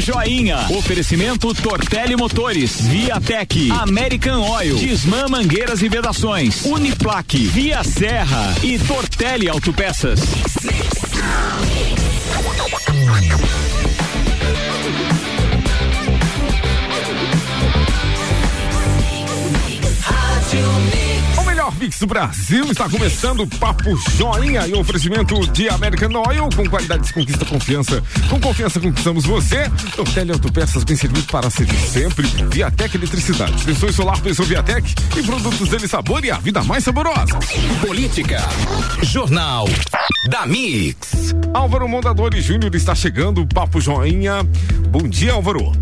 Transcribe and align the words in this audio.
Joinha. 0.00 0.66
Oferecimento 0.70 1.52
Tortelli 1.54 2.16
Motores, 2.16 2.80
Viatec, 2.80 3.70
American 3.70 4.40
Oil, 4.40 4.76
Disman 4.76 5.28
Mangueiras 5.28 5.82
e 5.82 5.88
Vedações, 5.88 6.64
Uniplaque, 6.64 7.46
Via 7.46 7.82
Serra 7.82 8.54
e 8.62 8.78
Tortelli 8.78 9.48
Autopeças. 9.48 10.20
Do 21.70 22.06
Brasil 22.06 22.64
está 22.70 22.88
começando 22.88 23.40
o 23.40 23.46
Papo 23.46 23.94
Joinha 24.16 24.66
e 24.66 24.72
oferecimento 24.72 25.38
de 25.48 25.68
American 25.68 26.10
Oil 26.26 26.48
com 26.56 26.66
qualidade 26.66 27.12
conquista 27.12 27.44
confiança. 27.44 28.02
Com 28.30 28.40
confiança 28.40 28.80
conquistamos 28.80 29.24
você. 29.26 29.70
Tortelli 29.94 30.32
Autopeças 30.32 30.82
bem 30.82 30.96
servido 30.96 31.26
para 31.30 31.50
servir 31.50 31.76
sempre. 31.76 32.26
Viatec 32.50 32.96
Eletricidade. 32.96 33.62
Pensou 33.64 33.92
solar, 33.92 34.18
pensou 34.20 34.46
Viatec 34.46 34.94
e 35.14 35.22
produtos 35.22 35.68
dele 35.68 35.86
sabor 35.86 36.24
e 36.24 36.30
a 36.30 36.38
vida 36.38 36.64
mais 36.64 36.84
saborosa. 36.84 37.38
Política. 37.86 38.38
Jornal 39.02 39.68
da 40.30 40.46
Mix. 40.46 41.34
Álvaro 41.52 41.86
Mondadori 41.86 42.40
Júnior 42.40 42.74
está 42.74 42.94
chegando. 42.94 43.46
Papo 43.46 43.78
Joinha. 43.78 44.42
Bom 44.88 45.06
dia, 45.06 45.34
Álvaro. 45.34 45.72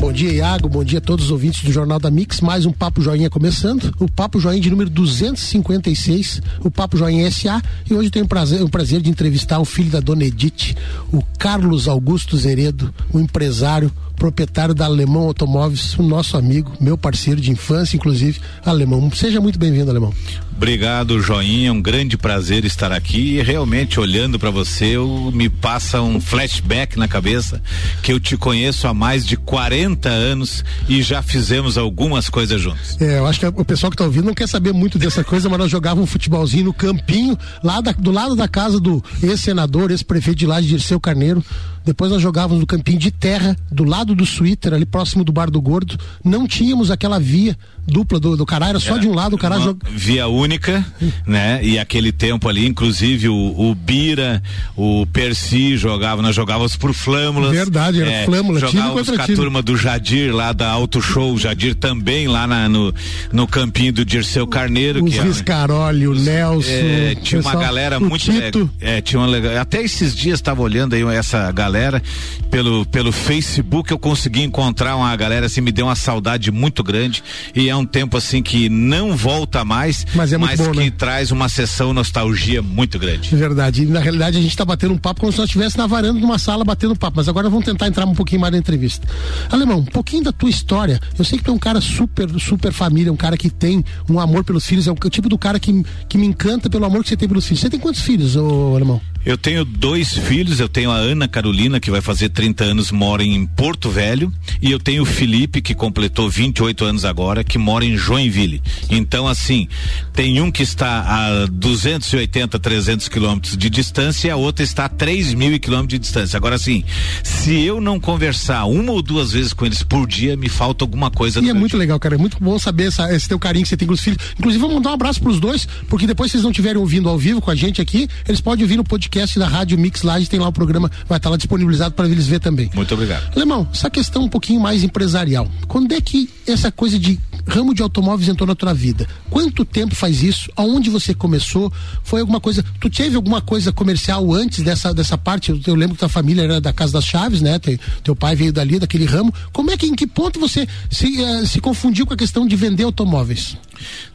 Bom 0.00 0.14
dia, 0.14 0.32
Iago. 0.32 0.66
Bom 0.66 0.82
dia 0.82 0.98
a 0.98 1.02
todos 1.02 1.26
os 1.26 1.30
ouvintes 1.30 1.62
do 1.62 1.70
Jornal 1.70 2.00
da 2.00 2.10
Mix. 2.10 2.40
Mais 2.40 2.64
um 2.64 2.72
Papo 2.72 3.02
Joinha 3.02 3.28
começando. 3.28 3.94
O 4.00 4.10
Papo 4.10 4.40
Joinha 4.40 4.58
de 4.58 4.70
número 4.70 4.88
256, 4.88 6.40
o 6.64 6.70
Papo 6.70 6.96
Joinha 6.96 7.30
SA. 7.30 7.60
E 7.88 7.92
hoje 7.92 8.08
tenho 8.08 8.24
o 8.24 8.28
prazer, 8.28 8.62
o 8.62 8.68
prazer 8.70 9.02
de 9.02 9.10
entrevistar 9.10 9.58
o 9.58 9.64
filho 9.66 9.90
da 9.90 10.00
dona 10.00 10.24
Edith, 10.24 10.74
o 11.12 11.22
Carlos 11.38 11.86
Augusto 11.86 12.34
Zeredo, 12.38 12.92
um 13.12 13.20
empresário, 13.20 13.92
proprietário 14.20 14.74
da 14.74 14.84
Alemão 14.84 15.22
Automóveis, 15.22 15.98
o 15.98 16.02
nosso 16.02 16.36
amigo, 16.36 16.70
meu 16.78 16.98
parceiro 16.98 17.40
de 17.40 17.50
infância, 17.50 17.96
inclusive, 17.96 18.38
Alemão. 18.62 19.10
Seja 19.14 19.40
muito 19.40 19.58
bem-vindo, 19.58 19.90
Alemão. 19.90 20.12
Obrigado, 20.54 21.22
Joinha. 21.22 21.72
Um 21.72 21.80
grande 21.80 22.18
prazer 22.18 22.66
estar 22.66 22.92
aqui. 22.92 23.38
E 23.38 23.42
realmente, 23.42 23.98
olhando 23.98 24.38
para 24.38 24.50
você, 24.50 24.96
eu, 24.96 25.30
me 25.32 25.48
passa 25.48 26.02
um 26.02 26.20
flashback 26.20 26.98
na 26.98 27.08
cabeça 27.08 27.62
que 28.02 28.12
eu 28.12 28.20
te 28.20 28.36
conheço 28.36 28.86
há 28.86 28.92
mais 28.92 29.24
de 29.24 29.38
40 29.38 30.10
anos 30.10 30.62
e 30.86 31.00
já 31.00 31.22
fizemos 31.22 31.78
algumas 31.78 32.28
coisas 32.28 32.60
juntos. 32.60 33.00
É, 33.00 33.20
eu 33.20 33.26
acho 33.26 33.40
que 33.40 33.46
o 33.46 33.64
pessoal 33.64 33.90
que 33.90 33.96
tá 33.96 34.04
ouvindo 34.04 34.26
não 34.26 34.34
quer 34.34 34.46
saber 34.46 34.74
muito 34.74 34.98
dessa 34.98 35.24
coisa, 35.24 35.48
mas 35.48 35.58
nós 35.58 35.70
jogávamos 35.70 36.04
um 36.04 36.12
futebolzinho 36.12 36.66
no 36.66 36.74
campinho, 36.74 37.38
lá 37.64 37.80
da, 37.80 37.92
do 37.92 38.10
lado 38.10 38.36
da 38.36 38.46
casa 38.46 38.78
do 38.78 39.02
ex-senador, 39.22 39.90
ex-prefeito 39.90 40.40
de 40.40 40.46
lá 40.46 40.60
de 40.60 40.68
Dirceu 40.68 41.00
Carneiro. 41.00 41.42
Depois 41.84 42.10
nós 42.12 42.20
jogávamos 42.20 42.60
no 42.60 42.66
campinho 42.66 42.98
de 42.98 43.10
terra, 43.10 43.56
do 43.72 43.84
lado 43.84 44.09
do 44.14 44.26
Twitter, 44.26 44.74
ali 44.74 44.86
próximo 44.86 45.24
do 45.24 45.32
Bar 45.32 45.50
do 45.50 45.60
Gordo. 45.60 45.98
Não 46.24 46.46
tínhamos 46.46 46.90
aquela 46.90 47.18
via 47.18 47.56
dupla 47.86 48.20
do, 48.20 48.36
do 48.36 48.46
Cará, 48.46 48.68
era 48.68 48.80
só 48.80 48.96
É, 48.96 49.00
de 49.00 49.08
um 49.08 49.14
lado, 49.14 49.34
o 49.34 49.38
Cará 49.38 49.56
uma 49.56 49.64
jog... 49.64 49.78
Via 49.90 50.26
única, 50.28 50.84
né? 51.26 51.60
E 51.62 51.78
aquele 51.78 52.12
tempo 52.12 52.48
ali, 52.48 52.66
inclusive 52.66 53.28
o, 53.28 53.34
o 53.34 53.74
Bira, 53.74 54.42
o 54.76 55.06
Percy 55.06 55.76
jogava, 55.76 56.22
nós 56.22 56.34
jogávamos 56.34 56.76
por 56.76 56.92
Flâmulas. 56.92 57.50
Verdade, 57.52 58.02
era 58.02 58.24
Flâmula, 58.26 58.60
time 58.60 58.72
Jogávamos 58.72 59.08
com 59.08 59.14
a 59.20 59.24
time. 59.24 59.36
turma 59.36 59.62
do 59.62 59.76
Jadir 59.76 60.34
lá 60.34 60.52
da 60.52 60.68
Auto 60.70 61.00
Show, 61.00 61.34
o 61.34 61.38
Jadir 61.38 61.74
também 61.74 62.28
lá 62.28 62.46
na- 62.46 62.68
no, 62.68 62.94
no 63.32 63.46
campinho 63.46 63.92
do 63.92 64.04
Dirceu 64.04 64.46
Carneiro. 64.46 65.04
Os 65.04 65.12
que 65.12 65.18
é- 65.18 65.22
Riscaroli, 65.22 66.06
o 66.06 66.14
Nelson. 66.14 66.68
É, 66.70 67.14
tinha 67.16 67.40
uma 67.40 67.50
pessoal- 67.50 67.64
galera 67.64 67.98
o 67.98 68.00
muito 68.08 68.30
legal. 68.30 68.68
É, 68.80 69.00
tinha 69.00 69.18
uma 69.20 69.26
legal. 69.26 69.56
Até 69.58 69.82
esses 69.82 70.14
dias 70.14 70.38
estava 70.38 70.60
olhando 70.62 70.94
aí 70.94 71.02
essa 71.16 71.50
galera 71.52 72.02
pelo 72.50 72.84
pelo 72.86 73.12
Facebook 73.12 73.90
eu 73.90 73.98
consegui 73.98 74.42
encontrar 74.42 74.96
uma 74.96 75.14
galera 75.16 75.46
assim 75.46 75.60
me 75.60 75.72
deu 75.72 75.86
uma 75.86 75.94
saudade 75.94 76.50
muito 76.50 76.82
grande 76.82 77.22
e 77.54 77.69
é 77.70 77.76
um 77.76 77.86
tempo 77.86 78.16
assim 78.16 78.42
que 78.42 78.68
não 78.68 79.16
volta 79.16 79.64
mais, 79.64 80.06
Mas 80.14 80.32
é 80.32 80.38
muito 80.38 80.56
bom, 80.56 80.70
que 80.72 80.78
né? 80.80 80.90
traz 80.90 81.30
uma 81.30 81.48
sessão 81.48 81.92
nostalgia 81.92 82.60
muito 82.62 82.98
grande. 82.98 83.34
É 83.34 83.36
Verdade. 83.36 83.82
E 83.82 83.86
na 83.86 84.00
realidade 84.00 84.38
a 84.38 84.40
gente 84.42 84.56
tá 84.56 84.64
batendo 84.64 84.94
um 84.94 84.98
papo 84.98 85.20
como 85.20 85.32
se 85.32 85.38
nós 85.38 85.46
estivéssemos 85.46 85.76
na 85.76 85.86
varanda 85.86 86.18
de 86.18 86.24
uma 86.24 86.38
sala 86.38 86.64
batendo 86.64 86.94
papo. 86.96 87.16
Mas 87.16 87.28
agora 87.28 87.48
vamos 87.48 87.64
tentar 87.64 87.86
entrar 87.86 88.06
um 88.06 88.14
pouquinho 88.14 88.40
mais 88.40 88.52
na 88.52 88.58
entrevista. 88.58 89.06
Alemão, 89.50 89.78
um 89.78 89.84
pouquinho 89.84 90.24
da 90.24 90.32
tua 90.32 90.50
história. 90.50 91.00
Eu 91.18 91.24
sei 91.24 91.38
que 91.38 91.44
tu 91.44 91.50
é 91.50 91.54
um 91.54 91.58
cara 91.58 91.80
super, 91.80 92.28
super 92.38 92.72
família, 92.72 93.12
um 93.12 93.16
cara 93.16 93.36
que 93.36 93.50
tem 93.50 93.84
um 94.08 94.18
amor 94.20 94.44
pelos 94.44 94.66
filhos. 94.66 94.86
É 94.86 94.90
o 94.90 94.94
tipo 95.08 95.28
do 95.28 95.38
cara 95.38 95.58
que, 95.58 95.84
que 96.08 96.18
me 96.18 96.26
encanta 96.26 96.68
pelo 96.68 96.84
amor 96.84 97.02
que 97.02 97.08
você 97.08 97.16
tem 97.16 97.28
pelos 97.28 97.46
filhos. 97.46 97.60
Você 97.60 97.70
tem 97.70 97.80
quantos 97.80 98.00
filhos, 98.02 98.36
ô 98.36 98.74
Alemão? 98.76 99.00
Eu 99.24 99.36
tenho 99.36 99.64
dois 99.66 100.16
filhos, 100.16 100.60
eu 100.60 100.68
tenho 100.68 100.90
a 100.90 100.94
Ana 100.96 101.28
Carolina, 101.28 101.78
que 101.78 101.90
vai 101.90 102.00
fazer 102.00 102.30
30 102.30 102.64
anos, 102.64 102.90
mora 102.90 103.22
em 103.22 103.44
Porto 103.46 103.90
Velho, 103.90 104.32
e 104.62 104.70
eu 104.70 104.78
tenho 104.80 105.02
o 105.02 105.06
Felipe, 105.06 105.60
que 105.60 105.74
completou 105.74 106.28
28 106.30 106.84
anos 106.86 107.04
agora, 107.04 107.44
que 107.44 107.58
mora 107.58 107.84
em 107.84 107.96
Joinville. 107.98 108.62
Então, 108.88 109.28
assim, 109.28 109.68
tem 110.14 110.40
um 110.40 110.50
que 110.50 110.62
está 110.62 111.02
a 111.02 111.46
280, 111.46 112.58
300 112.58 113.08
quilômetros 113.08 113.56
de 113.58 113.68
distância 113.68 114.28
e 114.28 114.30
a 114.30 114.36
outra 114.36 114.64
está 114.64 114.86
a 114.86 114.88
3 114.88 115.34
mil 115.34 115.58
quilômetros 115.60 115.90
de 115.90 115.98
distância. 115.98 116.38
Agora, 116.38 116.54
assim, 116.56 116.82
se 117.22 117.60
eu 117.60 117.78
não 117.78 118.00
conversar 118.00 118.64
uma 118.64 118.92
ou 118.92 119.02
duas 119.02 119.32
vezes 119.32 119.52
com 119.52 119.66
eles 119.66 119.82
por 119.82 120.06
dia, 120.06 120.34
me 120.34 120.48
falta 120.48 120.82
alguma 120.82 121.10
coisa. 121.10 121.40
E 121.44 121.50
é 121.50 121.52
muito 121.52 121.72
dia. 121.72 121.78
legal, 121.80 122.00
cara. 122.00 122.14
É 122.14 122.18
muito 122.18 122.38
bom 122.40 122.58
saber 122.58 122.84
essa- 122.88 123.14
esse 123.14 123.28
teu 123.28 123.38
carinho 123.38 123.64
que 123.64 123.68
você 123.68 123.76
tem 123.76 123.86
com 123.86 123.92
os 123.94 124.00
filhos. 124.00 124.18
Inclusive, 124.38 124.60
vamos 124.62 124.76
mandar 124.76 124.90
um 124.90 124.94
abraço 124.94 125.20
pros 125.20 125.38
dois, 125.38 125.68
porque 125.88 126.06
depois, 126.06 126.30
se 126.30 126.36
eles 126.38 126.44
não 126.44 126.50
estiverem 126.52 126.78
ouvindo 126.80 127.08
ao 127.08 127.18
vivo 127.18 127.40
com 127.42 127.50
a 127.50 127.54
gente 127.54 127.82
aqui, 127.82 128.08
eles 128.26 128.40
podem 128.40 128.64
ouvir 128.64 128.76
no 128.78 128.84
podcast 128.84 129.09
da 129.38 129.48
Rádio 129.48 129.78
Mix 129.78 130.02
Live, 130.02 130.26
tem 130.26 130.38
lá 130.40 130.48
o 130.48 130.52
programa, 130.52 130.90
vai 131.08 131.18
estar 131.18 131.28
lá 131.30 131.36
disponibilizado 131.36 131.94
para 131.94 132.08
eles 132.08 132.26
ver 132.26 132.40
também. 132.40 132.70
Muito 132.74 132.94
obrigado. 132.94 133.30
Alemão, 133.34 133.68
essa 133.72 133.90
questão 133.90 134.22
um 134.24 134.28
pouquinho 134.28 134.60
mais 134.60 134.82
empresarial. 134.84 135.50
Quando 135.66 135.92
é 135.92 136.00
que 136.00 136.30
essa 136.46 136.70
coisa 136.70 136.98
de 136.98 137.18
ramo 137.46 137.74
de 137.74 137.82
automóveis 137.82 138.28
entrou 138.28 138.46
na 138.46 138.54
tua 138.54 138.72
vida? 138.72 139.06
Quanto 139.28 139.64
tempo 139.64 139.94
faz 139.94 140.22
isso? 140.22 140.50
Aonde 140.56 140.88
você 140.90 141.12
começou? 141.12 141.72
Foi 142.04 142.20
alguma 142.20 142.40
coisa? 142.40 142.64
Tu 142.80 142.88
teve 142.88 143.16
alguma 143.16 143.40
coisa 143.40 143.72
comercial 143.72 144.32
antes 144.32 144.62
dessa, 144.62 144.94
dessa 144.94 145.18
parte? 145.18 145.50
Eu, 145.50 145.60
eu 145.66 145.74
lembro 145.74 145.94
que 145.94 146.00
tua 146.00 146.08
família 146.08 146.42
era 146.42 146.60
da 146.60 146.72
Casa 146.72 146.92
das 146.92 147.04
Chaves, 147.04 147.40
né? 147.40 147.58
Te- 147.58 147.80
teu 148.04 148.14
pai 148.14 148.36
veio 148.36 148.52
dali, 148.52 148.78
daquele 148.78 149.04
ramo. 149.04 149.32
Como 149.52 149.70
é 149.70 149.76
que, 149.76 149.86
em 149.86 149.94
que 149.94 150.06
ponto 150.06 150.38
você 150.38 150.66
se, 150.90 151.20
eh, 151.22 151.44
se 151.46 151.60
confundiu 151.60 152.06
com 152.06 152.14
a 152.14 152.16
questão 152.16 152.46
de 152.46 152.54
vender 152.56 152.84
automóveis? 152.84 153.56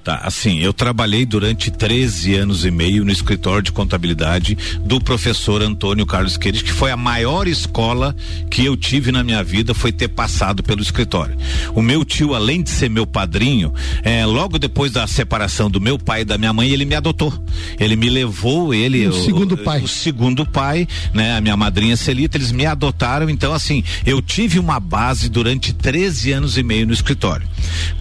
Tá, 0.04 0.22
assim, 0.24 0.60
eu 0.60 0.72
trabalhei 0.72 1.26
durante 1.26 1.72
13 1.72 2.36
anos 2.36 2.64
e 2.66 2.70
meio 2.72 3.04
no 3.04 3.12
escritório 3.12 3.64
de 3.64 3.72
contabilidade 3.72 4.56
do 4.86 5.02
professor 5.02 5.62
Antônio 5.64 6.06
Carlos 6.06 6.38
Queiroz, 6.38 6.62
que 6.62 6.72
foi 6.72 6.92
a 6.92 6.98
maior 6.98 7.48
escola 7.48 8.16
que 8.52 8.64
eu 8.64 8.78
tive 8.78 9.12
na 9.12 9.24
minha 9.24 9.44
vida, 9.44 9.74
foi 9.74 9.92
ter 9.92 10.08
passado 10.10 10.62
pelo 10.62 10.82
escritório. 10.82 11.36
O 11.74 11.82
meu 11.82 12.06
tio, 12.06 12.36
além 12.36 12.62
de 12.62 12.70
ser 12.70 12.90
meu 12.90 13.08
padrinho, 13.08 13.74
é, 14.04 14.26
logo 14.26 14.60
depois 14.60 14.92
da 14.92 15.08
separação 15.08 15.70
do 15.70 15.82
meu 15.82 15.98
pai 15.98 16.22
e 16.22 16.26
da 16.26 16.38
minha 16.38 16.54
mãe, 16.54 16.70
ele 16.70 16.86
me 16.86 16.94
adotou. 16.94 17.34
Ele 17.80 17.96
me 17.96 18.10
levou, 18.10 18.74
ele. 18.74 19.08
O 19.08 19.24
segundo 19.24 19.58
pai. 19.58 19.82
O 19.82 19.88
segundo 19.88 20.46
pai, 20.46 20.88
né? 21.14 21.36
A 21.36 21.42
minha 21.42 21.58
madrinha 21.58 21.98
Celita, 21.98 22.38
eles 22.38 22.52
me 22.52 22.66
adotaram, 22.66 23.30
então 23.30 23.54
assim, 23.54 23.84
eu 24.06 24.22
tive 24.22 24.60
uma 24.60 24.80
base 24.80 25.30
durante 25.30 25.74
13 25.74 26.32
anos 26.32 26.58
e 26.58 26.64
meio 26.64 26.86
no 26.86 26.94
escritório. 26.94 27.48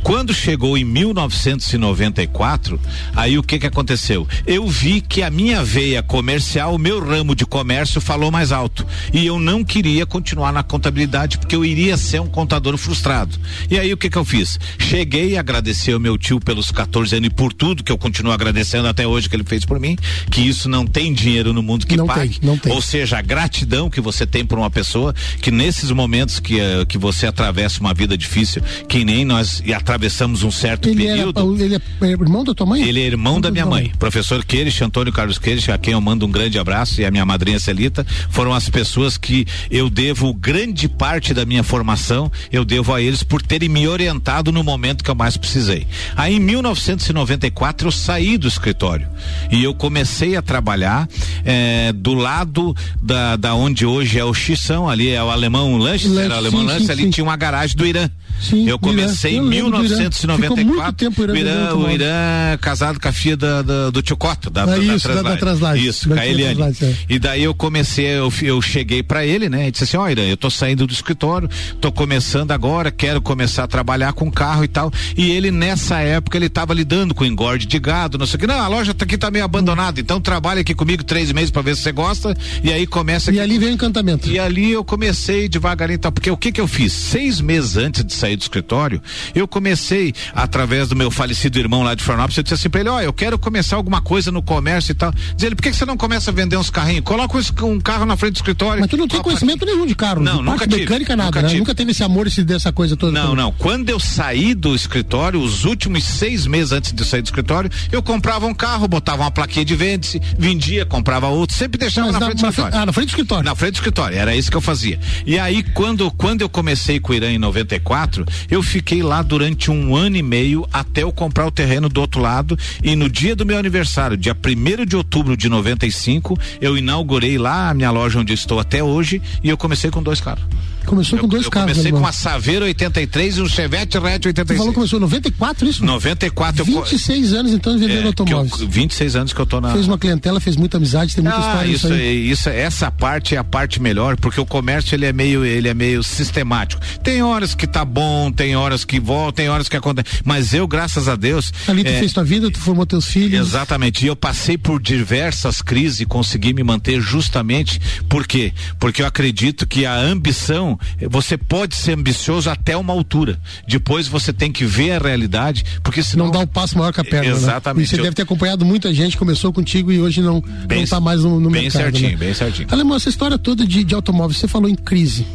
Quando 0.03 0.35
chegou 0.35 0.77
em 0.77 0.85
1994, 0.85 2.79
aí 3.17 3.39
o 3.39 3.43
que 3.43 3.59
que 3.59 3.67
aconteceu? 3.67 4.29
Eu 4.47 4.67
vi 4.69 5.01
que 5.01 5.23
a 5.23 5.31
minha 5.31 5.65
veia 5.65 6.03
comercial, 6.03 6.74
o 6.75 6.79
meu 6.79 7.05
ramo 7.05 7.35
de 7.35 7.45
comércio 7.47 8.01
falou 8.01 8.31
mais 8.31 8.53
alto. 8.53 8.87
E 9.13 9.25
eu 9.27 9.39
não 9.39 9.63
queria 9.65 10.05
continuar 10.07 10.53
na 10.53 10.63
contabilidade 10.63 11.39
porque 11.39 11.55
eu 11.55 11.65
iria 11.65 11.97
ser 11.97 12.21
um 12.21 12.27
contador 12.29 12.77
frustrado. 12.77 13.39
E 13.71 13.79
aí 13.79 13.93
o 13.93 13.97
que 13.97 14.11
que 14.11 14.19
eu 14.19 14.25
fiz? 14.25 14.59
Cheguei 14.79 15.37
a 15.37 15.41
agradecer 15.41 15.93
ao 15.93 16.01
meu 16.01 16.17
tio 16.19 16.41
pelos 16.41 16.71
14 16.71 17.17
anos 17.17 17.29
e 17.29 17.31
por 17.31 17.53
tudo 17.53 17.83
que 17.85 17.93
eu 17.93 17.99
continuo 17.99 18.33
agradecendo 18.33 18.89
até 18.89 19.07
hoje 19.07 19.29
que 19.29 19.37
ele 19.37 19.45
fez 19.45 19.65
por 19.65 19.79
mim, 19.79 19.97
que 20.31 20.41
isso 20.41 20.69
não 20.69 20.87
tem 20.87 21.13
dinheiro 21.13 21.53
no 21.53 21.63
mundo 21.63 21.87
que 21.87 21.97
Não 21.97 22.07
pague. 22.07 22.39
tem, 22.41 22.49
não 22.49 22.59
tem. 22.59 22.73
Ou 22.73 22.81
seja, 22.83 23.19
a 23.19 23.23
gratidão 23.23 23.89
que 23.89 24.01
você 24.01 24.27
tem 24.27 24.45
por 24.45 24.59
uma 24.59 24.71
pessoa 24.71 25.15
que 25.41 25.51
nesses 25.51 25.91
momentos 25.91 26.41
que, 26.41 26.61
eh, 26.61 26.85
que 26.87 26.99
você 26.99 27.27
atravessa 27.27 27.81
uma 27.81 27.95
vida 27.95 28.17
difícil, 28.17 28.63
que 28.89 29.05
nem 29.05 29.25
nós 29.25 29.63
e 29.65 29.73
atravessamos 29.73 30.43
um 30.43 30.51
certo 30.51 30.89
Ele, 30.89 31.07
era, 31.07 31.17
período. 31.33 31.63
ele 31.63 31.77
é 31.77 32.07
irmão 32.07 32.43
da 32.45 32.55
tua 32.55 32.67
mãe? 32.67 32.83
Ele 32.83 33.01
é 33.01 33.07
irmão 33.07 33.41
da 33.41 33.51
minha 33.51 33.67
mãe, 33.67 33.93
professor 33.99 34.45
Queires, 34.45 34.81
Antônio 34.83 35.13
Carlos 35.13 35.39
Queires, 35.39 35.69
a 35.69 35.79
quem 35.79 35.93
eu 35.93 36.01
mando 36.01 36.27
um 36.27 36.31
grande 36.31 36.59
abraço, 36.59 36.64
e 36.99 37.05
a 37.05 37.11
minha 37.11 37.25
madrinha 37.25 37.59
Celita, 37.59 38.07
foram 38.31 38.53
as 38.55 38.69
pessoas 38.69 39.17
que 39.17 39.47
eu 39.71 39.91
devo 39.91 40.33
grande 40.33 40.89
parte 40.89 41.35
da 41.35 41.45
minha 41.45 41.63
formação, 41.63 42.31
eu 42.51 42.65
devo 42.65 42.93
a 42.95 43.01
eles 43.01 43.23
por 43.23 43.43
terem 43.43 43.69
me 43.69 43.87
orientado 43.87 44.51
no 44.51 44.63
momento 44.63 45.05
que 45.05 45.11
eu 45.11 45.15
mais 45.15 45.37
precisei. 45.37 45.87
Aí 46.17 46.37
em 46.37 46.41
1994 46.41 47.89
eu 47.89 47.93
saí 47.93 48.39
do 48.39 48.49
escritório 48.49 49.07
e 49.51 49.63
eu 49.63 49.75
comecei 49.75 50.37
a 50.37 50.43
trabalhar 50.43 51.09
eh, 51.45 51.93
do 51.93 52.15
lado 52.15 52.75
da, 53.03 53.37
da 53.37 53.55
onde 53.55 53.85
hoje 53.87 54.19
é 54.19 54.25
o 54.25 54.35
Xissão, 54.35 54.89
ali 54.89 55.11
é 55.11 55.23
o 55.23 55.31
Alemão 55.31 55.77
Lanches, 55.77 56.11
Lanches, 56.11 56.25
era 56.25 56.35
o 56.35 56.39
Alemão 56.39 56.61
sim, 56.61 56.67
Lanches, 56.67 56.87
sim, 56.87 56.93
ali 56.93 57.03
sim. 57.03 57.11
tinha 57.11 57.25
uma 57.25 57.37
garagem 57.37 57.77
do 57.77 57.87
Irã. 57.87 58.11
Sim, 58.41 58.69
eu 58.69 58.79
comecei 58.79 59.37
em 59.37 59.43
1994. 59.43 60.67
Muito 60.67 60.93
tempo 60.93 61.23
o 61.23 61.37
Irã, 61.37 61.75
o 61.75 61.91
Irã 61.91 62.57
casado 62.61 63.01
com 63.01 63.09
a 63.09 63.13
filha 63.13 63.37
da, 63.37 63.63
da, 63.63 63.91
do 63.91 64.03
Tio 64.03 64.17
Cota, 64.17 64.51
da, 64.51 64.77
é 64.77 64.79
isso, 64.79 65.09
da, 65.09 65.23
da 65.23 65.37
Translate. 65.37 65.87
Isso, 65.87 66.09
com 66.09 66.15
a 66.15 66.27
Eliane. 66.27 66.61
É. 66.81 66.95
E 67.09 67.19
daí 67.19 67.43
eu 67.43 67.55
comecei, 67.55 68.07
eu, 68.07 68.33
eu 68.43 68.61
cheguei 68.61 69.03
para 69.03 69.25
ele, 69.25 69.49
né? 69.49 69.69
E 69.69 69.71
disse 69.71 69.85
assim, 69.85 69.97
ó, 69.97 70.05
oh, 70.05 70.09
Irã, 70.09 70.23
eu 70.23 70.37
tô 70.37 70.51
saindo 70.51 70.87
do 70.87 70.93
escritório, 70.93 71.49
tô 71.81 71.91
começando 71.91 72.51
agora, 72.51 72.91
quero 72.91 73.21
começar 73.21 73.65
a 73.65 73.69
trabalhar 73.69 74.13
com 74.13 74.31
carro 74.31 74.65
e 74.65 74.69
tal. 74.69 74.93
E 75.17 75.31
ele, 75.31 75.51
nessa 75.51 76.01
época, 76.01 76.37
ele 76.37 76.49
tava 76.49 76.75
lidando 76.75 77.15
com 77.15 77.25
engorde 77.25 77.67
de 77.67 77.79
gado, 77.79 78.19
não 78.19 78.27
sei 78.27 78.37
o 78.37 78.41
que. 78.41 78.47
Não, 78.47 78.61
a 78.61 78.69
loja 78.69 78.93
tá 78.95 79.05
aqui 79.05 79.17
tá 79.17 79.31
meio 79.31 79.45
abandonada, 79.45 80.01
então 80.01 80.21
trabalha 80.21 80.61
aqui 80.61 80.75
comigo 80.75 81.03
três 81.05 81.33
meses 81.33 81.51
para 81.51 81.63
ver 81.63 81.77
se 81.77 81.83
você 81.83 81.93
gosta. 81.93 82.37
E 82.63 82.73
aí 82.73 82.87
começa. 82.87 83.33
E 83.33 83.41
ali 83.41 83.59
veio 83.59 83.73
o 83.73 83.75
encantamento. 83.75 84.29
E 84.29 84.39
ali 84.39 84.73
eu 84.73 84.85
comecei 84.85 85.49
devagarinho, 85.49 85.99
tal, 85.99 86.13
porque 86.13 86.31
o 86.31 86.37
que 86.37 86.53
que 86.53 86.61
eu 86.61 86.69
fiz? 86.69 86.93
Seis 86.93 87.41
meses 87.41 87.77
antes 87.77 88.05
de 88.05 88.13
sair 88.25 88.37
do 88.37 88.43
escritório, 88.43 89.03
eu 89.35 89.47
comecei, 89.47 90.15
através 90.35 90.89
do 90.89 90.97
meu 90.97 91.11
falecido 91.11 91.59
irmão 91.59 91.83
lá 91.83 91.95
de 91.95 92.03
Florianópolis, 92.03 92.39
eu 92.39 92.43
disse 92.43 92.55
assim 92.55 92.71
pra 92.71 92.81
ele, 92.81 92.89
ó, 92.89 92.97
oh, 92.97 93.01
eu 93.01 93.13
quero 93.13 93.39
começar 93.39 93.77
alguma 93.77 94.01
coisa 94.01 94.33
no 94.33 94.43
comércio 94.43 94.93
e 94.93 94.95
tal. 94.95 95.13
Diz 95.13 95.43
ele, 95.45 95.55
por 95.55 95.63
que, 95.63 95.71
que 95.71 95.77
você 95.77 95.85
não 95.85 95.97
começa 95.97 96.31
a 96.31 96.35
vender 96.35 96.57
uns 96.57 96.71
carrinhos? 96.71 97.05
Coloca 97.05 97.39
um 97.65 97.81
carro 97.81 98.07
na 98.07 98.17
frente 98.17 98.35
do 98.35 98.37
escritório. 98.37 98.81
Mas 98.81 98.91
tu 98.91 98.97
não 98.97 99.07
tem 99.07 99.21
conhecimento 99.21 99.67
nenhum 99.67 99.87
de 99.87 99.95
carro, 99.95 100.23
não, 100.23 100.43
nunca 100.43 100.67
tive, 100.67 100.81
mecânica 100.81 101.17
nada, 101.17 101.43
nunca, 101.43 101.53
né? 101.53 101.59
nunca 101.59 101.75
teve 101.75 101.91
esse 101.91 102.03
amor 102.03 102.27
esse, 102.27 102.43
dessa 102.43 102.73
coisa 102.73 102.97
toda. 102.97 103.13
Não, 103.13 103.35
não. 103.35 103.53
Quando 103.53 103.91
eu 103.91 104.01
saí 104.01 104.55
do 104.55 104.75
escritório, 104.75 105.41
os 105.41 105.65
últimos 105.65 106.05
seis 106.05 106.47
meses 106.47 106.73
antes 106.73 106.93
de 106.93 107.05
sair 107.05 107.23
do 107.23 107.27
escritório, 107.27 107.71
eu 107.93 108.03
comprava 108.03 108.47
um 108.47 108.55
carro, 108.55 108.89
botava 108.89 109.23
uma 109.23 109.31
plaquinha 109.31 109.65
de 109.65 109.75
vende 109.75 110.21
vendia, 110.39 110.85
comprava 110.85 111.29
outro, 111.29 111.57
sempre 111.57 111.79
deixava 111.79 112.11
Mas 112.11 112.15
na, 112.15 112.21
na 112.21 112.27
frente 112.27 112.41
do 112.41 112.49
escritório. 112.49 112.79
Ah, 112.79 112.87
na 112.87 112.93
frente 112.93 113.07
do 113.07 113.11
escritório. 113.11 113.45
Na 113.45 113.55
frente 113.55 113.73
do 113.73 113.77
escritório, 113.77 114.19
era 114.19 114.35
isso 114.35 114.51
que 114.51 114.57
eu 114.57 114.61
fazia. 114.61 114.99
E 115.27 115.39
aí, 115.39 115.63
quando, 115.63 116.11
quando 116.11 116.43
eu 116.43 116.49
comecei 116.49 117.01
com 117.01 117.13
o 117.13 117.15
Irã 117.15 117.31
em 117.31 117.39
94, 117.39 118.14
eu 118.51 118.63
fiquei 118.63 119.03
lá 119.03 119.23
durante 119.23 119.71
um 119.71 119.97
ano 119.97 120.17
e 120.17 120.23
meio 120.23 120.67
até 120.73 121.03
eu 121.03 121.13
comprar 121.13 121.47
o 121.47 121.51
terreno 121.51 121.89
do 121.89 122.01
outro 122.01 122.21
lado. 122.21 122.59
E 122.83 122.95
no 122.95 123.09
dia 123.09 123.35
do 123.35 123.47
meu 123.47 123.59
aniversário, 123.59 124.17
dia 124.17 124.37
1 124.37 124.85
de 124.85 124.97
outubro 124.97 125.37
de 125.37 125.49
95, 125.49 126.39
eu 126.61 126.77
inaugurei 126.77 127.39
lá 127.39 127.71
a 127.71 127.75
minha 127.75 127.91
loja 127.91 128.19
onde 128.19 128.33
estou 128.33 128.61
até 128.61 128.83
hoje 128.83 129.23
e 129.43 129.49
eu 129.49 129.57
comecei 129.57 129.91
com 129.91 130.03
dois 130.03 130.21
carros. 130.21 130.45
Começou 130.87 131.19
eu, 131.19 131.23
com 131.23 131.29
dois 131.29 131.45
eu 131.45 131.51
carros. 131.51 131.73
Comecei 131.73 131.93
né, 131.93 131.99
com 131.99 132.07
a 132.07 132.13
Saveiro 132.13 132.65
83 132.65 133.39
e 133.39 133.43
um 133.43 133.49
Chevette 133.49 133.99
Red 133.99 134.21
86. 134.27 134.47
Você 134.47 134.55
falou 134.57 134.69
que 134.69 134.75
começou 134.75 134.99
em 134.99 135.03
94, 135.03 135.69
isso? 135.69 135.85
94. 135.85 136.65
26 136.65 137.33
eu, 137.33 137.41
anos 137.41 137.53
então 137.53 137.79
vendendo 137.79 138.05
é, 138.05 138.07
automóveis. 138.07 138.61
Eu, 138.61 138.69
26 138.69 139.17
anos 139.17 139.33
que 139.33 139.41
eu 139.41 139.47
tô 139.47 139.61
na. 139.61 139.73
Fez 139.73 139.87
uma 139.87 139.99
clientela, 139.99 140.41
fez 140.41 140.57
muita 140.57 140.77
amizade, 140.77 141.15
tem 141.15 141.23
muita 141.23 141.39
ah, 141.39 141.67
história. 141.67 141.71
Isso, 141.71 141.87
aí. 141.89 142.31
isso, 142.31 142.49
essa 142.49 142.91
parte 142.91 143.35
é 143.35 143.39
a 143.39 143.45
parte 143.45 143.81
melhor, 143.81 144.17
porque 144.17 144.41
o 144.41 144.47
comércio 144.47 144.95
ele 144.95 145.07
é 145.07 145.13
meio, 145.13 145.45
ele 145.45 145.69
é 145.69 145.75
meio 145.75 146.03
sistemático. 146.03 146.81
Tem 147.03 147.23
horas 147.23 147.55
que 147.55 147.67
tá 147.67 147.85
bom, 147.85 148.31
tem 148.31 148.57
horas 148.57 148.85
que 148.85 149.01
volta, 149.01 149.37
tem 149.37 149.49
horas 149.49 149.69
que 149.69 149.77
acontece. 149.77 150.23
Mas 150.25 150.55
eu, 150.55 150.67
graças 150.67 151.09
a 151.09 151.17
Deus. 151.17 151.53
Ali 151.67 151.85
tu 151.85 151.91
é, 151.91 151.99
fez 151.99 152.13
tua 152.13 152.25
vida, 152.25 152.51
tu 152.51 152.59
formou 152.59 152.87
teus 152.87 153.07
filhos. 153.07 153.49
Exatamente. 153.49 154.05
E 154.05 154.09
eu 154.09 154.17
passei 154.17 154.59
por 154.59 154.81
diversas 154.81 155.63
crises 155.63 156.01
e 156.01 156.07
consegui 156.07 156.53
me 156.53 156.63
manter 156.63 157.01
justamente 157.01 157.81
por 158.09 158.27
quê? 158.27 158.53
Porque 158.79 159.03
eu 159.03 159.07
acredito 159.07 159.67
que 159.67 159.87
a 159.87 159.97
ambição, 159.97 160.74
você 161.09 161.37
pode 161.37 161.77
ser 161.77 161.93
ambicioso 161.93 162.51
até 162.51 162.77
uma 162.77 162.93
altura. 162.93 163.39
Depois 163.67 164.07
você 164.07 164.33
tem 164.33 164.51
que 164.51 164.65
ver 164.65 164.93
a 164.93 164.99
realidade, 164.99 165.65
porque 165.83 166.03
senão. 166.03 166.27
Não 166.27 166.33
dá 166.33 166.39
o 166.41 166.43
um 166.43 166.47
passo 166.47 166.79
maior 166.79 166.93
que 166.93 167.01
a 167.01 167.05
perna. 167.05 167.31
Né? 167.31 167.37
Exatamente. 167.37 167.79
Né? 167.79 167.85
E 167.85 167.89
você 167.89 168.01
eu... 168.01 168.03
deve 168.03 168.15
ter 168.15 168.23
acompanhado 168.23 168.65
muita 168.65 168.93
gente, 168.93 169.17
começou 169.17 169.53
contigo 169.53 169.93
e 169.93 170.01
hoje 170.01 170.21
não, 170.21 170.41
bem, 170.67 170.81
não 170.81 170.87
tá 170.87 171.01
mais 171.01 171.23
no, 171.23 171.41
no 171.41 171.51
bem 171.51 171.63
mercado. 171.63 171.83
Bem 171.83 171.93
certinho, 171.93 172.11
né? 172.13 172.17
bem 172.17 172.35
certinho. 172.35 172.69
Alemão, 172.71 172.97
essa 172.97 173.09
história 173.09 173.39
toda 173.39 173.67
de, 173.67 173.85
de 173.85 173.95
automóveis, 173.95 174.39
você 174.39 174.49
falou 174.49 174.69
em 174.69 174.75
crise 174.75 175.27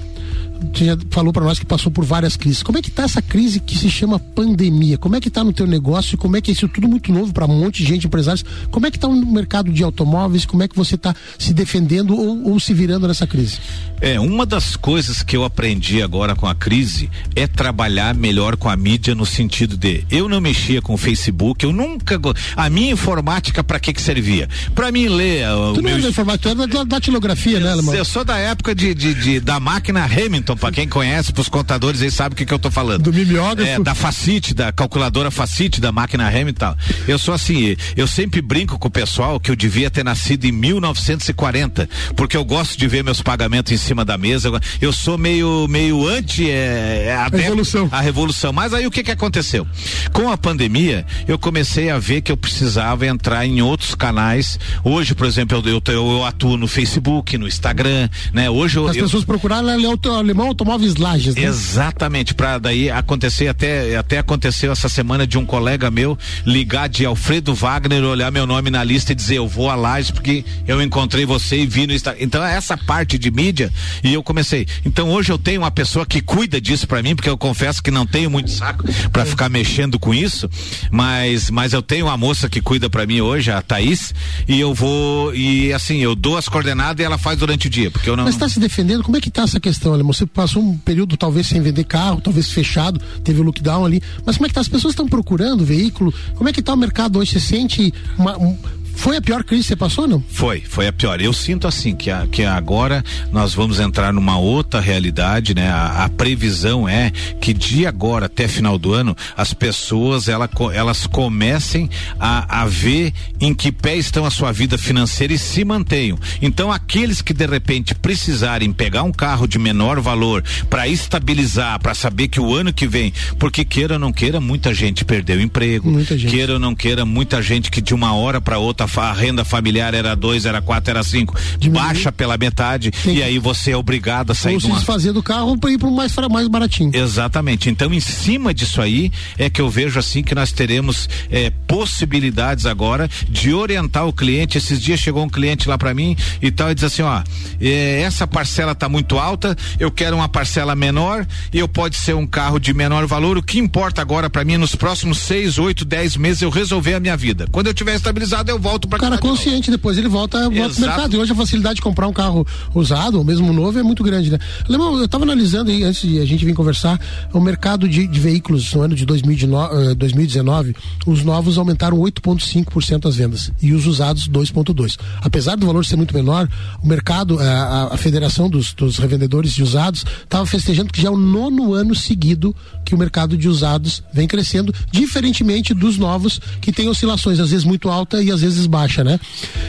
você 0.74 0.86
já 0.86 0.98
falou 1.10 1.32
para 1.32 1.44
nós 1.44 1.60
que 1.60 1.66
passou 1.66 1.92
por 1.92 2.06
várias 2.06 2.36
crises. 2.36 2.64
Como 2.64 2.78
é 2.78 2.82
que 2.82 2.92
tá 2.92 3.04
essa 3.04 3.22
crise 3.22 3.60
que 3.60 3.78
se 3.78 3.90
chama 3.90 4.20
pandemia? 4.20 4.98
Como 4.98 5.16
é 5.16 5.22
que 5.22 5.30
tá 5.30 5.44
no 5.44 5.54
teu 5.54 5.66
negócio? 5.66 6.18
Como 6.18 6.36
é 6.36 6.42
que 6.42 6.52
é 6.52 6.54
isso 6.54 6.68
tudo 6.68 6.88
muito 6.88 7.12
novo 7.12 7.34
para 7.34 7.46
um 7.46 7.60
monte 7.60 7.84
de 7.84 7.90
gente, 7.90 8.08
empresários? 8.08 8.44
Como 8.72 8.86
é 8.86 8.92
que 8.92 9.00
tá 9.00 9.08
o 9.08 9.26
mercado 9.26 9.72
de 9.72 9.84
automóveis? 9.84 10.46
Como 10.46 10.64
é 10.64 10.68
que 10.68 10.76
você 10.76 10.96
está 10.96 11.16
se 11.38 11.54
defendendo 11.54 12.16
ou, 12.16 12.52
ou, 12.52 12.60
se 12.60 12.74
virando 12.74 13.08
nessa 13.08 13.26
crise? 13.26 13.58
É, 14.02 14.20
uma 14.20 14.46
das 14.46 14.76
coisas 14.76 15.24
que 15.24 15.36
eu 15.36 15.44
aprendi 15.44 16.02
agora 16.02 16.36
com 16.36 16.48
a 16.48 16.56
crise 16.56 17.10
é 17.36 17.48
trabalhar 17.48 18.16
melhor 18.16 18.56
com 18.56 18.70
a 18.70 18.76
mídia 18.76 19.16
no 19.16 19.26
sentido 19.26 19.78
de 19.78 20.06
eu 20.10 20.30
não 20.30 20.40
mexia 20.40 20.82
com 20.82 20.94
o 20.94 20.98
Facebook, 20.98 21.66
eu 21.66 21.74
nunca 21.74 22.20
a 22.56 22.70
minha 22.70 22.92
informática 22.92 23.64
para 23.64 23.80
que 23.80 23.94
que 23.94 24.02
servia? 24.02 24.48
Para 24.74 24.92
mim 24.92 25.08
ler 25.08 25.46
Tu 25.74 25.82
não 25.82 25.90
meu... 25.90 25.98
é 25.98 26.02
da 26.02 26.10
informática, 26.10 26.56
tu 26.56 26.64
é 26.64 26.68
da 26.68 26.84
datilografia, 26.84 27.60
né, 27.60 27.72
Alemão? 27.72 27.94
Eu 27.94 28.06
sou 28.06 28.24
da 28.24 28.38
época 28.38 28.74
de, 28.74 28.94
de, 28.94 29.14
de 29.14 29.40
da 29.40 29.60
máquina 29.60 30.06
Hamilton 30.06 30.49
então, 30.50 30.58
para 30.58 30.72
quem 30.72 30.88
conhece, 30.88 31.32
pros 31.32 31.48
contadores, 31.48 32.02
eles 32.02 32.16
sabem 32.16 32.34
o 32.34 32.36
que, 32.36 32.44
que 32.44 32.52
eu 32.52 32.58
tô 32.58 32.72
falando. 32.72 33.04
Do 33.04 33.14
mimeógrafo? 33.14 33.70
É, 33.70 33.80
da 33.84 33.94
Facite, 33.94 34.56
da 34.56 34.72
calculadora 34.72 35.30
Facite, 35.30 35.80
da 35.80 35.92
máquina 35.92 36.28
REM 36.28 36.48
e 36.48 36.54
tal. 36.54 36.76
Eu 37.08 37.20
sou 37.20 37.36
assim, 37.36 37.76
eu 37.96 38.08
sempre 38.08 38.42
brinco 38.42 38.80
com 38.80 38.88
o 38.88 38.92
pessoal 38.92 39.40
que 39.40 39.52
eu 39.52 39.56
devia 39.56 39.92
ter 39.92 40.04
nascido 40.04 40.46
em 40.46 40.52
1940, 40.52 41.88
porque 42.16 42.36
eu 42.36 42.44
gosto 42.44 42.80
de 42.80 42.88
ver 42.88 43.04
meus 43.04 43.22
pagamentos 43.22 43.72
em 43.72 43.78
cima 43.78 44.04
da 44.04 44.18
mesa. 44.18 44.50
Eu 44.82 44.92
sou 44.92 45.20
meio, 45.20 45.68
meio 45.68 46.08
anti 46.08 46.50
é, 46.50 47.10
é 47.10 47.16
a 47.16 47.28
revolução. 47.28 47.88
A 47.92 48.02
revolução. 48.02 48.52
Mas 48.52 48.74
aí 48.74 48.88
o 48.88 48.92
que 48.92 49.04
que 49.04 49.12
aconteceu? 49.12 49.68
Com 50.12 50.32
a 50.32 50.38
pandemia, 50.38 51.06
eu 51.28 51.38
comecei 51.38 51.92
a 51.92 52.00
ver 52.00 52.22
que 52.22 52.32
eu 52.32 52.38
precisava 52.38 53.06
entrar 53.06 53.46
em 53.46 53.62
outros 53.62 53.94
canais. 53.94 54.58
Hoje, 54.84 55.14
por 55.14 55.28
exemplo, 55.28 55.62
eu, 55.64 55.80
eu, 55.86 55.94
eu 55.94 56.26
atuo 56.26 56.58
no 56.58 56.68
Facebook, 56.68 57.38
no 57.38 57.48
Instagram, 57.48 58.10
né? 58.34 58.50
Hoje 58.50 58.78
eu, 58.78 58.88
As 58.88 58.98
pessoas 58.98 59.24
procuraram 59.24 59.68
ler 59.76 59.88
o 59.88 59.98
teu 59.98 60.16
Irmão 60.40 60.48
Automóveis 60.48 60.96
Lages, 60.96 61.36
né? 61.36 61.44
Exatamente, 61.44 62.34
para 62.34 62.58
daí 62.58 62.90
acontecer 62.90 63.50
até 63.50 63.98
até 63.98 64.20
aconteceu 64.20 64.72
essa 64.72 64.88
semana 64.88 65.28
de 65.28 65.38
um 65.38 65.46
colega 65.46 65.92
meu 65.92 66.18
ligar 66.46 66.88
de 66.88 67.06
Alfredo 67.06 67.54
Wagner, 67.54 68.02
olhar 68.06 68.32
meu 68.32 68.48
nome 68.48 68.70
na 68.70 68.82
lista 68.82 69.12
e 69.12 69.16
dizer 69.16 69.36
eu 69.36 69.48
vou 69.50 69.70
a 69.70 69.76
Lages 69.76 70.12
porque 70.12 70.46
eu 70.66 70.82
encontrei 70.82 71.26
você 71.26 71.58
e 71.58 71.66
vi 71.66 71.86
no 71.86 71.92
Instagram. 71.92 72.24
Então 72.24 72.42
essa 72.42 72.78
parte 72.78 73.18
de 73.18 73.30
mídia 73.30 73.70
e 74.02 74.14
eu 74.14 74.24
comecei. 74.24 74.66
Então 74.86 75.10
hoje 75.10 75.30
eu 75.30 75.38
tenho 75.38 75.60
uma 75.62 75.72
pessoa 75.72 76.06
que 76.06 76.22
cuida 76.22 76.62
disso 76.62 76.88
para 76.88 77.04
mim, 77.04 77.18
porque 77.18 77.30
eu 77.30 77.38
confesso 77.38 77.84
que 77.84 77.92
não 77.92 78.06
tenho 78.06 78.30
muito 78.30 78.50
saco 78.50 78.86
para 79.12 79.26
ficar 79.26 79.50
mexendo 79.50 80.00
com 80.00 80.14
isso, 80.14 80.50
mas 80.90 81.50
mas 81.50 81.74
eu 81.74 81.82
tenho 81.82 82.06
uma 82.06 82.16
moça 82.16 82.48
que 82.48 82.62
cuida 82.62 82.90
para 82.90 83.06
mim 83.06 83.20
hoje, 83.20 83.52
a 83.52 83.62
Thaís, 83.62 84.14
e 84.48 84.58
eu 84.58 84.74
vou 84.74 85.36
e 85.36 85.74
assim, 85.74 85.98
eu 85.98 86.16
dou 86.16 86.38
as 86.38 86.48
coordenadas 86.48 87.02
e 87.02 87.04
ela 87.04 87.18
faz 87.18 87.38
durante 87.38 87.68
o 87.68 87.70
dia, 87.70 87.92
porque 87.92 88.10
eu 88.10 88.16
não 88.16 88.24
Mas 88.24 88.36
está 88.36 88.48
se 88.48 88.58
defendendo? 88.58 89.04
Como 89.04 89.18
é 89.18 89.20
que 89.20 89.30
tá 89.30 89.42
essa 89.42 89.60
questão, 89.60 89.94
Alemão? 89.94 90.14
Você 90.14 90.29
passou 90.34 90.64
um 90.64 90.78
período 90.78 91.18
talvez 91.18 91.48
sem 91.48 91.62
vender 91.62 91.84
carro, 91.84 92.22
talvez 92.22 92.52
fechado, 92.52 93.00
teve 93.24 93.40
o 93.40 93.44
lockdown 93.44 93.86
ali. 93.86 94.02
Mas 94.26 94.38
como 94.38 94.46
é 94.46 94.50
que 94.50 94.56
tá? 94.56 94.62
As 94.62 94.68
pessoas 94.68 94.94
estão 94.94 95.08
procurando 95.08 95.66
veículo? 95.66 96.14
Como 96.36 96.50
é 96.50 96.54
que 96.54 96.62
tá 96.62 96.74
o 96.74 96.78
mercado 96.78 97.20
hoje? 97.20 97.34
Você 97.34 97.40
sente 97.40 97.94
uma, 98.18 98.38
um, 98.38 98.58
foi 99.00 99.16
a 99.16 99.22
pior 99.22 99.46
crise 99.46 99.64
que 99.64 99.68
você 99.70 99.76
passou, 99.78 100.06
não? 100.10 100.22
Foi, 100.30 100.60
foi 100.60 100.86
a 100.86 100.92
pior. 100.92 101.22
Eu 101.22 101.32
sinto 101.32 101.66
assim 101.66 101.96
que, 101.96 102.12
a, 102.12 102.28
que 102.28 102.44
agora 102.44 103.02
nós 103.32 103.54
vamos 103.54 103.80
entrar 103.80 104.12
numa 104.12 104.38
outra 104.38 104.82
realidade, 104.82 105.56
né? 105.56 105.70
A, 105.70 106.04
a, 106.04 106.10
previsão 106.10 106.88
é 106.88 107.10
que 107.40 107.54
de 107.54 107.88
agora 107.88 108.26
até 108.26 108.46
final 108.46 108.78
do 108.78 108.94
ano 108.94 109.16
as 109.38 109.54
pessoas 109.54 110.28
ela, 110.28 110.50
elas 110.74 111.08
comecem 111.08 111.90
a, 112.20 112.64
a 112.64 112.66
ver 112.66 113.14
em 113.40 113.54
que 113.54 113.72
pé 113.72 113.96
estão 113.96 114.26
a 114.26 114.30
sua 114.30 114.52
vida 114.52 114.78
financeira 114.78 115.32
e 115.32 115.38
se 115.38 115.64
mantenham. 115.64 116.20
Então 116.42 116.70
aqueles 116.70 117.22
que 117.22 117.34
de 117.34 117.46
repente 117.46 117.96
precisarem 117.96 118.74
pegar 118.74 119.04
um 119.04 119.14
carro 119.14 119.48
de 119.48 119.58
menor 119.58 120.02
valor 120.02 120.44
para 120.70 120.90
estabilizar, 120.90 121.80
para 121.80 121.94
saber 121.94 122.28
que 122.28 122.42
o 122.42 122.54
ano 122.54 122.74
que 122.74 122.86
vem, 122.86 123.14
porque 123.38 123.64
queira 123.64 123.94
ou 123.94 124.00
não 124.00 124.12
queira, 124.12 124.42
muita 124.42 124.74
gente 124.74 125.06
perdeu 125.06 125.40
emprego, 125.40 125.90
muita 125.90 126.18
gente. 126.18 126.30
queira 126.30 126.54
ou 126.54 126.60
não 126.60 126.76
queira, 126.76 127.06
muita 127.06 127.42
gente 127.42 127.72
que 127.72 127.80
de 127.80 127.94
uma 127.94 128.14
hora 128.14 128.42
para 128.42 128.60
outra 128.60 128.89
a 128.98 129.14
renda 129.14 129.44
familiar 129.46 129.94
era 129.94 130.16
dois, 130.16 130.46
era 130.46 130.62
quatro, 130.62 130.92
era 130.92 131.04
cinco, 131.04 131.36
Diminuiu. 131.58 131.88
baixa 131.88 132.12
pela 132.12 132.38
metade 132.38 132.92
Tem 132.92 133.18
e 133.18 133.24
aí 133.24 133.40
você 133.40 133.72
é 133.72 133.78
obrigado 133.78 134.32
a 134.32 134.36
sair 134.36 134.56
Ou 134.56 134.60
se 134.60 134.68
uma... 134.68 134.76
desfazer 134.78 135.12
do 135.12 135.22
carro 135.24 135.58
para 135.58 135.72
ir 135.72 135.78
para 135.78 135.88
o 135.88 135.96
mais, 135.96 136.14
mais 136.30 136.48
baratinho. 136.48 136.92
Exatamente. 136.94 137.70
Então, 137.70 137.94
em 137.94 138.00
cima 138.00 138.54
disso 138.54 138.82
aí, 138.82 139.12
é 139.38 139.50
que 139.50 139.62
eu 139.62 139.70
vejo 139.70 140.00
assim 140.00 140.24
que 140.24 140.34
nós 140.36 140.52
teremos 140.52 141.10
é, 141.32 141.52
possibilidades 141.68 142.66
agora 142.66 143.10
de 143.28 143.54
orientar 143.54 144.08
o 144.08 144.14
cliente. 144.14 144.58
Esses 144.58 144.82
dias 144.82 145.00
chegou 145.00 145.24
um 145.24 145.30
cliente 145.30 145.68
lá 145.68 145.78
para 145.78 145.94
mim 145.94 146.16
e 146.42 146.52
tal, 146.52 146.72
e 146.72 146.76
diz 146.76 146.84
assim: 146.84 147.02
ó, 147.02 147.22
é, 147.60 148.02
essa 148.02 148.26
parcela 148.28 148.74
tá 148.76 148.88
muito 148.88 149.18
alta, 149.18 149.56
eu 149.80 149.92
quero 149.92 150.16
uma 150.16 150.30
parcela 150.30 150.76
menor 150.76 151.26
e 151.52 151.60
eu 151.60 151.68
pode 151.68 151.96
ser 151.96 152.16
um 152.16 152.28
carro 152.28 152.60
de 152.60 152.74
menor 152.74 153.06
valor. 153.06 153.38
O 153.38 153.44
que 153.44 153.60
importa 153.60 154.02
agora 154.02 154.30
para 154.30 154.44
mim, 154.44 154.58
nos 154.58 154.76
próximos 154.76 155.20
seis, 155.20 155.58
oito, 155.58 155.84
dez 155.84 156.16
meses, 156.16 156.42
eu 156.42 156.50
resolver 156.50 156.94
a 156.94 157.00
minha 157.00 157.18
vida. 157.18 157.48
Quando 157.52 157.68
eu 157.68 157.74
tiver 157.74 157.96
estabilizado, 157.96 158.50
eu 158.50 158.60
volto 158.60 158.69
volto 158.70 158.88
para 158.88 158.98
O 158.98 159.02
cara 159.02 159.18
consciente, 159.18 159.66
de 159.66 159.72
depois 159.72 159.98
ele 159.98 160.08
volta, 160.08 160.50
volta 160.50 160.74
pro 160.74 160.82
mercado. 160.82 161.16
E 161.16 161.18
hoje 161.18 161.32
a 161.32 161.36
facilidade 161.36 161.76
de 161.76 161.82
comprar 161.82 162.08
um 162.08 162.14
carro 162.14 162.46
usado, 162.74 163.18
ou 163.18 163.24
mesmo 163.24 163.52
novo, 163.52 163.80
é 163.80 163.84
muito 163.84 164.04
grande, 164.04 164.30
né? 164.30 164.38
Alemão, 164.68 164.98
eu 164.98 165.06
estava 165.06 165.24
analisando 165.24 165.72
aí, 165.72 165.84
antes 165.84 166.08
de 166.08 166.20
a 166.20 166.26
gente 166.26 166.46
vir 166.46 166.54
conversar, 166.54 167.00
o 167.34 167.40
mercado 167.40 167.88
de, 167.88 168.08
de 168.08 168.20
veículos 168.20 168.74
no 168.74 168.82
ano 168.82 168.96
de 168.96 169.06
2019, 169.06 169.96
2019 169.96 170.76
os 171.06 171.24
novos 171.24 171.58
aumentaram 171.58 171.98
8,5% 171.98 173.08
as 173.08 173.16
vendas 173.16 173.52
e 173.62 173.74
os 173.74 173.88
usados 173.88 174.28
2,2%. 174.28 174.98
Apesar 175.22 175.56
do 175.56 175.66
valor 175.66 175.86
ser 175.86 175.96
muito 175.96 176.14
menor, 176.14 176.48
o 176.84 176.88
mercado, 176.88 177.40
a, 177.40 177.94
a 177.94 177.98
Federação 177.98 178.50
dos, 178.50 178.74
dos 178.74 178.98
Revendedores 178.98 179.54
de 179.54 179.64
Usados, 179.64 180.06
estava 180.24 180.46
festejando 180.46 180.92
que 180.92 181.02
já 181.02 181.08
é 181.08 181.12
o 181.12 181.18
nono 181.18 181.74
ano 181.74 181.96
seguido 181.96 182.56
que 182.86 182.96
o 182.96 182.98
mercado 182.98 183.38
de 183.38 183.48
usados 183.48 184.04
vem 184.12 184.28
crescendo, 184.28 184.74
diferentemente 184.92 185.74
dos 185.74 185.98
novos, 185.98 186.40
que 186.60 186.72
tem 186.72 186.90
oscilações, 186.90 187.40
às 187.40 187.52
vezes 187.52 187.64
muito 187.64 187.88
alta 187.88 188.22
e 188.22 188.32
às 188.32 188.42
vezes 188.42 188.59
baixa, 188.68 189.04
né? 189.04 189.20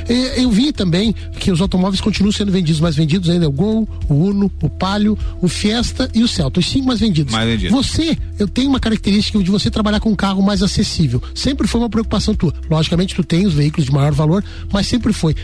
E, 0.09 0.43
eu 0.43 0.51
vi 0.51 0.73
também 0.73 1.15
que 1.39 1.51
os 1.51 1.61
automóveis 1.61 2.01
continuam 2.01 2.33
sendo 2.33 2.51
vendidos, 2.51 2.81
mais 2.81 2.97
vendidos 2.97 3.29
ainda 3.29 3.45
é 3.45 3.49
o 3.49 3.53
Gol, 3.53 3.89
o 4.09 4.15
Uno, 4.15 4.51
o 4.63 4.69
Palio, 4.69 5.19
o 5.41 5.49
Fiesta 5.49 6.11
e 6.15 6.23
o 6.23 6.29
Celta, 6.29 6.61
os 6.61 6.69
cinco 6.69 6.87
mais 6.87 7.01
vendidos. 7.01 7.33
Mais 7.33 7.49
vendidos. 7.49 7.77
Você, 7.77 8.17
eu 8.39 8.49
tenho 8.49 8.69
uma 8.69 8.81
característica 8.81 9.39
de 9.43 9.51
você 9.51 9.71
trabalhar 9.71 10.01
com 10.01 10.11
um 10.11 10.17
carro 10.17 10.43
mais 10.43 10.63
acessível. 10.63 11.23
Sempre 11.35 11.67
foi 11.67 11.81
uma 11.81 11.91
preocupação 11.91 12.35
tua. 12.35 12.53
Logicamente, 12.69 13.15
tu 13.15 13.25
tem 13.25 13.47
os 13.47 13.55
veículos 13.55 13.87
de 13.87 13.93
maior 13.93 14.13
valor, 14.13 14.45
mas 14.73 14.87
sempre 14.87 15.13
foi. 15.13 15.35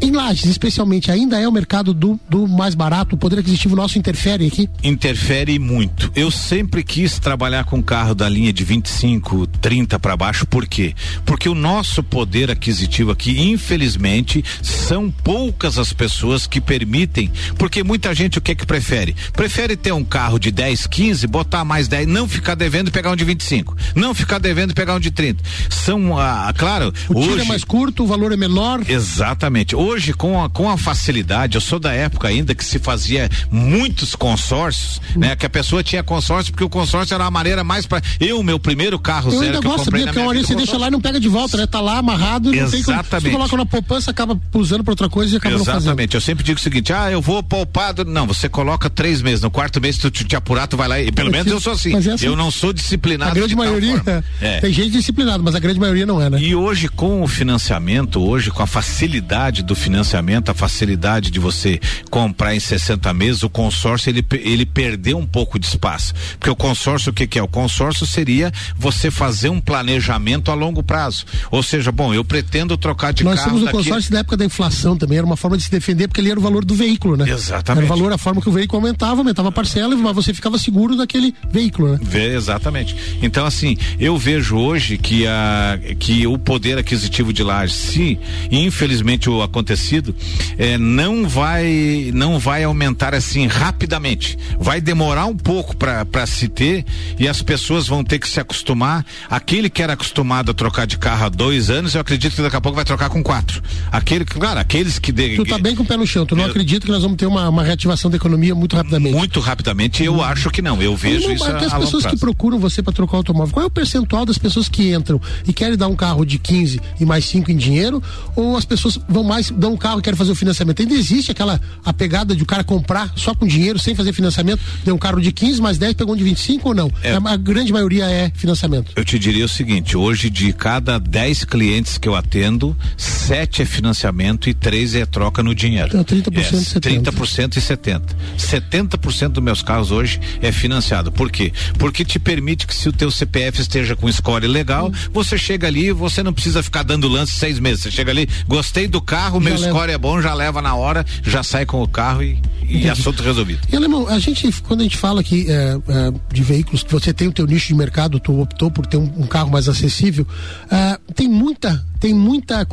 Em 0.00 0.10
Lages, 0.10 0.44
especialmente, 0.44 1.10
ainda 1.10 1.40
é 1.40 1.48
o 1.48 1.52
mercado 1.52 1.94
do, 1.94 2.18
do 2.28 2.46
mais 2.46 2.74
barato? 2.74 3.14
O 3.14 3.18
poder 3.18 3.38
aquisitivo 3.38 3.74
nosso 3.74 3.98
interfere 3.98 4.46
aqui? 4.46 4.68
Interfere 4.82 5.58
muito. 5.58 6.10
Eu 6.14 6.30
sempre 6.30 6.82
quis 6.82 7.18
trabalhar 7.18 7.64
com 7.64 7.82
carro 7.82 8.14
da 8.14 8.28
linha 8.28 8.52
de 8.52 8.64
25, 8.64 9.46
30 9.46 9.98
para 9.98 10.16
baixo, 10.16 10.46
por 10.46 10.66
quê? 10.66 10.94
Porque 11.24 11.48
o 11.48 11.54
nosso 11.54 12.02
poder 12.02 12.50
aquisitivo 12.50 13.10
aqui, 13.10 13.40
infelizmente, 13.40 14.44
são 14.62 15.10
poucas 15.10 15.78
as 15.78 15.92
pessoas 15.92 16.46
que 16.46 16.60
permitem, 16.60 17.30
porque 17.58 17.82
muita 17.82 18.14
gente 18.14 18.38
o 18.38 18.40
que 18.40 18.54
que 18.54 18.66
prefere? 18.66 19.14
Prefere 19.32 19.76
ter 19.76 19.92
um 19.92 20.04
carro 20.04 20.38
de 20.38 20.50
10, 20.50 20.86
15, 20.86 21.26
botar 21.26 21.64
mais 21.64 21.88
10, 21.88 22.06
não 22.06 22.28
ficar 22.28 22.54
devendo 22.54 22.88
e 22.88 22.90
pegar 22.90 23.10
um 23.10 23.16
de 23.16 23.24
25, 23.24 23.76
não 23.94 24.14
ficar 24.14 24.38
devendo 24.38 24.72
e 24.72 24.74
pegar 24.74 24.94
um 24.94 25.00
de 25.00 25.10
30. 25.10 25.42
São, 25.70 26.18
ah, 26.18 26.52
claro, 26.56 26.92
o 27.08 27.18
hoje 27.18 27.28
tiro 27.28 27.40
é 27.42 27.44
mais 27.44 27.64
curto, 27.64 28.04
o 28.04 28.06
valor 28.06 28.32
é 28.32 28.36
menor. 28.36 28.82
Exatamente. 28.88 29.74
Hoje, 29.84 30.14
com 30.14 30.42
a, 30.42 30.48
com 30.48 30.70
a 30.70 30.78
facilidade, 30.78 31.56
eu 31.56 31.60
sou 31.60 31.78
da 31.78 31.92
época 31.92 32.26
ainda 32.26 32.54
que 32.54 32.64
se 32.64 32.78
fazia 32.78 33.28
muitos 33.50 34.14
consórcios, 34.14 34.98
hum. 35.14 35.20
né? 35.20 35.36
Que 35.36 35.44
a 35.44 35.50
pessoa 35.50 35.82
tinha 35.82 36.02
consórcio 36.02 36.52
porque 36.52 36.64
o 36.64 36.70
consórcio 36.70 37.14
era 37.14 37.26
a 37.26 37.30
maneira 37.30 37.62
mais 37.62 37.84
para 37.84 38.00
eu, 38.18 38.42
meu 38.42 38.58
primeiro 38.58 38.98
carro 38.98 39.30
eu 39.30 39.38
zero 39.38 39.60
que 39.60 39.66
eu 39.66 39.70
comprei 39.70 39.84
sabia, 39.84 40.06
na 40.06 40.06
porque 40.06 40.18
minha 40.20 40.24
uma 40.24 40.30
hora 40.30 40.46
você 40.46 40.54
deixa 40.54 40.78
lá 40.78 40.88
e 40.88 40.90
não 40.90 41.00
pega 41.02 41.20
de 41.20 41.28
volta, 41.28 41.58
né? 41.58 41.66
Tá 41.66 41.82
lá 41.82 41.98
amarrado 41.98 42.54
e 42.54 42.60
não 42.60 42.70
tem 42.70 42.82
como. 42.82 42.96
Exatamente. 42.96 43.26
Você 43.26 43.30
coloca 43.30 43.56
na 43.58 43.66
poupança, 43.66 44.10
acaba 44.10 44.40
usando 44.54 44.82
pra 44.82 44.92
outra 44.92 45.08
coisa 45.10 45.34
e 45.34 45.36
acaba 45.36 45.58
não 45.58 45.64
fazendo. 45.64 45.82
Exatamente. 45.82 46.14
Eu 46.14 46.20
sempre 46.20 46.42
digo 46.42 46.58
o 46.58 46.62
seguinte: 46.62 46.90
ah, 46.90 47.10
eu 47.10 47.20
vou 47.20 47.42
poupado. 47.42 48.06
Não, 48.06 48.26
você 48.26 48.48
coloca 48.48 48.88
três 48.88 49.20
meses. 49.20 49.42
No 49.42 49.50
quarto 49.50 49.82
mês, 49.82 49.98
tu 49.98 50.10
te, 50.10 50.24
te 50.24 50.34
apurar, 50.34 50.66
tu 50.66 50.78
vai 50.78 50.88
lá. 50.88 50.98
E 50.98 51.12
pelo 51.12 51.30
menos 51.30 51.52
eu 51.52 51.60
sou 51.60 51.74
assim. 51.74 51.94
É 51.94 51.98
assim. 51.98 52.26
Eu 52.26 52.34
não 52.34 52.50
sou 52.50 52.72
disciplinado. 52.72 53.32
A 53.32 53.34
grande 53.34 53.54
maioria. 53.54 54.02
É. 54.40 54.60
Tem 54.60 54.72
gente 54.72 54.90
disciplinada, 54.90 55.42
mas 55.42 55.54
a 55.54 55.58
grande 55.58 55.78
maioria 55.78 56.04
não 56.04 56.20
é, 56.20 56.28
né? 56.28 56.38
E 56.38 56.54
hoje, 56.54 56.88
com 56.88 57.22
o 57.22 57.28
financiamento, 57.28 58.22
hoje, 58.22 58.50
com 58.50 58.62
a 58.62 58.66
facilidade 58.66 59.62
do 59.62 59.73
financiamento, 59.74 60.50
a 60.50 60.54
facilidade 60.54 61.30
de 61.30 61.38
você 61.38 61.80
comprar 62.10 62.54
em 62.54 62.60
60 62.60 63.12
meses, 63.14 63.42
o 63.42 63.50
consórcio 63.50 64.10
ele, 64.10 64.24
ele 64.32 64.66
perdeu 64.66 65.18
um 65.18 65.26
pouco 65.26 65.58
de 65.58 65.66
espaço. 65.66 66.14
Porque 66.38 66.50
o 66.50 66.56
consórcio, 66.56 67.10
o 67.10 67.12
que, 67.12 67.26
que 67.26 67.38
é? 67.38 67.42
O 67.42 67.48
consórcio 67.48 68.06
seria 68.06 68.52
você 68.76 69.10
fazer 69.10 69.48
um 69.48 69.60
planejamento 69.60 70.50
a 70.50 70.54
longo 70.54 70.82
prazo. 70.82 71.24
Ou 71.50 71.62
seja, 71.62 71.90
bom, 71.92 72.12
eu 72.12 72.24
pretendo 72.24 72.76
trocar 72.76 73.12
de 73.12 73.24
Nós 73.24 73.36
carro. 73.36 73.46
temos 73.46 73.62
o 73.62 73.64
daqui... 73.66 73.76
consórcio 73.78 74.12
da 74.12 74.18
época 74.20 74.36
da 74.36 74.44
inflação 74.44 74.96
também, 74.96 75.18
era 75.18 75.26
uma 75.26 75.36
forma 75.36 75.56
de 75.56 75.64
se 75.64 75.70
defender, 75.70 76.08
porque 76.08 76.20
ele 76.20 76.30
era 76.30 76.38
o 76.38 76.42
valor 76.42 76.64
do 76.64 76.74
veículo, 76.74 77.16
né? 77.16 77.28
Exatamente. 77.28 77.84
Era 77.84 77.92
o 77.92 77.98
valor, 77.98 78.12
a 78.12 78.18
forma 78.18 78.40
que 78.40 78.48
o 78.48 78.52
veículo 78.52 78.82
aumentava, 78.82 79.20
aumentava 79.20 79.48
a 79.48 79.52
parcela, 79.52 79.94
mas 79.96 80.14
você 80.14 80.32
ficava 80.32 80.58
seguro 80.58 80.96
daquele 80.96 81.34
veículo, 81.50 81.92
né? 81.92 81.98
Vê, 82.02 82.34
exatamente. 82.34 82.96
Então, 83.22 83.46
assim, 83.46 83.76
eu 83.98 84.16
vejo 84.16 84.56
hoje 84.56 84.98
que, 84.98 85.26
a, 85.26 85.78
que 85.98 86.26
o 86.26 86.38
poder 86.38 86.78
aquisitivo 86.78 87.32
de 87.32 87.42
lajes, 87.42 87.76
se 87.76 88.18
infelizmente 88.50 89.28
o 89.28 89.42
acontecido, 89.64 90.14
é, 90.58 90.76
não 90.76 91.26
vai 91.26 92.10
não 92.14 92.38
vai 92.38 92.62
aumentar 92.64 93.14
assim 93.14 93.46
rapidamente. 93.46 94.38
Vai 94.58 94.80
demorar 94.80 95.26
um 95.26 95.36
pouco 95.36 95.74
para 95.74 96.26
se 96.26 96.46
ter 96.48 96.84
e 97.18 97.26
as 97.26 97.40
pessoas 97.40 97.86
vão 97.88 98.04
ter 98.04 98.18
que 98.18 98.28
se 98.28 98.38
acostumar. 98.38 99.04
Aquele 99.28 99.70
que 99.70 99.82
era 99.82 99.94
acostumado 99.94 100.50
a 100.50 100.54
trocar 100.54 100.86
de 100.86 100.98
carro 100.98 101.24
há 101.24 101.28
dois 101.28 101.70
anos, 101.70 101.94
eu 101.94 102.00
acredito 102.00 102.36
que 102.36 102.42
daqui 102.42 102.56
a 102.56 102.60
pouco 102.60 102.76
vai 102.76 102.84
trocar 102.84 103.08
com 103.08 103.22
quatro. 103.22 103.62
Aquele, 103.90 104.24
claro, 104.24 104.60
aqueles 104.60 104.98
que. 104.98 105.10
De, 105.10 105.36
tu 105.36 105.44
tá 105.44 105.58
bem 105.58 105.74
com 105.74 105.82
o 105.82 105.86
pé 105.86 105.96
no 105.96 106.06
chão, 106.06 106.26
tu 106.26 106.36
não 106.36 106.44
eu, 106.44 106.50
acredita 106.50 106.86
que 106.86 106.92
nós 106.92 107.02
vamos 107.02 107.16
ter 107.16 107.26
uma, 107.26 107.48
uma 107.48 107.64
reativação 107.64 108.10
da 108.10 108.16
economia 108.16 108.54
muito 108.54 108.76
rapidamente? 108.76 109.16
Muito 109.16 109.40
rapidamente, 109.40 110.04
eu 110.04 110.16
hum. 110.16 110.22
acho 110.22 110.50
que 110.50 110.60
não. 110.60 110.82
Eu 110.82 110.96
vejo 110.96 111.28
não, 111.28 111.34
isso. 111.34 111.44
Mas 111.44 111.72
as 111.72 111.78
pessoas 111.78 112.06
que 112.06 112.18
procuram 112.18 112.58
você 112.58 112.82
para 112.82 112.92
trocar 112.92 113.16
automóvel, 113.16 113.52
qual 113.52 113.64
é 113.64 113.66
o 113.66 113.70
percentual 113.70 114.26
das 114.26 114.36
pessoas 114.36 114.68
que 114.68 114.92
entram 114.92 115.20
e 115.46 115.52
querem 115.52 115.76
dar 115.76 115.88
um 115.88 115.96
carro 115.96 116.24
de 116.24 116.38
15 116.38 116.80
e 117.00 117.04
mais 117.04 117.24
5 117.24 117.50
em 117.50 117.56
dinheiro? 117.56 118.02
Ou 118.36 118.56
as 118.56 118.64
pessoas 118.64 118.98
vão 119.08 119.24
mais, 119.24 119.50
dão 119.54 119.72
um 119.72 119.76
carro 119.76 120.00
e 120.00 120.02
querem 120.02 120.16
fazer 120.16 120.32
o 120.32 120.34
financiamento? 120.34 120.80
Ainda 120.80 120.94
existe 120.94 121.30
aquela 121.30 121.60
a 121.84 121.92
pegada 121.92 122.34
de 122.34 122.42
o 122.42 122.46
cara 122.46 122.64
comprar 122.64 123.12
só 123.16 123.34
com 123.34 123.46
dinheiro, 123.46 123.78
sem 123.78 123.94
fazer 123.94 124.12
financiamento, 124.12 124.60
deu 124.84 124.94
um 124.94 124.98
carro 124.98 125.20
de 125.20 125.32
15 125.32 125.60
mais 125.60 125.78
10, 125.78 125.94
pegou 125.94 126.14
um 126.14 126.16
de 126.16 126.24
25 126.24 126.68
ou 126.68 126.74
não? 126.74 126.90
É, 127.02 127.14
a 127.14 127.36
grande 127.36 127.72
maioria 127.72 128.06
é 128.06 128.30
financiamento. 128.34 128.92
Eu 128.96 129.04
te 129.04 129.18
diria 129.18 129.44
o 129.44 129.48
seguinte: 129.48 129.96
hoje, 129.96 130.30
de 130.30 130.52
cada 130.52 130.98
10 130.98 131.44
clientes 131.44 131.98
que 131.98 132.08
eu 132.08 132.14
atendo, 132.14 132.76
7 132.96 133.62
é 133.62 133.64
financiamento 133.64 134.48
e 134.48 134.54
3 134.54 134.96
é 134.96 135.06
troca 135.06 135.42
no 135.42 135.54
dinheiro. 135.54 135.88
Então, 135.88 136.04
30% 136.04 136.36
é, 136.36 136.40
e 136.40 137.00
70%. 137.00 137.04
30% 137.04 137.56
e 137.56 137.60
70%. 137.60 138.02
70% 138.38 139.28
dos 139.28 139.42
meus 139.42 139.62
carros 139.62 139.90
hoje 139.90 140.20
é 140.40 140.52
financiado. 140.52 141.10
Por 141.10 141.30
quê? 141.30 141.52
Porque 141.78 142.04
te 142.04 142.18
permite 142.18 142.66
que 142.66 142.74
se 142.74 142.88
o 142.88 142.92
teu 142.92 143.10
CPF 143.10 143.60
esteja 143.60 143.96
com 143.96 144.10
score 144.10 144.46
legal, 144.46 144.88
hum. 144.88 144.92
você 145.12 145.38
chega 145.38 145.66
ali, 145.66 145.92
você 145.92 146.22
não 146.22 146.32
precisa 146.32 146.62
ficar 146.62 146.82
dando 146.82 147.08
lance 147.08 147.32
seis 147.32 147.58
meses. 147.58 147.82
Você 147.82 147.90
chega 147.90 148.10
ali, 148.10 148.28
gostei 148.46 148.86
do 148.86 149.00
carro, 149.00 149.40
meu 149.44 149.58
leva. 149.58 149.72
score 149.72 149.90
é 149.90 149.98
bom, 149.98 150.20
já 150.20 150.34
leva 150.34 150.60
na 150.62 150.74
hora, 150.74 151.04
já 151.22 151.42
sai 151.42 151.66
com 151.66 151.82
o 151.82 151.88
carro 151.88 152.22
e, 152.22 152.40
e 152.68 152.88
assunto 152.88 153.22
resolvido. 153.22 153.60
E 153.70 153.76
alemão, 153.76 154.08
a 154.08 154.18
gente, 154.18 154.50
quando 154.62 154.80
a 154.80 154.82
gente 154.82 154.96
fala 154.96 155.20
aqui 155.20 155.46
é, 155.48 155.52
é, 155.52 156.12
de 156.32 156.42
veículos, 156.42 156.82
que 156.82 156.92
você 156.92 157.12
tem 157.12 157.28
o 157.28 157.32
teu 157.32 157.46
nicho 157.46 157.68
de 157.68 157.74
mercado, 157.74 158.18
tu 158.18 158.40
optou 158.40 158.70
por 158.70 158.86
ter 158.86 158.96
um, 158.96 159.12
um 159.16 159.26
carro 159.26 159.50
mais 159.50 159.68
acessível, 159.68 160.26
é, 160.70 160.98
tem 161.14 161.28
muita 161.28 161.84
tem 162.00 162.12
muita 162.12 162.66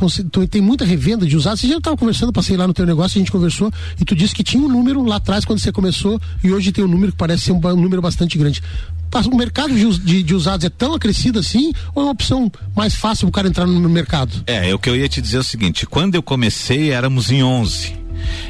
tem 0.50 0.60
muita 0.60 0.84
revenda 0.84 1.26
de 1.26 1.36
usados. 1.36 1.60
Você 1.60 1.68
já 1.68 1.78
estava 1.78 1.96
conversando, 1.96 2.32
passei 2.32 2.54
lá 2.54 2.66
no 2.66 2.74
teu 2.74 2.84
negócio, 2.84 3.16
a 3.16 3.20
gente 3.20 3.32
conversou 3.32 3.72
e 3.98 4.04
tu 4.04 4.14
disse 4.14 4.34
que 4.34 4.44
tinha 4.44 4.62
um 4.62 4.68
número 4.68 5.02
lá 5.02 5.16
atrás 5.16 5.44
quando 5.44 5.58
você 5.58 5.72
começou 5.72 6.20
e 6.44 6.52
hoje 6.52 6.70
tem 6.70 6.84
um 6.84 6.88
número 6.88 7.12
que 7.12 7.18
parece 7.18 7.44
ser 7.44 7.52
um, 7.52 7.60
um 7.66 7.76
número 7.76 8.02
bastante 8.02 8.36
grande. 8.36 8.62
O 9.30 9.36
mercado 9.36 9.74
de, 9.74 10.22
de, 10.22 10.34
usados 10.34 10.64
é 10.64 10.70
tão 10.70 10.94
acrescido 10.94 11.38
assim 11.38 11.72
ou 11.94 12.02
é 12.02 12.06
uma 12.06 12.12
opção 12.12 12.50
mais 12.74 12.94
fácil 12.94 13.28
o 13.28 13.30
cara 13.30 13.48
entrar 13.48 13.66
no 13.66 13.88
mercado? 13.88 14.42
É, 14.46 14.74
o 14.74 14.78
que 14.78 14.88
eu 14.88 14.96
ia 14.96 15.08
te 15.08 15.20
dizer 15.20 15.36
é 15.36 15.40
o 15.40 15.44
seguinte, 15.44 15.86
quando 15.86 16.14
eu 16.14 16.22
comecei 16.22 16.90
éramos 16.90 17.30
em 17.30 17.42
11 17.42 18.01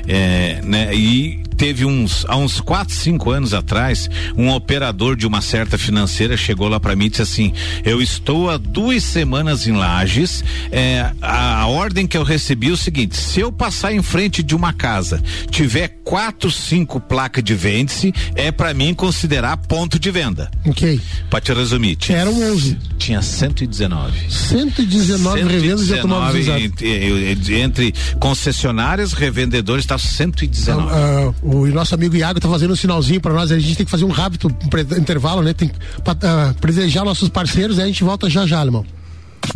é, 0.07 0.61
né, 0.63 0.95
e 0.95 1.43
teve 1.63 1.85
uns, 1.85 2.25
há 2.29 2.37
uns 2.37 2.61
4, 2.61 2.93
5 2.93 3.31
anos 3.31 3.55
atrás, 3.55 4.11
um 4.37 4.51
operador 4.51 5.15
de 5.15 5.27
uma 5.29 5.41
certa 5.41 5.79
financeira 5.79 6.37
chegou 6.37 6.69
lá 6.69 6.81
para 6.81 6.97
mim 6.97 7.05
e 7.05 7.11
disse 7.11 7.23
assim: 7.23 7.53
Eu 7.85 8.03
estou 8.03 8.51
há 8.51 8.57
duas 8.57 9.05
semanas 9.05 9.67
em 9.69 9.73
Lages. 9.73 10.43
É, 10.73 11.13
a, 11.23 11.61
a, 11.61 11.67
ordem 11.69 12.05
que 12.05 12.17
eu 12.17 12.25
recebi 12.25 12.69
é 12.69 12.73
o 12.73 12.77
seguinte: 12.77 13.17
se 13.17 13.39
eu 13.39 13.53
passar 13.53 13.93
em 13.93 14.03
frente 14.03 14.43
de 14.43 14.57
uma 14.57 14.73
casa, 14.73 15.23
tiver 15.51 16.01
quatro, 16.03 16.51
cinco 16.51 16.99
placas 17.01 17.45
de 17.45 17.55
vende-se, 17.55 18.13
é 18.35 18.51
para 18.51 18.75
mim 18.75 18.93
considerar 18.93 19.57
ponto 19.57 20.01
de 20.01 20.11
venda. 20.11 20.51
Ok. 20.67 21.01
Pra 21.31 21.41
te 21.41 21.53
resumir. 21.53 21.95
Tinha, 21.95 22.19
Eram 22.19 22.43
11. 22.53 22.77
Tinha 22.99 23.23
119. 23.23 24.31
119 24.31 25.43
revendas 25.45 25.87
de 25.87 25.95
automóveis 25.95 26.47
usados. 26.47 26.65
Entre, 26.65 27.61
entre 27.61 27.95
concessionárias, 28.19 29.13
revendedores, 29.13 29.62
está 29.79 29.99
119. 29.99 30.83
Uh, 30.83 31.35
uh, 31.43 31.61
o 31.63 31.67
nosso 31.69 31.95
amigo 31.95 32.17
Iago 32.17 32.41
tá 32.41 32.49
fazendo 32.49 32.73
um 32.73 32.77
sinalzinho 32.77 33.21
para 33.21 33.33
nós, 33.33 33.51
a 33.51 33.59
gente 33.59 33.77
tem 33.77 33.87
que 33.87 33.91
fazer 33.91 34.05
um 34.05 34.11
rápido 34.11 34.55
intervalo, 34.99 35.43
né? 35.43 35.53
Tem 35.53 35.69
que 35.69 35.77
uh, 35.77 36.55
privilegiar 36.61 37.05
nossos 37.05 37.29
parceiros 37.29 37.79
e 37.79 37.83
a 37.83 37.87
gente 37.87 38.03
volta 38.05 38.29
já 38.29 38.47
já, 38.47 38.65
irmão. 38.65 38.85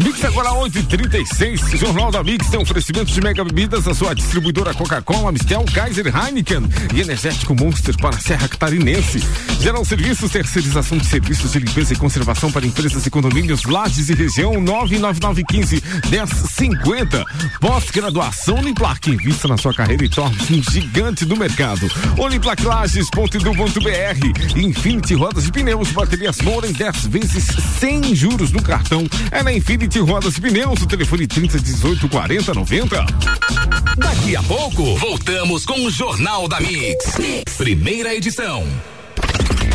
Mix 0.02 0.22
agora 0.24 0.50
8h36. 0.50 1.78
Jornal 1.78 2.10
da 2.10 2.22
Mix 2.22 2.48
tem 2.48 2.60
oferecimento 2.60 3.10
de 3.12 3.20
mega 3.20 3.42
bebidas, 3.42 3.88
a 3.88 3.94
sua 3.94 4.14
distribuidora 4.14 4.74
Coca-Cola, 4.74 5.32
Mistel, 5.32 5.64
Kaiser, 5.72 6.06
Heineken 6.06 6.68
e 6.94 7.00
Energético 7.00 7.54
Monster 7.54 7.96
para 7.96 8.16
a 8.16 8.20
Serra 8.20 8.46
Catarinense. 8.46 9.22
Geral 9.60 9.82
Serviços, 9.84 10.30
terceirização 10.30 10.98
de 10.98 11.06
serviços 11.06 11.52
de 11.52 11.60
limpeza 11.60 11.94
e 11.94 11.96
conservação 11.96 12.52
para 12.52 12.66
empresas 12.66 13.06
e 13.06 13.10
condomínios, 13.10 13.64
Lages 13.64 14.10
e 14.10 14.14
região 14.14 14.60
99915 14.60 15.82
1050. 16.10 17.24
Pós-graduação 17.60 18.56
Uniplac. 18.56 19.10
Invista 19.10 19.48
na 19.48 19.56
sua 19.56 19.72
carreira 19.72 20.04
e 20.04 20.08
torne-se 20.08 20.54
um 20.54 20.62
gigante 20.62 21.24
do 21.24 21.36
mercado. 21.36 21.88
Uniplaclages.edu.br 22.18 24.56
Infinity 24.56 25.14
Rodas 25.14 25.46
e 25.46 25.52
Pneus, 25.52 25.92
baterias 25.92 26.40
Moura 26.42 26.68
em 26.68 26.72
10 26.72 27.06
vezes 27.06 27.46
sem 27.78 28.14
juros 28.14 28.52
no 28.52 28.62
cartão. 28.62 29.06
É 29.30 29.42
na 29.42 29.52
Infinity 29.52 29.85
Infinity 29.86 30.00
Rodas 30.00 30.36
e 30.36 30.40
Pneus, 30.40 30.82
o 30.82 30.86
telefone 30.86 31.28
30 31.28 31.60
18 31.60 32.08
40 32.08 32.54
90. 32.54 33.06
Daqui 33.96 34.34
a 34.34 34.42
pouco, 34.42 34.96
voltamos 34.96 35.64
com 35.64 35.80
o 35.84 35.90
Jornal 35.90 36.48
da 36.48 36.60
mix. 36.60 37.16
mix. 37.18 37.56
Primeira 37.56 38.12
edição. 38.12 38.66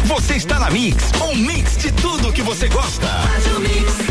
Você 0.06 0.36
está 0.36 0.60
na 0.60 0.70
Mix, 0.70 1.12
um 1.22 1.36
mix 1.36 1.78
de 1.78 1.92
tudo 1.94 2.34
que 2.34 2.42
você 2.42 2.68
gosta. 2.68 3.08
Faz 3.08 3.56
o 3.56 3.60
mix. 3.62 4.11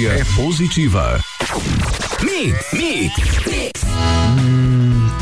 energia 0.00 0.12
é 0.12 0.24
positiva. 0.34 1.20
Mix, 2.22 2.72
mix, 2.72 3.14
mix. 3.46 3.82
Hum, 3.84 4.69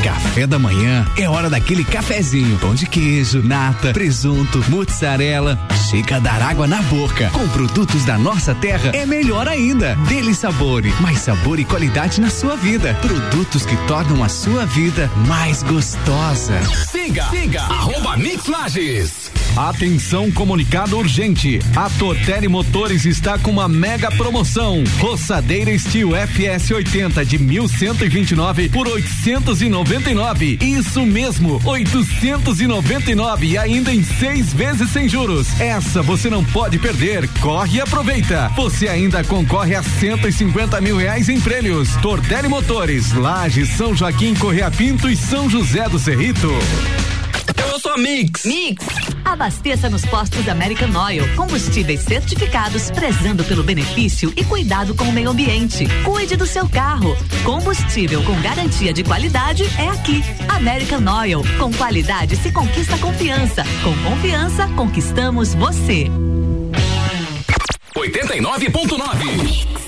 café 0.09 0.47
da 0.47 0.59
manhã 0.59 1.07
é 1.19 1.29
hora 1.29 1.51
daquele 1.51 1.85
cafezinho. 1.85 2.57
Pão 2.59 2.75
de 2.75 2.87
queijo, 2.87 3.43
nata, 3.43 3.93
presunto, 3.93 4.65
mozzarella. 4.71 5.59
Chega 5.91 6.17
a 6.17 6.19
dar 6.19 6.41
água 6.41 6.67
na 6.67 6.81
boca. 6.81 7.29
Com 7.31 7.47
produtos 7.49 8.07
da 8.07 8.17
nossa 8.17 8.55
terra 8.55 8.91
é 8.95 9.05
melhor 9.05 9.47
ainda. 9.47 9.95
Dele 10.09 10.35
sabor, 10.35 10.83
mais 11.03 11.19
sabor 11.19 11.59
e 11.59 11.65
qualidade 11.65 12.23
na 12.23 12.31
sua 12.31 12.57
vida. 12.57 12.95
Produtos 13.03 13.67
que 13.67 13.77
tornam 13.87 14.25
a 14.25 14.31
sua 14.31 14.65
vida 14.65 15.11
mais 15.27 15.63
gostosa. 15.63 16.59
Siga, 16.91 17.25
siga, 17.25 17.61
arroba 17.61 18.17
Mix 18.17 18.47
Lages. 18.47 19.31
Atenção, 19.59 20.31
comunicado 20.31 20.97
urgente. 20.97 21.59
A 21.75 21.91
Tortelli 21.91 22.47
Motores 22.47 23.05
está 23.05 23.39
com 23.39 23.51
uma 23.51 23.69
mega 23.69 24.09
promoção. 24.13 24.85
Roçadeira 25.01 25.77
Steel 25.77 26.11
FS 26.15 26.71
80 26.71 27.25
de 27.25 27.39
1129 27.39 28.69
por 28.69 28.87
899. 29.99 30.59
Isso 30.63 31.05
mesmo, 31.05 31.61
899 31.65 33.47
e 33.47 33.59
ainda 33.59 33.93
em 33.93 34.03
seis 34.03 34.53
vezes 34.53 34.91
sem 34.91 35.09
juros. 35.09 35.61
Essa 35.61 36.03
você 36.03 36.31
não 36.31 36.45
pode 36.45 36.79
perder. 36.79 37.29
Corre 37.41 37.79
e 37.79 37.81
aproveita. 37.81 38.51
Você 38.57 38.89
ainda 38.89 39.25
concorre 39.25 39.75
a 39.75 39.83
150 39.83 40.81
mil 40.81 40.97
reais 40.97 41.29
em 41.29 41.41
prêmios. 41.41 41.97
Tortelli 41.97 42.49
Motores, 42.49 43.13
Laje, 43.13 43.67
São 43.67 43.95
Joaquim, 43.95 44.35
Correia 44.35 44.71
Pinto 44.71 45.09
e 45.11 45.17
São 45.17 45.51
José 45.51 45.89
do 45.89 45.99
Cerrito. 45.99 46.49
Eu 47.79 47.81
sou 47.81 47.97
Mix. 47.97 48.45
Mix. 48.45 48.85
Abasteça 49.25 49.89
nos 49.89 50.05
postos 50.05 50.49
American 50.49 50.91
Oil. 51.01 51.23
Combustíveis 51.37 52.01
certificados, 52.01 52.91
prezando 52.91 53.45
pelo 53.45 53.63
benefício 53.63 54.33
e 54.37 54.45
cuidado 54.45 54.97
com 54.97 55.05
o 55.05 55.13
meio 55.13 55.31
ambiente. 55.31 55.87
Cuide 56.05 56.35
do 56.35 56.45
seu 56.45 56.69
carro. 56.69 57.17
Combustível 57.45 58.21
com 58.25 58.35
garantia 58.41 58.93
de 58.93 59.05
qualidade 59.05 59.63
é 59.79 59.89
aqui. 59.91 60.25
American 60.49 61.05
Oil. 61.21 61.41
Com 61.57 61.73
qualidade 61.73 62.35
se 62.35 62.51
conquista 62.51 62.99
confiança. 62.99 63.63
Com 63.85 63.97
confiança, 64.11 64.67
conquistamos 64.75 65.55
você. 65.55 66.11
89.9 67.95 69.88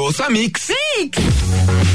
ouço 0.00 0.22
a 0.22 0.30
Mix. 0.30 0.68
Mix. 0.96 1.18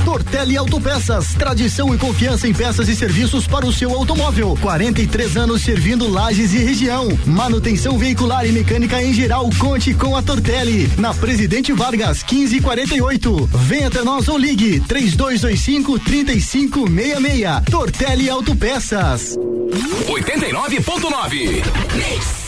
Tortelli 0.04 0.56
Autopeças, 0.56 1.34
tradição 1.34 1.94
e 1.94 1.98
confiança 1.98 2.48
em 2.48 2.54
peças 2.54 2.88
e 2.88 2.96
serviços 2.96 3.48
para 3.48 3.66
o 3.66 3.74
seu 3.74 3.94
automóvel. 3.94 4.58
43 4.62 5.38
anos 5.38 5.64
servindo 5.64 6.08
lajes 6.08 6.54
e 6.54 6.60
região. 6.60 7.08
Manutenção 7.26 7.98
veicular 7.98 8.46
e 8.46 8.52
mecânica 8.52 9.02
em 9.02 9.14
geral. 9.14 9.50
Conte 9.58 9.94
com 9.94 10.16
a 10.16 10.22
Tortelli. 10.22 10.90
Na 10.98 11.14
Presidente 11.14 11.74
Vargas, 11.74 12.24
1548. 12.24 13.50
Venha 13.54 13.88
até 13.88 14.04
nós 14.04 14.28
ou 14.28 14.38
ligue 14.38 14.80
3225 14.82 16.00
3566. 16.00 17.66
Tortelli 17.70 18.30
Autopeças. 18.30 19.36
89.9 20.08 22.45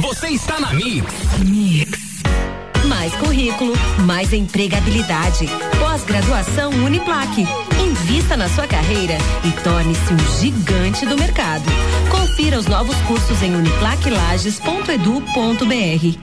Você 0.00 0.28
está 0.28 0.58
na 0.60 0.72
Mix. 0.74 1.12
Mix. 1.46 1.98
Mais 2.86 3.12
currículo, 3.14 3.72
mais 4.04 4.32
empregabilidade. 4.32 5.48
Pós-graduação 5.78 6.70
Uniplaque. 6.70 7.46
Invista 7.80 8.36
na 8.36 8.48
sua 8.48 8.66
carreira 8.66 9.16
e 9.44 9.52
torne-se 9.62 10.12
um 10.12 10.18
gigante 10.40 11.06
do 11.06 11.16
mercado. 11.16 11.64
Confira 12.10 12.58
os 12.58 12.66
novos 12.66 12.96
cursos 13.02 13.40
em 13.42 13.54
uniplaquilages.edu.br. 13.54 16.18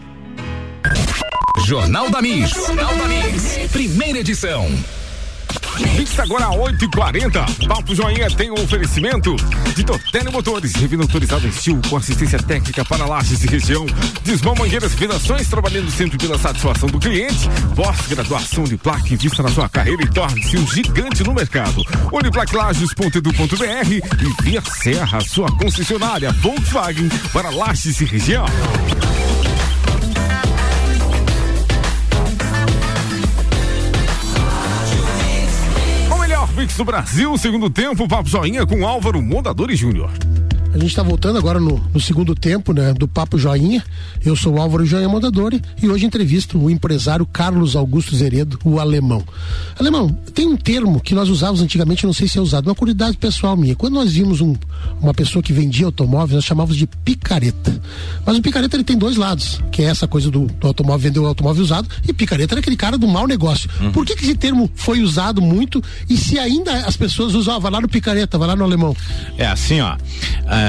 Jornal 1.65 2.09
da 2.09 2.21
Mix. 2.21 2.49
Jornal 2.51 2.93
da 2.95 3.07
Mix. 3.07 3.57
Primeira 3.71 4.19
edição. 4.19 4.67
Mix 5.79 6.19
agora 6.19 6.49
8 6.49 6.85
e 6.85 6.87
40 6.89 7.45
Papo 7.67 7.95
Joinha 7.95 8.29
tem 8.29 8.51
um 8.51 8.55
oferecimento 8.55 9.35
de 9.75 9.83
Tortelli 9.83 10.31
Motores, 10.31 10.73
revenda 10.75 11.03
autorizado 11.03 11.45
em 11.45 11.49
estilo 11.49 11.81
com 11.89 11.97
assistência 11.97 12.37
técnica 12.39 12.85
para 12.85 13.05
lajes 13.05 13.43
e 13.43 13.47
região. 13.47 13.85
Desmão 14.23 14.53
mangueiras 14.55 14.93
vedações, 14.93 15.47
trabalhando 15.47 15.89
sempre 15.89 16.17
pela 16.17 16.37
satisfação 16.37 16.89
do 16.89 16.99
cliente. 16.99 17.49
Pós-graduação 17.75 18.63
de 18.65 18.77
placa, 18.77 19.13
invista 19.13 19.41
na 19.41 19.49
sua 19.49 19.67
carreira 19.67 20.03
e 20.03 20.09
torne-se 20.09 20.57
um 20.57 20.67
gigante 20.67 21.23
no 21.23 21.33
mercado. 21.33 21.83
Uniplaclages.edu.br 22.11 23.91
e 23.91 24.43
Via 24.43 24.61
Serra, 24.61 25.21
sua 25.21 25.51
concessionária 25.57 26.31
Volkswagen 26.33 27.09
para 27.31 27.49
lajes 27.49 27.99
e 28.01 28.05
região. 28.05 28.45
Mix 36.63 36.77
do 36.77 36.85
Brasil, 36.85 37.37
segundo 37.37 37.69
tempo, 37.69 38.07
Papo 38.07 38.29
Joinha 38.29 38.65
com 38.65 38.87
Álvaro 38.87 39.21
Mondadori 39.21 39.75
Júnior. 39.75 40.09
A 40.73 40.77
gente 40.79 40.87
está 40.87 41.03
voltando 41.03 41.37
agora 41.37 41.59
no, 41.59 41.77
no, 41.93 42.01
segundo 42.01 42.33
tempo, 42.33 42.73
né, 42.73 42.95
do 42.95 43.07
Papo 43.07 43.37
Joinha. 43.37 43.83
Eu 44.25 44.35
sou 44.35 44.55
o 44.55 44.59
Álvaro 44.59 44.83
Joinha 44.83 45.07
Mondadori 45.07 45.61
e 45.79 45.87
hoje 45.87 46.03
entrevisto 46.03 46.57
o 46.57 46.67
empresário 46.67 47.27
Carlos 47.27 47.75
Augusto 47.75 48.15
Zeredo, 48.15 48.57
o 48.65 48.79
alemão. 48.79 49.23
Alemão, 49.79 50.09
tem 50.33 50.47
um 50.47 50.57
termo 50.57 50.99
que 50.99 51.13
nós 51.13 51.29
usávamos 51.29 51.61
antigamente, 51.61 52.07
não 52.07 52.13
sei 52.13 52.27
se 52.27 52.39
é 52.39 52.41
usado, 52.41 52.65
uma 52.65 52.73
curiosidade 52.73 53.17
pessoal 53.17 53.55
minha. 53.55 53.75
Quando 53.75 53.93
nós 53.93 54.13
vimos 54.13 54.41
um, 54.41 54.55
uma 54.99 55.13
pessoa 55.13 55.43
que 55.43 55.53
vendia 55.53 55.85
automóveis, 55.85 56.37
nós 56.37 56.43
chamávamos 56.43 56.75
de 56.75 56.87
picareta. 56.87 57.79
Mas 58.25 58.35
o 58.35 58.41
picareta 58.41 58.75
ele 58.75 58.83
tem 58.83 58.97
dois 58.97 59.15
lados, 59.15 59.61
que 59.71 59.83
é 59.83 59.85
essa 59.85 60.07
coisa 60.07 60.31
do, 60.31 60.47
do 60.47 60.67
automóvel 60.67 60.97
vender 60.97 61.19
o 61.19 61.27
automóvel 61.27 61.61
usado 61.61 61.87
e 62.07 62.11
picareta 62.11 62.55
era 62.55 62.61
aquele 62.61 62.77
cara 62.77 62.97
do 62.97 63.07
mau 63.07 63.27
negócio. 63.27 63.69
Uhum. 63.79 63.91
Por 63.91 64.07
que, 64.07 64.15
que 64.15 64.23
esse 64.23 64.35
termo 64.35 64.67
foi 64.73 65.01
usado 65.01 65.39
muito 65.39 65.83
e 66.09 66.17
se 66.17 66.39
ainda 66.39 66.77
as 66.87 66.97
pessoas 66.97 67.35
usam, 67.35 67.57
ah, 67.57 67.59
vai 67.59 67.71
lá 67.71 67.79
no 67.79 67.87
picareta, 67.87 68.39
vai 68.39 68.47
lá 68.47 68.55
no 68.55 68.63
alemão? 68.63 68.97
É 69.37 69.45
assim, 69.45 69.79
ó. 69.79 69.93
Uh 69.93 70.62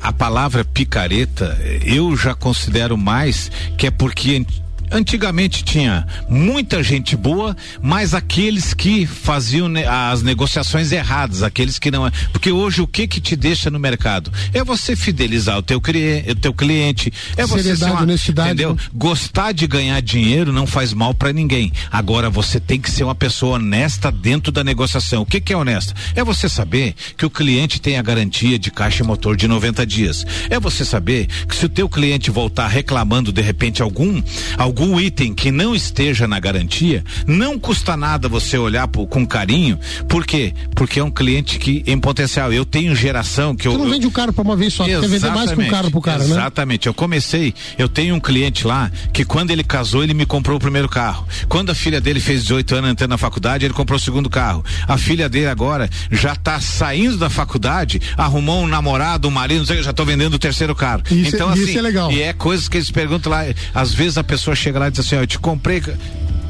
a 0.00 0.12
palavra 0.12 0.64
picareta 0.64 1.58
eu 1.84 2.16
já 2.16 2.34
considero 2.34 2.96
mais 2.96 3.50
que 3.76 3.86
é 3.86 3.90
porque 3.90 4.44
Antigamente 4.90 5.62
tinha 5.64 6.06
muita 6.28 6.82
gente 6.82 7.16
boa, 7.16 7.56
mas 7.80 8.14
aqueles 8.14 8.74
que 8.74 9.06
faziam 9.06 9.68
ne 9.68 9.84
as 9.84 10.22
negociações 10.22 10.92
erradas, 10.92 11.42
aqueles 11.42 11.78
que 11.78 11.90
não. 11.90 12.06
é, 12.06 12.10
Porque 12.32 12.50
hoje 12.52 12.80
o 12.80 12.86
que 12.86 13.06
que 13.06 13.20
te 13.20 13.36
deixa 13.36 13.70
no 13.70 13.78
mercado? 13.78 14.32
É 14.52 14.62
você 14.62 14.94
fidelizar 14.94 15.58
o 15.58 15.62
teu, 15.62 15.78
o 15.78 16.34
teu 16.34 16.54
cliente, 16.54 17.12
é 17.36 17.46
você 17.46 17.76
ser 17.76 17.84
uma, 17.86 18.02
honestidade, 18.02 18.48
entendeu? 18.50 18.74
né? 18.74 18.80
Gostar 18.94 19.52
de 19.52 19.66
ganhar 19.66 20.00
dinheiro 20.00 20.52
não 20.52 20.66
faz 20.66 20.92
mal 20.92 21.14
pra 21.14 21.32
ninguém. 21.32 21.72
Agora 21.90 22.30
você 22.30 22.60
tem 22.60 22.80
que 22.80 22.90
ser 22.90 23.04
uma 23.04 23.14
pessoa 23.14 23.56
honesta 23.56 24.10
dentro 24.10 24.52
da 24.52 24.62
negociação. 24.62 25.22
O 25.22 25.26
que 25.26 25.40
que 25.40 25.52
é 25.52 25.56
honesta? 25.56 25.94
É 26.14 26.22
você 26.22 26.48
saber 26.48 26.94
que 27.16 27.26
o 27.26 27.30
cliente 27.30 27.80
tem 27.80 27.98
a 27.98 28.02
garantia 28.02 28.58
de 28.58 28.70
caixa 28.70 29.02
e 29.02 29.06
motor 29.06 29.36
de 29.36 29.48
90 29.48 29.86
dias. 29.86 30.24
É 30.50 30.58
você 30.60 30.84
saber 30.84 31.26
que 31.48 31.54
se 31.54 31.66
o 31.66 31.68
teu 31.68 31.88
cliente 31.88 32.30
voltar 32.30 32.68
reclamando 32.68 33.32
de 33.32 33.42
repente 33.42 33.82
algum 33.82 34.22
algum 34.56 34.77
item 35.00 35.34
que 35.34 35.50
não 35.50 35.74
esteja 35.74 36.26
na 36.26 36.38
garantia, 36.40 37.04
não 37.26 37.58
custa 37.58 37.96
nada 37.96 38.28
você 38.28 38.56
olhar 38.58 38.86
com 38.88 39.26
carinho. 39.26 39.78
Por 40.08 40.24
quê? 40.26 40.52
Porque 40.74 41.00
é 41.00 41.04
um 41.04 41.10
cliente 41.10 41.58
que 41.58 41.82
em 41.86 41.98
potencial. 41.98 42.52
Eu 42.52 42.64
tenho 42.64 42.94
geração 42.94 43.54
que 43.56 43.66
eu 43.68 43.72
Você 43.72 43.78
não 43.78 43.84
eu- 43.86 43.90
vende 43.92 44.06
o 44.06 44.10
carro 44.10 44.32
pra 44.32 44.42
uma 44.42 44.56
vez 44.56 44.72
só, 44.74 44.84
quer 44.84 45.00
vender 45.00 45.30
mais 45.30 45.52
que 45.52 45.60
um 45.60 45.68
carro 45.68 45.90
pro 45.90 46.00
cara, 46.00 46.18
né? 46.24 46.30
Exatamente. 46.30 46.86
Eu 46.86 46.94
comecei, 46.94 47.54
eu 47.78 47.88
tenho 47.88 48.14
um 48.14 48.20
cliente 48.20 48.66
lá 48.66 48.90
que 49.12 49.24
quando 49.24 49.50
ele 49.50 49.62
casou, 49.64 50.02
ele 50.02 50.14
me 50.14 50.24
comprou 50.26 50.56
o 50.56 50.60
primeiro 50.60 50.88
carro. 50.88 51.26
Quando 51.48 51.70
a 51.70 51.74
filha 51.74 52.00
dele 52.00 52.20
fez 52.20 52.42
18 52.42 52.74
anos 52.76 52.90
entrando 52.90 53.10
na 53.10 53.18
faculdade, 53.18 53.64
ele 53.64 53.74
comprou 53.74 53.96
o 53.96 54.00
segundo 54.00 54.28
carro. 54.30 54.64
A 54.86 54.96
filha 54.98 55.28
dele 55.28 55.46
agora 55.46 55.88
já 56.10 56.34
tá 56.36 56.60
saindo 56.60 57.16
da 57.16 57.30
faculdade, 57.30 58.00
arrumou 58.16 58.62
um 58.62 58.66
namorado, 58.66 59.28
um 59.28 59.30
marido, 59.30 59.58
não 59.60 59.66
sei, 59.66 59.78
eu 59.78 59.82
já 59.82 59.92
tô 59.92 60.04
vendendo 60.04 60.34
o 60.34 60.38
terceiro 60.38 60.74
carro. 60.74 61.02
Isso 61.10 61.26
é- 61.26 61.28
então 61.36 61.52
isso 61.54 61.64
assim, 61.64 61.78
é 61.78 61.82
legal. 61.82 62.12
e 62.12 62.22
é 62.22 62.32
coisas 62.32 62.68
que 62.68 62.76
eles 62.76 62.90
perguntam 62.90 63.30
lá, 63.32 63.44
às 63.74 63.92
vezes 63.94 64.18
a 64.18 64.24
pessoa 64.24 64.54
chega 64.54 64.67
lá 64.76 64.88
e 64.88 64.90
diz 64.90 65.00
assim, 65.00 65.16
ó, 65.16 65.20
eu 65.20 65.26
te 65.26 65.38
comprei 65.38 65.82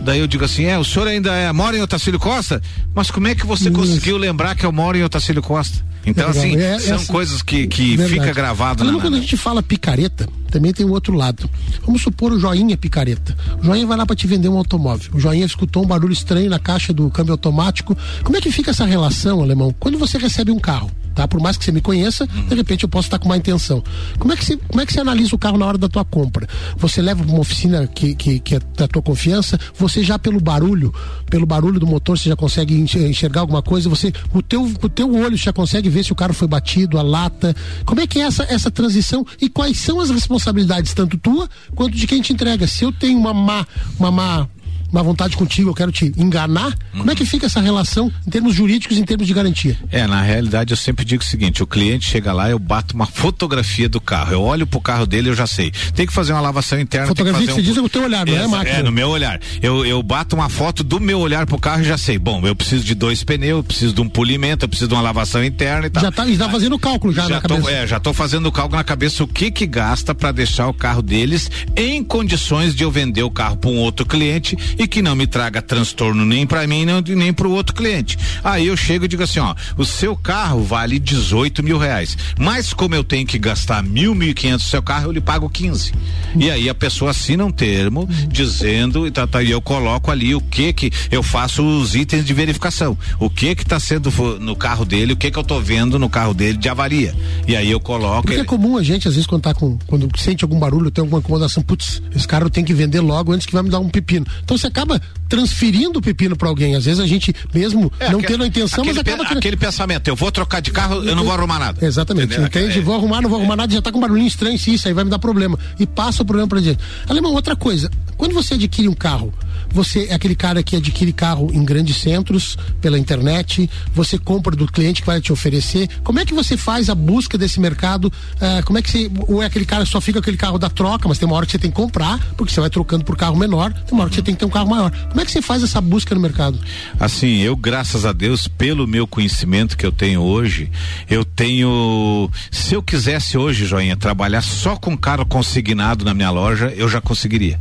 Daí 0.01 0.21
eu 0.21 0.27
digo 0.27 0.45
assim, 0.45 0.65
é, 0.65 0.79
o 0.79 0.85
senhor 0.85 1.07
ainda 1.09 1.33
é, 1.35 1.53
mora 1.53 1.77
em 1.77 1.83
Otacílio 1.83 2.19
Costa? 2.19 2.63
Mas 2.95 3.11
como 3.11 3.29
é 3.29 3.35
que 3.35 3.45
você 3.45 3.71
conseguiu 3.71 4.17
lembrar 4.17 4.55
que 4.55 4.65
eu 4.65 4.73
moro 4.73 4.97
em 4.97 5.03
Otacílio 5.05 5.43
Costa? 5.43 5.85
Então, 6.07 6.29
Legal. 6.29 6.43
assim, 6.43 6.57
É- 6.57 6.79
são 6.79 6.97
essa- 6.97 7.13
coisas 7.13 7.43
que, 7.43 7.67
que 7.67 7.97
Verdade. 7.97 8.21
fica 8.21 8.33
gravado 8.33 8.85
na, 8.85 8.99
quando 8.99 9.17
a 9.17 9.21
gente 9.21 9.37
fala 9.37 9.63
picareta, 9.63 10.27
também 10.51 10.73
tem 10.73 10.87
o 10.87 10.91
outro 10.91 11.13
lado. 11.15 11.51
Vamos 11.85 12.01
supor 12.01 12.33
o 12.33 12.39
joinha 12.39 12.77
picareta. 12.79 13.37
O 13.61 13.65
joinha 13.67 13.87
vai 13.87 13.99
lá 13.99 14.07
para 14.07 14.17
te 14.17 14.27
vender 14.27 14.49
um 14.49 14.57
automóvel. 14.57 15.11
O 15.13 15.21
joinha 15.21 15.45
escutou 15.45 15.85
um 15.85 15.87
barulho 15.87 16.13
estranho 16.13 16.49
na 16.49 16.59
caixa 16.59 16.93
do 16.95 17.11
câmbio 17.11 17.33
automático. 17.33 17.95
Como 18.25 18.39
é 18.39 18.41
que 18.41 18.51
fica 18.51 18.71
essa 18.71 18.87
relação, 18.87 19.43
alemão? 19.43 19.75
Quando 19.79 19.99
você 19.99 20.17
recebe 20.17 20.51
um 20.51 20.59
carro, 20.59 20.91
tá? 21.19 21.27
Por 21.27 21.41
mais 21.41 21.57
que 21.57 21.65
você 21.65 21.73
me 21.73 21.81
conheça, 21.81 22.29
de 22.29 22.55
repente 22.55 22.85
eu 22.85 22.89
posso 22.89 23.09
estar 23.09 23.19
com 23.19 23.29
má 23.29 23.37
intenção. 23.37 23.83
Como 24.21 24.33
é 24.33 24.37
que 24.37 24.45
você, 24.45 24.57
como 24.57 24.81
é 24.81 24.87
que 24.87 24.93
você 24.93 25.01
analisa 25.01 25.35
o 25.35 25.39
carro 25.39 25.59
na 25.59 25.67
hora 25.67 25.77
da 25.77 25.89
tua 25.89 26.05
compra? 26.05 26.47
Você 26.77 27.03
leva 27.03 27.25
para 27.25 27.33
uma 27.33 27.41
oficina 27.41 27.89
que, 27.89 28.15
que, 28.15 28.39
que 28.39 28.55
é 28.55 28.61
da 28.77 28.87
tua 28.87 29.03
confiança, 29.03 29.59
você 29.77 30.05
já 30.05 30.17
pelo 30.17 30.41
barulho, 30.41 30.95
pelo 31.29 31.45
barulho 31.45 31.81
do 31.81 31.89
motor, 31.89 32.17
você 32.17 32.29
já 32.29 32.37
consegue 32.37 32.79
enxer- 32.79 33.11
enxergar 33.11 33.41
alguma 33.41 33.61
coisa, 33.63 33.89
você, 33.89 34.13
o 34.33 34.41
teu, 34.41 34.63
o 34.63 34.89
teu 34.89 35.13
olho 35.13 35.37
já 35.37 35.53
consegue 35.53 35.89
ver 35.89 36.05
se 36.05 36.13
o 36.13 36.15
carro 36.15 36.33
foi 36.33 36.47
batido, 36.47 36.99
a 36.99 37.03
lata. 37.03 37.53
Como 37.85 38.01
é 38.01 38.07
que 38.07 38.21
é 38.21 38.23
essa, 38.23 38.45
essa 38.49 38.71
transição 38.71 39.27
e 39.41 39.49
quais 39.49 39.77
são 39.79 39.99
as 39.99 40.11
responsabilidades, 40.11 40.95
tanto 40.95 41.19
tua 41.19 41.49
quanto 41.75 41.97
de 41.97 42.07
quem 42.07 42.23
te 42.23 42.33
entrega? 42.33 42.65
Se 42.69 42.85
eu 42.85 42.93
tenho 42.93 43.19
uma 43.19 43.35
má, 43.35 43.67
uma 43.99 44.13
má 44.13 44.49
má 44.93 45.03
vontade 45.03 45.37
contigo, 45.37 45.71
eu 45.71 45.75
quero 45.75 45.93
te 45.93 46.13
enganar, 46.17 46.75
como 46.97 47.11
é 47.11 47.15
que 47.15 47.25
fica 47.25 47.47
essa 47.47 47.61
relação 47.61 48.11
em 48.27 48.31
termos 48.31 48.55
jurídicos, 48.55 48.97
em 48.99 49.05
termos 49.05 49.27
de 49.27 49.35
garantia? 49.35 49.77
É, 49.91 50.07
na 50.07 50.23
realidade 50.23 50.73
eu 50.73 50.77
sempre 50.77 51.05
digo 51.05 51.23
o 51.23 51.27
seguinte, 51.27 51.63
o 51.63 51.67
cliente 51.67 52.09
chega 52.09 52.33
lá, 52.33 52.49
eu 52.51 52.59
bato 52.59 52.95
uma 52.95 53.07
fotografia 53.07 53.89
do 53.89 54.01
carro, 54.01 54.33
eu 54.33 54.43
olho 54.43 54.67
pro 54.67 54.81
carro 54.81 55.07
dele, 55.07 55.29
eu 55.29 55.35
já 55.35 55.47
sei. 55.47 55.71
Tem 55.95 56.07
que 56.07 56.13
fazer 56.13 56.33
uma 56.33 56.41
lavação 56.41 56.79
interna. 56.81 57.07
Fotografia 57.07 57.41
que 57.43 57.47
fazer 57.53 57.63
você 57.63 57.69
um... 57.71 57.73
diz 57.73 57.77
é 57.77 57.83
o 57.85 57.89
teu 57.89 58.03
olhar, 58.05 58.27
não 58.27 58.33
é 58.35 58.39
a 58.39 58.41
Exa- 58.41 58.49
máquina. 58.49 58.77
É, 58.79 58.83
no 58.83 58.93
meu 58.93 59.09
olhar. 59.09 59.41
Eu, 59.63 59.85
eu 59.85 60.03
bato 60.03 60.35
uma 60.35 60.49
foto 60.49 60.83
do 60.83 60.99
meu 61.01 61.19
olhar 61.21 61.47
pro 61.47 61.59
carro 61.59 61.83
e 61.83 61.85
já 61.85 61.99
sei. 61.99 62.19
Bom, 62.19 62.47
eu 62.47 62.55
preciso 62.57 62.85
de 62.85 62.95
dois 62.95 63.23
pneus, 63.23 63.59
eu 63.59 63.65
preciso 63.65 63.93
de 63.95 64.01
um 64.01 64.09
polimento, 64.09 64.65
eu 64.65 64.69
preciso 64.69 64.89
de 64.89 64.95
uma 64.95 65.03
lavação 65.03 65.45
interna 65.45 65.87
e 65.87 65.91
tal. 65.91 66.03
Já 66.03 66.13
tá, 66.13 66.27
e 66.27 66.37
tá 66.37 66.49
fazendo 66.49 66.75
o 66.75 66.79
cálculo 66.79 67.13
já, 67.13 67.23
Já 67.23 67.29
na 67.37 67.41
tô, 67.41 67.49
cabeça. 67.57 67.71
é, 67.71 67.87
já 67.87 68.01
tô 68.01 68.13
fazendo 68.13 68.47
o 68.47 68.53
cálculo 68.53 68.77
na 68.79 68.85
cabeça 68.85 69.23
o 69.23 69.29
que 69.29 69.51
que 69.51 69.67
gasta 69.67 70.15
para 70.15 70.33
deixar 70.33 70.69
o 70.69 70.75
carro 70.75 71.03
deles 71.03 71.51
em 71.77 72.03
condições 72.03 72.75
de 72.75 72.83
eu 72.85 72.91
vender 72.91 73.23
o 73.23 73.31
carro 73.31 73.57
para 73.57 73.71
um 73.71 73.77
outro 73.79 74.07
cliente 74.07 74.57
e 74.79 74.87
que 74.87 75.03
não 75.03 75.15
me 75.17 75.27
traga 75.27 75.61
transtorno 75.61 76.25
nem 76.25 76.47
para 76.47 76.67
mim 76.67 76.85
não, 76.85 77.01
nem 77.01 77.33
para 77.33 77.49
o 77.49 77.53
outro 77.53 77.75
cliente. 77.75 78.17
Aí 78.45 78.67
eu 78.69 78.77
chego 78.77 79.05
e 79.05 79.09
digo 79.09 79.23
assim, 79.23 79.41
ó, 79.41 79.55
o 79.77 79.85
seu 79.85 80.17
carro 80.17 80.63
vale 80.63 80.99
18 80.99 81.63
mil 81.63 81.79
reais, 81.79 82.17
mas 82.39 82.73
como 82.73 82.95
eu 82.95 83.03
tenho 83.03 83.27
que 83.27 83.39
gastar 83.39 83.83
mil, 83.83 84.15
mil 84.15 84.31
e 84.31 84.35
quinhentos 84.35 84.65
no 84.67 84.71
seu 84.71 84.83
carro, 84.83 85.07
eu 85.07 85.13
lhe 85.13 85.21
pago 85.21 85.49
15. 85.49 85.93
E 86.37 86.51
aí 86.51 86.69
a 86.69 86.75
pessoa 86.75 87.11
assina 87.11 87.45
um 87.45 87.51
termo 87.51 88.09
dizendo 88.29 89.07
e, 89.07 89.11
tá, 89.11 89.27
tá, 89.27 89.43
e 89.43 89.51
eu 89.51 89.61
coloco 89.61 90.11
ali 90.11 90.35
o 90.35 90.41
que 90.41 90.73
que 90.73 90.91
eu 91.11 91.23
faço 91.23 91.63
os 91.65 91.95
itens 91.95 92.25
de 92.25 92.33
verificação, 92.33 92.97
o 93.19 93.29
que 93.29 93.55
que 93.55 93.65
tá 93.65 93.81
sendo 93.81 94.11
no 94.39 94.55
carro 94.55 94.85
dele, 94.85 95.13
o 95.13 95.17
que 95.17 95.31
que 95.31 95.39
eu 95.39 95.45
tô 95.45 95.61
vendo 95.61 95.99
no 95.99 96.09
carro 96.09 96.33
dele 96.33 96.57
de 96.57 96.69
avaria. 96.69 97.15
E 97.47 97.57
aí 97.57 97.71
eu 97.71 97.81
coloco 97.81 98.23
Porque 98.23 98.37
é 98.37 98.41
ele- 98.41 98.47
comum 98.49 98.77
a 98.77 98.83
gente, 98.83 99.09
às 99.09 99.15
vezes, 99.15 99.27
quando 99.27 99.43
tá 99.43 99.55
com. 99.55 99.77
Quando 99.87 100.09
sente 100.19 100.45
algum 100.45 100.59
barulho, 100.59 100.91
tem 100.91 101.03
alguma 101.03 101.19
incomodação, 101.19 101.63
putz, 101.63 102.01
esse 102.15 102.27
eu 102.31 102.51
tenho 102.51 102.67
que 102.67 102.75
vender 102.75 103.01
logo 103.01 103.33
antes 103.33 103.47
que 103.47 103.53
vai 103.53 103.63
me 103.63 103.71
dar 103.71 103.81
um 103.81 103.89
pepino. 103.89 104.27
Então 104.45 104.57
você 104.57 104.68
acaba 104.69 105.01
transferindo 105.29 105.99
o 105.99 106.03
pepino 106.03 106.37
pra 106.37 106.49
alguém. 106.49 106.75
Às 106.75 106.85
vezes 106.85 107.01
a 107.01 107.07
gente, 107.07 107.35
mesmo 107.55 107.93
É, 108.01 108.11
não 108.11 108.19
aque- 108.19 108.29
tendo 108.29 108.45
a 108.45 108.47
intenção, 108.47 108.85
mas 108.85 108.97
aquele, 108.99 109.17
pe- 109.17 109.23
acaba. 109.23 109.39
aquele 109.39 109.57
pensamento, 109.57 110.09
eu 110.09 110.17
vou 110.17 110.31
trocar 110.33 110.61
de 110.61 110.71
carro, 110.71 111.05
eu 111.05 111.15
não 111.17 111.25
vou 111.25 111.33
arrumar 111.33 111.59
nada. 111.59 111.85
Exatamente. 111.85 112.27
Entendeu? 112.33 112.47
Entende? 112.47 112.79
É. 112.79 112.83
Vou 112.83 112.95
arrumar, 112.95 113.21
não 113.21 113.29
vou 113.29 113.39
arrumar 113.39 113.57
nada, 113.57 113.73
já 113.73 113.83
tá 113.83 113.91
com 113.93 113.99
um 113.99 114.01
barulhinho 114.01 114.29
estranho, 114.29 114.55
isso 114.57 114.89
aí 114.89 114.95
vai 114.95 115.05
me 115.05 115.11
dar 115.11 115.19
problema. 115.19 115.59
E 115.79 115.87
passa 115.87 116.23
o 116.23 116.27
problema 116.27 116.49
pra 116.49 116.61
diante. 116.61 116.81
Alemão, 117.09 117.33
outra 117.33 117.55
coisa. 117.57 117.91
Quando 118.17 118.33
você 118.33 118.55
adquire 118.55 118.89
um 118.89 118.95
carro, 118.95 119.33
você 119.71 120.07
é 120.07 120.15
aquele 120.15 120.35
cara 120.35 120.63
que 120.63 120.77
adquire 120.77 121.13
carro 121.13 121.51
em 121.53 121.65
grandes 121.65 121.97
centros, 121.97 122.57
pela 122.81 122.99
internet, 122.99 123.69
você 123.93 124.19
compra 124.19 124.55
do 124.55 124.67
cliente 124.67 125.01
que 125.03 125.07
vai 125.07 125.21
te 125.21 125.33
oferecer. 125.33 125.89
Como 126.03 126.19
é 126.19 126.25
que 126.25 126.35
você 126.35 126.57
faz 126.57 126.89
a 126.89 126.95
busca 126.95 127.37
desse 127.37 127.61
mercado? 127.61 128.13
Ah, 128.41 128.63
como 128.65 128.79
é 128.79 128.83
que 128.83 128.91
você. 128.91 129.11
Ou 129.27 129.43
é 129.43 129.47
aquele 129.47 129.65
cara 129.65 129.85
que 129.85 129.91
só 129.91 130.01
fica 130.01 130.19
aquele 130.19 130.37
carro 130.37 130.59
da 130.59 130.71
troca, 130.71 131.09
mas 131.09 131.19
tem 131.19 131.27
uma 131.27 131.37
hora 131.37 131.47
que 131.47 131.53
você 131.53 131.59
tem 131.59 131.71
que 131.71 131.77
comprar, 131.77 132.19
porque 132.37 132.53
você 132.53 132.61
vai 132.61 132.71
trocando 132.71 133.05
por 133.05 133.17
carro 133.17 133.37
menor, 133.37 133.73
tem 133.73 133.93
uma 133.93 134.03
hora 134.03 134.11
que 134.11 134.17
você 134.17 134.23
tem 134.23 134.35
que 134.35 134.41
ter 134.41 134.47
um 134.47 134.51
carro 134.51 134.69
maior. 134.69 134.91
Como 135.09 135.21
é 135.21 135.25
que 135.25 135.31
você 135.31 135.43
faz 135.43 135.63
essa 135.63 135.81
busca 135.81 136.15
no 136.15 136.21
mercado? 136.21 136.59
Assim, 136.99 137.39
eu, 137.39 137.57
graças 137.57 138.05
a 138.05 138.13
Deus, 138.13 138.49
pelo 138.49 138.87
meu 138.87 139.07
conhecimento 139.07 139.77
que 139.77 139.85
eu 139.85 139.93
tenho 139.93 140.21
hoje, 140.21 140.71
eu 141.09 141.25
tenho. 141.25 142.31
Se 142.51 142.75
eu 142.75 142.83
quisesse 142.83 143.37
hoje, 143.37 143.67
Joinha, 143.67 143.97
trabalhar 143.97 144.43
só 144.43 144.77
com 144.77 144.97
carro 144.97 145.27
consignado 145.27 146.05
na 146.05 146.15
minha 146.15 146.31
loja, 146.31 146.73
eu 146.77 146.89
já 146.89 147.01
conseguiria. 147.01 147.61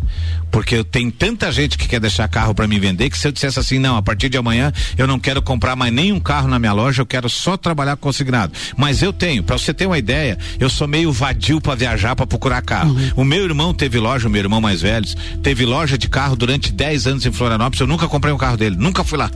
Porque 0.52 0.76
eu 0.76 0.84
tenho 0.84 1.12
tanta 1.12 1.52
gente 1.52 1.78
que 1.78 1.88
quer 1.88 1.97
deixar 2.00 2.28
carro 2.28 2.54
para 2.54 2.68
me 2.68 2.80
vender 2.80 3.10
que 3.10 3.18
se 3.18 3.28
eu 3.28 3.32
dissesse 3.32 3.60
assim, 3.60 3.80
não, 3.80 3.98
a 3.98 4.02
partir 4.02 4.30
de 4.30 4.38
amanhã 4.38 4.72
eu 4.98 5.08
não 5.08 5.20
quero 5.20 5.42
comprar 5.42 5.76
mais 5.76 5.94
nenhum 5.94 6.20
carro 6.20 6.48
na 6.48 6.60
minha 6.60 6.74
loja, 6.74 7.02
eu 7.02 7.06
quero 7.06 7.30
só 7.30 7.58
trabalhar 7.58 7.96
consignado. 7.98 8.54
Mas 8.76 9.02
eu 9.02 9.12
tenho, 9.12 9.44
para 9.44 9.58
você 9.58 9.74
ter 9.74 9.86
uma 9.86 9.98
ideia, 9.98 10.38
eu 10.60 10.70
sou 10.70 10.88
meio 10.88 11.12
vadio 11.12 11.60
para 11.62 11.76
viajar, 11.76 12.16
para 12.16 12.28
procurar 12.28 12.62
carro. 12.62 12.96
O 13.16 13.24
meu 13.24 13.44
irmão 13.44 13.74
teve 13.74 14.00
loja, 14.00 14.28
o 14.28 14.32
meu 14.32 14.42
irmão 14.42 14.62
mais 14.62 14.82
velho, 14.82 15.06
teve 15.42 15.66
loja 15.66 15.98
de 15.98 16.08
carro 16.08 16.36
durante 16.36 16.72
10 16.72 17.08
anos 17.08 17.26
em 17.26 17.32
Florianópolis, 17.32 17.80
eu 17.80 17.88
nunca 17.88 18.08
comprei 18.08 18.34
um 18.34 18.38
carro 18.38 18.58
dele, 18.58 18.76
nunca 18.78 19.04
fui 19.04 19.18
lá. 19.18 19.32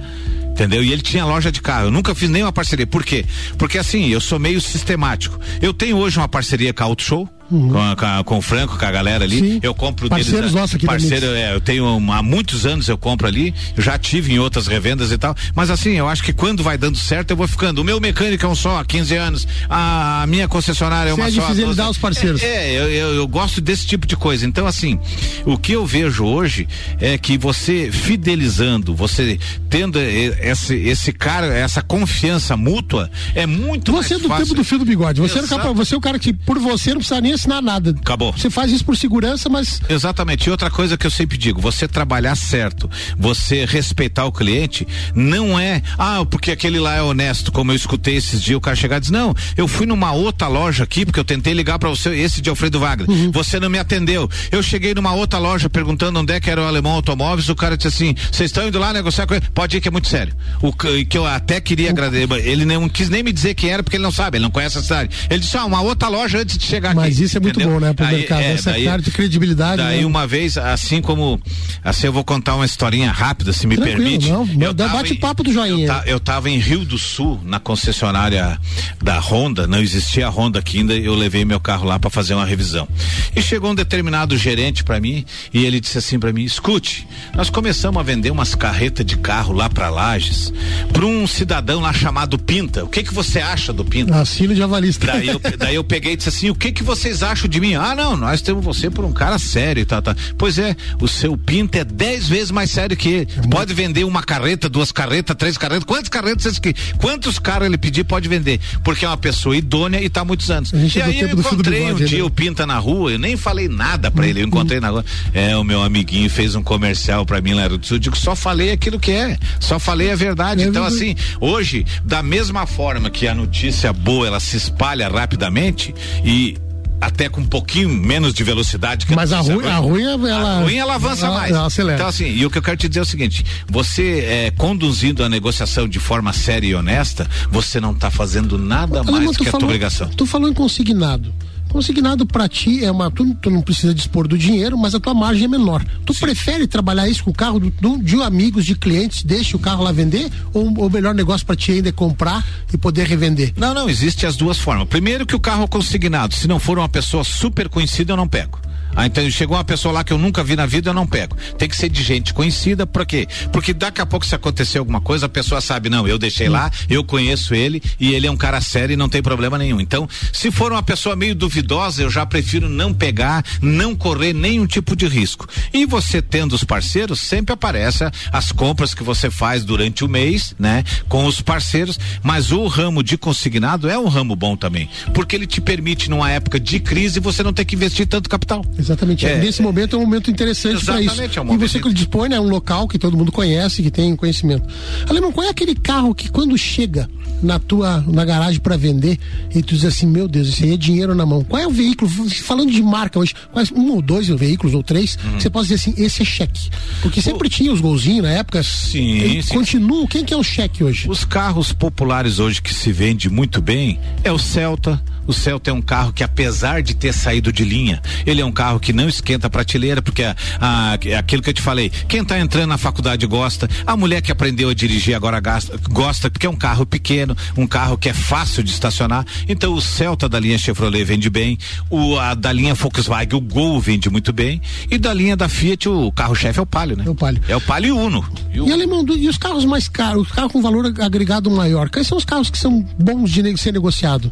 Entendeu? 0.51 0.83
E 0.83 0.91
ele 0.91 1.01
tinha 1.01 1.25
loja 1.25 1.51
de 1.51 1.61
carro. 1.61 1.85
Eu 1.85 1.91
nunca 1.91 2.13
fiz 2.13 2.29
nenhuma 2.29 2.51
parceria. 2.51 2.85
Por 2.85 3.05
quê? 3.05 3.25
Porque 3.57 3.77
assim, 3.77 4.09
eu 4.09 4.19
sou 4.19 4.37
meio 4.37 4.59
sistemático. 4.59 5.39
Eu 5.61 5.73
tenho 5.73 5.97
hoje 5.97 6.17
uma 6.17 6.27
parceria 6.27 6.73
com 6.73 6.83
a 6.83 6.85
Auto 6.85 7.01
Show. 7.01 7.29
Com, 7.51 7.77
a- 7.81 7.95
com, 7.95 8.05
a- 8.05 8.23
com 8.23 8.37
o 8.37 8.41
Franco, 8.41 8.77
com 8.77 8.85
a 8.85 8.91
galera 8.91 9.23
ali. 9.25 9.39
Sim. 9.39 9.59
Eu 9.61 9.73
compro 9.75 10.07
Parceiros 10.09 10.39
deles. 10.41 10.53
nossos 10.55 10.75
aqui 10.75 10.85
parceiro, 10.85 11.25
é, 11.27 11.53
eu 11.53 11.59
tenho 11.61 11.85
há 12.11 12.23
muitos 12.23 12.65
anos 12.65 12.87
eu 12.87 12.97
compro 12.97 13.27
ali. 13.27 13.53
Eu 13.75 13.83
já 13.83 13.97
tive 13.97 14.33
em 14.33 14.39
outras 14.39 14.67
revendas 14.67 15.11
e 15.11 15.17
tal. 15.17 15.35
Mas 15.53 15.69
assim, 15.69 15.91
eu 15.91 16.07
acho 16.07 16.23
que 16.23 16.31
quando 16.33 16.63
vai 16.63 16.77
dando 16.77 16.97
certo, 16.97 17.31
eu 17.31 17.37
vou 17.37 17.47
ficando. 17.47 17.79
O 17.79 17.83
meu 17.83 17.99
mecânico 17.99 18.45
é 18.45 18.47
um 18.49 18.55
só 18.55 18.79
há 18.79 18.85
15 18.85 19.15
anos. 19.15 19.47
A 19.69 20.25
minha 20.27 20.47
concessionária 20.47 21.09
é 21.09 21.13
Você 21.13 21.21
uma 21.21 21.27
é 21.27 21.31
de 21.31 21.35
só. 21.37 21.43
há 21.43 21.47
fidelizar 21.49 21.85
12. 21.87 21.89
os 21.91 21.97
parceiros. 21.97 22.41
É, 22.43 22.47
é, 22.73 22.79
eu, 22.79 22.89
eu, 22.89 23.15
eu 23.15 23.27
gosto 23.27 23.59
desse 23.61 23.85
tipo 23.85 24.07
de 24.07 24.15
coisa. 24.15 24.45
Então, 24.45 24.65
assim, 24.65 24.99
o 25.45 25.57
que 25.57 25.73
eu 25.73 25.85
vejo 25.85 26.23
hoje 26.25 26.67
é 26.99 27.17
que 27.17 27.37
você 27.37 27.91
fidelizando, 27.91 28.95
você 28.95 29.37
tendo 29.69 29.99
esse, 29.99 30.75
esse 30.75 31.11
cara, 31.11 31.47
essa 31.47 31.81
confiança 31.81 32.55
mútua, 32.55 33.09
é 33.35 33.45
muito 33.45 33.91
Você 33.91 34.13
é 34.13 34.17
mais 34.17 34.21
do 34.23 34.27
fácil. 34.29 34.45
tempo 34.45 34.55
do 34.55 34.63
fio 34.63 34.79
do 34.79 34.85
bigode. 34.85 35.19
Você, 35.21 35.37
era 35.39 35.47
capaz, 35.47 35.75
você 35.75 35.93
é 35.95 35.97
o 35.97 36.01
cara 36.01 36.17
que, 36.19 36.31
por 36.33 36.57
você, 36.59 36.91
não 36.91 36.97
precisa 36.97 37.19
nem 37.21 37.33
assinar 37.41 37.61
nada. 37.61 37.91
Acabou. 37.91 38.31
Você 38.31 38.49
faz 38.49 38.71
isso 38.71 38.85
por 38.85 38.95
segurança, 38.95 39.49
mas 39.49 39.81
Exatamente. 39.89 40.47
E 40.47 40.51
outra 40.51 40.69
coisa 40.69 40.97
que 40.97 41.05
eu 41.05 41.11
sempre 41.11 41.37
digo, 41.37 41.59
você 41.59 41.87
trabalhar 41.87 42.35
certo, 42.35 42.89
você 43.17 43.65
respeitar 43.65 44.25
o 44.25 44.31
cliente, 44.31 44.87
não 45.15 45.59
é, 45.59 45.81
ah, 45.97 46.23
porque 46.29 46.51
aquele 46.51 46.79
lá 46.79 46.95
é 46.95 47.01
honesto, 47.01 47.51
como 47.51 47.71
eu 47.71 47.75
escutei 47.75 48.15
esses 48.15 48.41
dias, 48.41 48.57
o 48.57 48.61
cara 48.61 48.75
chegar 48.75 48.97
e 48.97 49.01
diz, 49.01 49.09
não, 49.09 49.33
eu 49.57 49.67
fui 49.67 49.85
numa 49.85 50.11
outra 50.11 50.47
loja 50.47 50.83
aqui, 50.83 51.05
porque 51.05 51.19
eu 51.19 51.25
tentei 51.25 51.53
ligar 51.53 51.79
para 51.79 51.89
você, 51.89 52.09
esse 52.15 52.41
de 52.41 52.49
Alfredo 52.49 52.79
Wagner, 52.79 53.07
você 53.31 53.59
não 53.59 53.69
me 53.69 53.79
atendeu. 53.79 54.29
Eu 54.51 54.61
cheguei 54.61 54.93
numa 54.93 55.13
outra 55.13 55.39
loja 55.39 55.69
perguntando 55.69 56.19
onde 56.19 56.33
é 56.33 56.39
que 56.39 56.49
era 56.49 56.61
o 56.61 56.65
alemão 56.65 56.93
automóveis, 56.93 57.49
o 57.49 57.55
cara 57.55 57.75
disse 57.75 57.87
assim, 57.87 58.15
vocês 58.31 58.49
estão 58.49 58.67
indo 58.67 58.79
lá 58.79 58.93
negociar 58.93 59.25
com 59.25 59.33
ele? 59.33 59.45
Pode 59.53 59.77
ir 59.77 59.81
que 59.81 59.87
é 59.87 59.91
muito 59.91 60.07
sério. 60.07 60.33
O 60.61 60.71
que 60.73 61.17
eu 61.17 61.25
até 61.25 61.59
queria 61.59 61.89
agradecer, 61.89 62.27
ele 62.45 62.65
não 62.65 62.87
quis 62.87 63.09
nem 63.09 63.23
me 63.23 63.31
dizer 63.31 63.55
quem 63.55 63.69
era, 63.69 63.83
porque 63.83 63.97
ele 63.97 64.03
não 64.03 64.11
sabe, 64.11 64.37
ele 64.37 64.43
não 64.43 64.51
conhece 64.51 64.77
a 64.77 64.81
cidade. 64.81 65.27
Ele 65.29 65.39
disse, 65.39 65.57
ah, 65.57 65.65
uma 65.65 65.81
outra 65.81 66.07
loja 66.07 66.39
antes 66.39 66.57
de 66.57 66.65
chegar 66.65 66.93
Mas 66.93 67.05
aqui. 67.05 67.30
Isso 67.31 67.37
é 67.37 67.41
muito 67.41 67.59
Entendeu? 67.59 67.79
bom, 67.79 67.85
né, 67.85 67.93
pro 67.93 68.05
Aí, 68.05 68.17
mercado. 68.17 68.41
é, 68.41 68.51
Essa 68.53 68.71
daí- 68.71 68.83
cara 68.85 69.01
de 69.01 69.11
credibilidade. 69.11 69.77
Daí 69.77 69.99
né? 70.01 70.05
uma 70.05 70.27
vez, 70.27 70.57
assim 70.57 71.01
como, 71.01 71.39
assim 71.83 72.07
eu 72.07 72.13
vou 72.13 72.23
contar 72.23 72.55
uma 72.55 72.65
historinha 72.65 73.11
rápida, 73.11 73.53
se 73.53 73.65
me 73.67 73.75
Tranquilo, 73.75 73.97
permite. 74.01 74.29
não, 74.29 74.47
eu 74.59 74.73
bate-papo 74.73 75.43
do 75.43 75.51
joinha. 75.53 75.85
Eu, 75.85 75.87
ta- 75.87 76.03
eu 76.05 76.19
tava 76.19 76.49
em 76.49 76.57
Rio 76.57 76.83
do 76.83 76.97
Sul, 76.97 77.39
na 77.43 77.59
concessionária 77.59 78.59
da 79.01 79.19
Honda, 79.19 79.65
não 79.67 79.79
existia 79.79 80.27
a 80.27 80.29
Honda 80.29 80.59
aqui 80.59 80.79
ainda, 80.79 80.93
eu 80.93 81.15
levei 81.15 81.45
meu 81.45 81.59
carro 81.59 81.85
lá 81.85 81.97
para 81.99 82.09
fazer 82.09 82.33
uma 82.33 82.45
revisão. 82.45 82.87
E 83.35 83.41
chegou 83.41 83.71
um 83.71 83.75
determinado 83.75 84.37
gerente 84.37 84.83
para 84.83 84.99
mim 84.99 85.25
e 85.53 85.65
ele 85.65 85.79
disse 85.79 85.97
assim 85.97 86.19
para 86.19 86.33
mim: 86.33 86.43
"Escute, 86.43 87.07
nós 87.33 87.49
começamos 87.49 87.99
a 87.99 88.03
vender 88.03 88.31
umas 88.31 88.53
carretas 88.55 89.05
de 89.05 89.17
carro 89.17 89.53
lá 89.53 89.69
para 89.69 89.89
Lages, 89.89 90.51
para 90.91 91.05
um 91.05 91.25
cidadão 91.25 91.79
lá 91.81 91.93
chamado 91.93 92.37
Pinta. 92.37 92.83
O 92.83 92.87
que 92.87 93.03
que 93.03 93.13
você 93.13 93.39
acha 93.39 93.71
do 93.71 93.85
Pinta?" 93.85 94.15
Assino 94.19 94.53
de 94.53 94.61
avalista. 94.61 95.07
Daí 95.07 95.27
eu, 95.29 95.39
daí 95.57 95.75
eu 95.75 95.83
peguei 95.83 96.13
e 96.13 96.17
disse 96.17 96.29
assim: 96.29 96.49
o 96.49 96.55
que 96.55 96.71
que 96.71 96.83
vocês 97.11 97.23
acham 97.23 97.49
de 97.49 97.59
mim? 97.59 97.75
Ah, 97.75 97.93
não, 97.93 98.15
nós 98.15 98.41
temos 98.41 98.63
você 98.63 98.89
por 98.89 99.03
um 99.03 99.11
cara 99.11 99.37
sério 99.37 99.81
e 99.81 99.85
tal, 99.85 100.01
tal. 100.01 100.15
Pois 100.37 100.57
é, 100.57 100.75
o 100.99 101.07
seu 101.07 101.37
Pinto 101.37 101.77
é 101.77 101.83
dez 101.83 102.27
vezes 102.27 102.51
mais 102.51 102.71
sério 102.71 102.95
que 102.95 103.09
ele. 103.09 103.27
Pode 103.49 103.73
vender 103.73 104.05
uma 104.05 104.23
carreta, 104.23 104.69
duas 104.69 104.91
carretas, 104.91 105.35
três 105.35 105.57
carretas. 105.57 105.83
Quantas 105.83 106.09
carretas 106.09 106.43
vocês 106.43 106.59
que 106.59 106.73
Quantos 106.97 107.37
caras 107.37 107.67
ele 107.67 107.77
pedir, 107.77 108.03
pode 108.03 108.29
vender. 108.29 108.59
Porque 108.83 109.03
é 109.03 109.07
uma 109.07 109.17
pessoa 109.17 109.55
idônea 109.55 110.01
e 110.01 110.09
tá 110.09 110.21
há 110.21 110.25
muitos 110.25 110.49
anos. 110.49 110.71
E 110.71 110.99
é 110.99 111.03
do 111.03 111.09
aí 111.09 111.19
eu 111.19 111.29
encontrei 111.29 111.91
um 111.91 111.95
dia 111.95 112.19
né? 112.19 112.23
o 112.23 112.29
Pinta 112.29 112.65
na 112.65 112.77
rua, 112.77 113.11
eu 113.11 113.19
nem 113.19 113.35
falei 113.35 113.67
nada 113.67 114.09
pra 114.09 114.25
ele, 114.25 114.41
eu 114.41 114.47
encontrei 114.47 114.79
na 114.79 114.89
rua. 114.89 115.05
É, 115.33 115.55
o 115.57 115.63
meu 115.63 115.81
amiguinho 115.81 116.29
fez 116.29 116.55
um 116.55 116.63
comercial 116.63 117.25
pra 117.25 117.41
mim 117.41 117.53
lá 117.53 117.67
do 117.67 117.85
Sul. 117.85 117.97
Eu 117.97 117.99
digo, 117.99 118.17
só 118.17 118.35
falei 118.35 118.71
aquilo 118.71 118.99
que 118.99 119.11
é, 119.11 119.37
só 119.59 119.77
falei 119.77 120.11
a 120.11 120.15
verdade. 120.15 120.63
É 120.63 120.67
então, 120.67 120.83
verdade. 120.83 121.11
assim, 121.11 121.15
hoje, 121.39 121.85
da 122.05 122.23
mesma 122.23 122.65
forma 122.65 123.09
que 123.09 123.27
a 123.27 123.35
notícia 123.35 123.91
boa 123.91 124.27
ela 124.27 124.39
se 124.39 124.55
espalha 124.55 125.09
rapidamente 125.09 125.93
e 126.23 126.57
até 127.01 127.27
com 127.27 127.41
um 127.41 127.45
pouquinho 127.47 127.89
menos 127.89 128.31
de 128.33 128.43
velocidade 128.43 129.05
que 129.07 129.15
Mas 129.15 129.33
a 129.33 129.37
notícia 129.37 129.55
ruim, 129.55 129.67
a 129.67 129.77
ruim 129.77 130.03
ela. 130.29 130.57
a 130.57 130.61
ruim 130.61 130.75
ela 130.77 130.95
avança 130.95 131.25
ela- 131.25 131.35
mais. 131.39 131.51
Ela 131.51 131.65
acelera. 131.65 131.95
Então, 131.97 132.07
assim, 132.07 132.27
e 132.27 132.45
o 132.45 132.49
que 132.51 132.59
eu 132.59 132.61
quero 132.61 132.77
te 132.77 132.87
dizer 132.87 132.99
é 132.99 133.03
o 133.03 133.05
seguinte: 133.05 133.43
você 133.67 134.19
é, 134.19 134.51
conduzindo 134.51 135.23
a 135.23 135.27
negociação 135.29 135.87
de 135.87 135.97
forma 135.99 136.31
séria 136.31 136.67
e 136.67 136.75
honesta, 136.75 137.27
você 137.49 137.79
não 137.81 137.91
está 137.91 138.11
fazendo 138.11 138.57
nada 138.57 139.03
mais 139.03 139.31
tu 139.31 139.37
que 139.43 139.49
a 139.49 139.51
tua 139.51 139.51
falou- 139.53 139.65
obrigação. 139.67 140.07
Tu 140.09 140.25
falou 140.25 140.47
em 140.49 140.53
consignado. 140.53 141.33
Consignado 141.71 142.25
pra 142.25 142.47
ti 142.49 142.83
é 142.83 142.91
uma. 142.91 143.09
Tu, 143.09 143.33
tu 143.35 143.49
não 143.49 143.61
precisa 143.61 143.93
dispor 143.93 144.27
do 144.27 144.37
dinheiro, 144.37 144.77
mas 144.77 144.93
a 144.93 144.99
tua 144.99 145.13
margem 145.13 145.45
é 145.45 145.47
menor. 145.47 145.83
Tu 146.05 146.13
prefere 146.15 146.67
trabalhar 146.67 147.07
isso 147.07 147.23
com 147.23 147.31
o 147.31 147.33
carro 147.33 147.59
do, 147.59 147.69
do- 147.69 147.97
de 148.03 148.21
amigos, 148.21 148.65
de 148.65 148.75
clientes, 148.75 149.23
deixa 149.23 149.55
o 149.55 149.59
carro 149.59 149.83
lá 149.83 149.91
vender? 149.91 150.29
Ou 150.53 150.67
o 150.67 150.89
melhor 150.89 151.15
negócio 151.15 151.45
pra 151.45 151.55
ti 151.55 151.71
ainda 151.71 151.89
é 151.89 151.91
comprar 151.91 152.45
e 152.73 152.77
poder 152.77 153.07
revender? 153.07 153.53
Não, 153.57 153.73
não, 153.73 153.89
existe 153.89 154.25
as 154.25 154.35
duas 154.35 154.57
formas. 154.57 154.87
Primeiro 154.87 155.25
que 155.25 155.35
o 155.35 155.39
carro 155.39 155.67
consignado, 155.67 156.33
se 156.35 156.47
não 156.47 156.59
for 156.59 156.77
uma 156.77 156.89
pessoa 156.89 157.23
super 157.23 157.69
conhecida, 157.69 158.11
eu 158.13 158.17
não 158.17 158.27
pego. 158.27 158.59
Ah, 158.95 159.05
então 159.05 159.29
chegou 159.29 159.57
uma 159.57 159.63
pessoa 159.63 159.93
lá 159.93 160.03
que 160.03 160.13
eu 160.13 160.17
nunca 160.17 160.43
vi 160.43 160.55
na 160.55 160.65
vida, 160.65 160.89
eu 160.89 160.93
não 160.93 161.07
pego. 161.07 161.35
Tem 161.57 161.67
que 161.67 161.75
ser 161.75 161.89
de 161.89 162.03
gente 162.03 162.33
conhecida, 162.33 162.85
por 162.85 163.05
quê? 163.05 163.27
Porque 163.51 163.73
daqui 163.73 164.01
a 164.01 164.05
pouco 164.05 164.25
se 164.25 164.35
acontecer 164.35 164.77
alguma 164.77 165.01
coisa, 165.01 165.25
a 165.25 165.29
pessoa 165.29 165.61
sabe, 165.61 165.89
não, 165.89 166.07
eu 166.07 166.17
deixei 166.17 166.49
lá, 166.49 166.71
eu 166.89 167.03
conheço 167.03 167.53
ele 167.53 167.81
e 167.99 168.13
ele 168.13 168.27
é 168.27 168.31
um 168.31 168.37
cara 168.37 168.61
sério 168.61 168.93
e 168.93 168.97
não 168.97 169.09
tem 169.09 169.21
problema 169.21 169.57
nenhum. 169.57 169.79
Então, 169.79 170.07
se 170.33 170.51
for 170.51 170.71
uma 170.71 170.83
pessoa 170.83 171.15
meio 171.15 171.35
duvidosa, 171.35 172.01
eu 172.01 172.09
já 172.09 172.25
prefiro 172.25 172.69
não 172.69 172.93
pegar, 172.93 173.43
não 173.61 173.95
correr 173.95 174.33
nenhum 174.33 174.65
tipo 174.65 174.95
de 174.95 175.07
risco. 175.07 175.47
E 175.73 175.85
você 175.85 176.21
tendo 176.21 176.53
os 176.53 176.63
parceiros, 176.63 177.19
sempre 177.21 177.53
aparece 177.53 178.03
as 178.31 178.51
compras 178.51 178.93
que 178.93 179.03
você 179.03 179.29
faz 179.29 179.63
durante 179.63 180.03
o 180.03 180.09
mês, 180.09 180.55
né? 180.57 180.83
Com 181.07 181.25
os 181.25 181.41
parceiros, 181.41 181.99
mas 182.23 182.51
o 182.51 182.67
ramo 182.67 183.03
de 183.03 183.17
consignado 183.17 183.89
é 183.89 183.97
um 183.97 184.07
ramo 184.07 184.35
bom 184.35 184.55
também, 184.55 184.89
porque 185.13 185.35
ele 185.35 185.47
te 185.47 185.61
permite 185.61 186.09
numa 186.09 186.29
época 186.31 186.59
de 186.59 186.79
crise 186.79 187.19
você 187.19 187.43
não 187.43 187.53
ter 187.53 187.65
que 187.65 187.75
investir 187.75 188.07
tanto 188.07 188.29
capital. 188.29 188.65
Exatamente. 188.81 189.25
É, 189.25 189.37
Nesse 189.37 189.61
momento 189.61 189.95
é 189.95 189.99
um 189.99 190.01
momento 190.01 190.29
interessante 190.29 190.83
para 190.85 191.01
isso. 191.01 191.21
É 191.21 191.41
um 191.41 191.53
e 191.53 191.57
você 191.57 191.79
que 191.79 191.93
dispõe, 191.93 192.29
né, 192.29 192.39
um 192.39 192.49
local 192.49 192.87
que 192.87 192.97
todo 192.99 193.15
mundo 193.15 193.31
conhece, 193.31 193.81
que 193.81 193.91
tem 193.91 194.15
conhecimento. 194.15 194.67
Alemão, 195.09 195.31
qual 195.31 195.45
é 195.45 195.49
aquele 195.49 195.75
carro 195.75 196.13
que 196.13 196.29
quando 196.29 196.57
chega 196.57 197.09
na 197.41 197.57
tua 197.57 198.03
na 198.07 198.23
garagem 198.23 198.59
para 198.59 198.77
vender 198.77 199.17
e 199.53 199.61
tu 199.63 199.73
diz 199.75 199.85
assim, 199.85 200.05
meu 200.05 200.27
Deus, 200.27 200.47
isso 200.49 200.63
aí 200.63 200.73
é 200.73 200.77
dinheiro 200.77 201.15
na 201.15 201.25
mão. 201.25 201.43
Qual 201.43 201.61
é 201.61 201.65
o 201.67 201.71
veículo? 201.71 202.09
Falando 202.43 202.71
de 202.71 202.81
marca 202.83 203.19
hoje, 203.19 203.33
quais 203.51 203.71
um 203.71 203.91
ou 203.91 204.01
dois 204.01 204.27
veículos 204.27 204.73
ou 204.73 204.83
três, 204.83 205.17
Uhum. 205.23 205.39
você 205.39 205.49
pode 205.49 205.67
dizer 205.67 205.75
assim, 205.75 205.93
esse 206.03 206.21
é 206.21 206.25
cheque. 206.25 206.69
Porque 207.01 207.21
sempre 207.21 207.49
tinha 207.49 207.71
os 207.71 207.81
golzinhos 207.81 208.23
na 208.23 208.31
época. 208.31 208.61
Sim, 208.63 209.17
Ele 209.19 209.43
sim. 209.43 209.53
Continua. 209.53 210.07
Quem 210.07 210.23
que 210.23 210.33
é 210.33 210.37
o 210.37 210.43
cheque 210.43 210.83
hoje? 210.83 211.09
Os 211.09 211.23
carros 211.25 211.71
populares 211.73 212.39
hoje 212.39 212.61
que 212.61 212.73
se 212.73 212.91
vende 212.91 213.29
muito 213.29 213.61
bem 213.61 213.99
é 214.23 214.31
o 214.31 214.37
Celta. 214.39 215.01
O 215.27 215.33
Celta 215.33 215.69
é 215.69 215.73
um 215.73 215.81
carro 215.81 216.11
que, 216.11 216.23
apesar 216.23 216.81
de 216.81 216.93
ter 216.95 217.13
saído 217.13 217.51
de 217.53 217.63
linha, 217.63 218.01
ele 218.25 218.41
é 218.41 218.45
um 218.45 218.51
carro 218.51 218.79
que 218.79 218.91
não 218.91 219.07
esquenta 219.07 219.47
a 219.47 219.49
prateleira, 219.49 220.01
porque 220.01 220.23
a, 220.23 220.35
a- 220.59 220.97
é 221.05 221.15
aquilo 221.15 221.41
que 221.41 221.49
eu 221.49 221.53
te 221.53 221.61
falei, 221.61 221.89
quem 222.07 222.21
está 222.21 222.39
entrando 222.39 222.69
na 222.69 222.77
faculdade 222.77 223.25
gosta, 223.27 223.69
a 223.85 223.95
mulher 223.95 224.21
que 224.21 224.31
aprendeu 224.31 224.69
a 224.69 224.73
dirigir 224.73 225.15
agora 225.15 225.39
gasta- 225.39 225.77
gosta, 225.89 226.29
porque 226.29 226.45
é 226.45 226.49
um 226.49 226.55
carro 226.55 226.85
pequeno, 226.85 227.35
um 227.57 227.67
carro 227.67 227.97
que 227.97 228.09
é 228.09 228.13
fácil 228.13 228.63
de 228.63 228.71
estacionar. 228.71 229.25
Então 229.47 229.73
o 229.73 229.81
Celta 229.81 230.27
da 230.27 230.39
linha 230.39 230.57
Chevrolet 230.57 231.03
vende 231.03 231.29
bem, 231.29 231.57
o 231.89 232.17
a 232.17 232.33
da 232.33 232.51
linha 232.51 232.73
Volkswagen, 232.73 233.37
o 233.37 233.41
Gol 233.41 233.79
vende 233.79 234.09
muito 234.09 234.33
bem, 234.33 234.61
e 234.89 234.97
da 234.97 235.13
linha 235.13 235.37
da 235.37 235.47
Fiat, 235.47 235.87
o 235.87 236.11
carro-chefe 236.11 236.59
é 236.59 236.61
o 236.61 236.65
Palio, 236.65 236.97
né? 236.97 237.03
É 237.05 237.09
o 237.09 237.15
Palio. 237.15 237.41
É 237.47 237.55
o 237.55 237.61
Palio 237.61 237.97
Uno. 237.97 238.25
E 238.53 238.59
o- 238.59 238.67
E 238.67 238.71
alemão, 238.73 239.03
do- 239.03 239.15
e 239.17 239.29
os 239.29 239.37
carros 239.37 239.65
mais 239.65 239.87
caros, 239.87 240.23
os 240.27 240.31
carros 240.31 240.51
com 240.51 240.61
valor 240.61 240.85
agregado 240.99 241.49
maior, 241.51 241.89
quais 241.89 242.07
são 242.07 242.17
os 242.17 242.25
carros 242.25 242.49
que 242.49 242.57
são 242.57 242.81
bons 242.99 243.29
de 243.31 243.43
ne- 243.43 243.57
ser 243.57 243.71
negociado? 243.71 244.31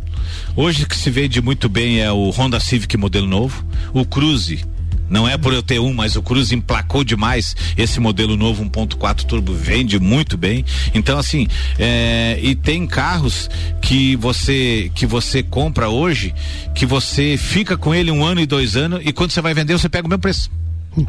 Hoje 0.55 0.78
que 0.87 0.95
se 0.95 1.09
vende 1.09 1.41
muito 1.41 1.67
bem 1.67 2.01
é 2.01 2.11
o 2.11 2.29
Honda 2.29 2.59
Civic 2.59 2.95
modelo 2.97 3.27
novo, 3.27 3.65
o 3.93 4.05
Cruze. 4.05 4.65
Não 5.09 5.27
é 5.27 5.37
por 5.37 5.51
eu 5.53 5.63
ter 5.63 5.79
um, 5.79 5.91
mas 5.91 6.15
o 6.15 6.21
Cruze 6.21 6.53
emplacou 6.53 7.03
demais. 7.03 7.55
Esse 7.75 7.99
modelo 7.99 8.37
novo 8.37 8.63
1.4 8.63 9.23
turbo 9.23 9.53
vende 9.53 9.99
muito 9.99 10.37
bem. 10.37 10.63
Então 10.93 11.17
assim, 11.17 11.47
é, 11.79 12.39
e 12.41 12.53
tem 12.55 12.85
carros 12.85 13.49
que 13.81 14.15
você 14.15 14.91
que 14.93 15.07
você 15.07 15.41
compra 15.41 15.89
hoje, 15.89 16.33
que 16.75 16.85
você 16.85 17.37
fica 17.37 17.75
com 17.75 17.93
ele 17.93 18.11
um 18.11 18.23
ano 18.23 18.39
e 18.39 18.45
dois 18.45 18.75
anos 18.75 19.01
e 19.03 19.11
quando 19.11 19.31
você 19.31 19.41
vai 19.41 19.53
vender 19.53 19.73
você 19.73 19.89
pega 19.89 20.05
o 20.05 20.09
mesmo 20.09 20.21
preço. 20.21 20.51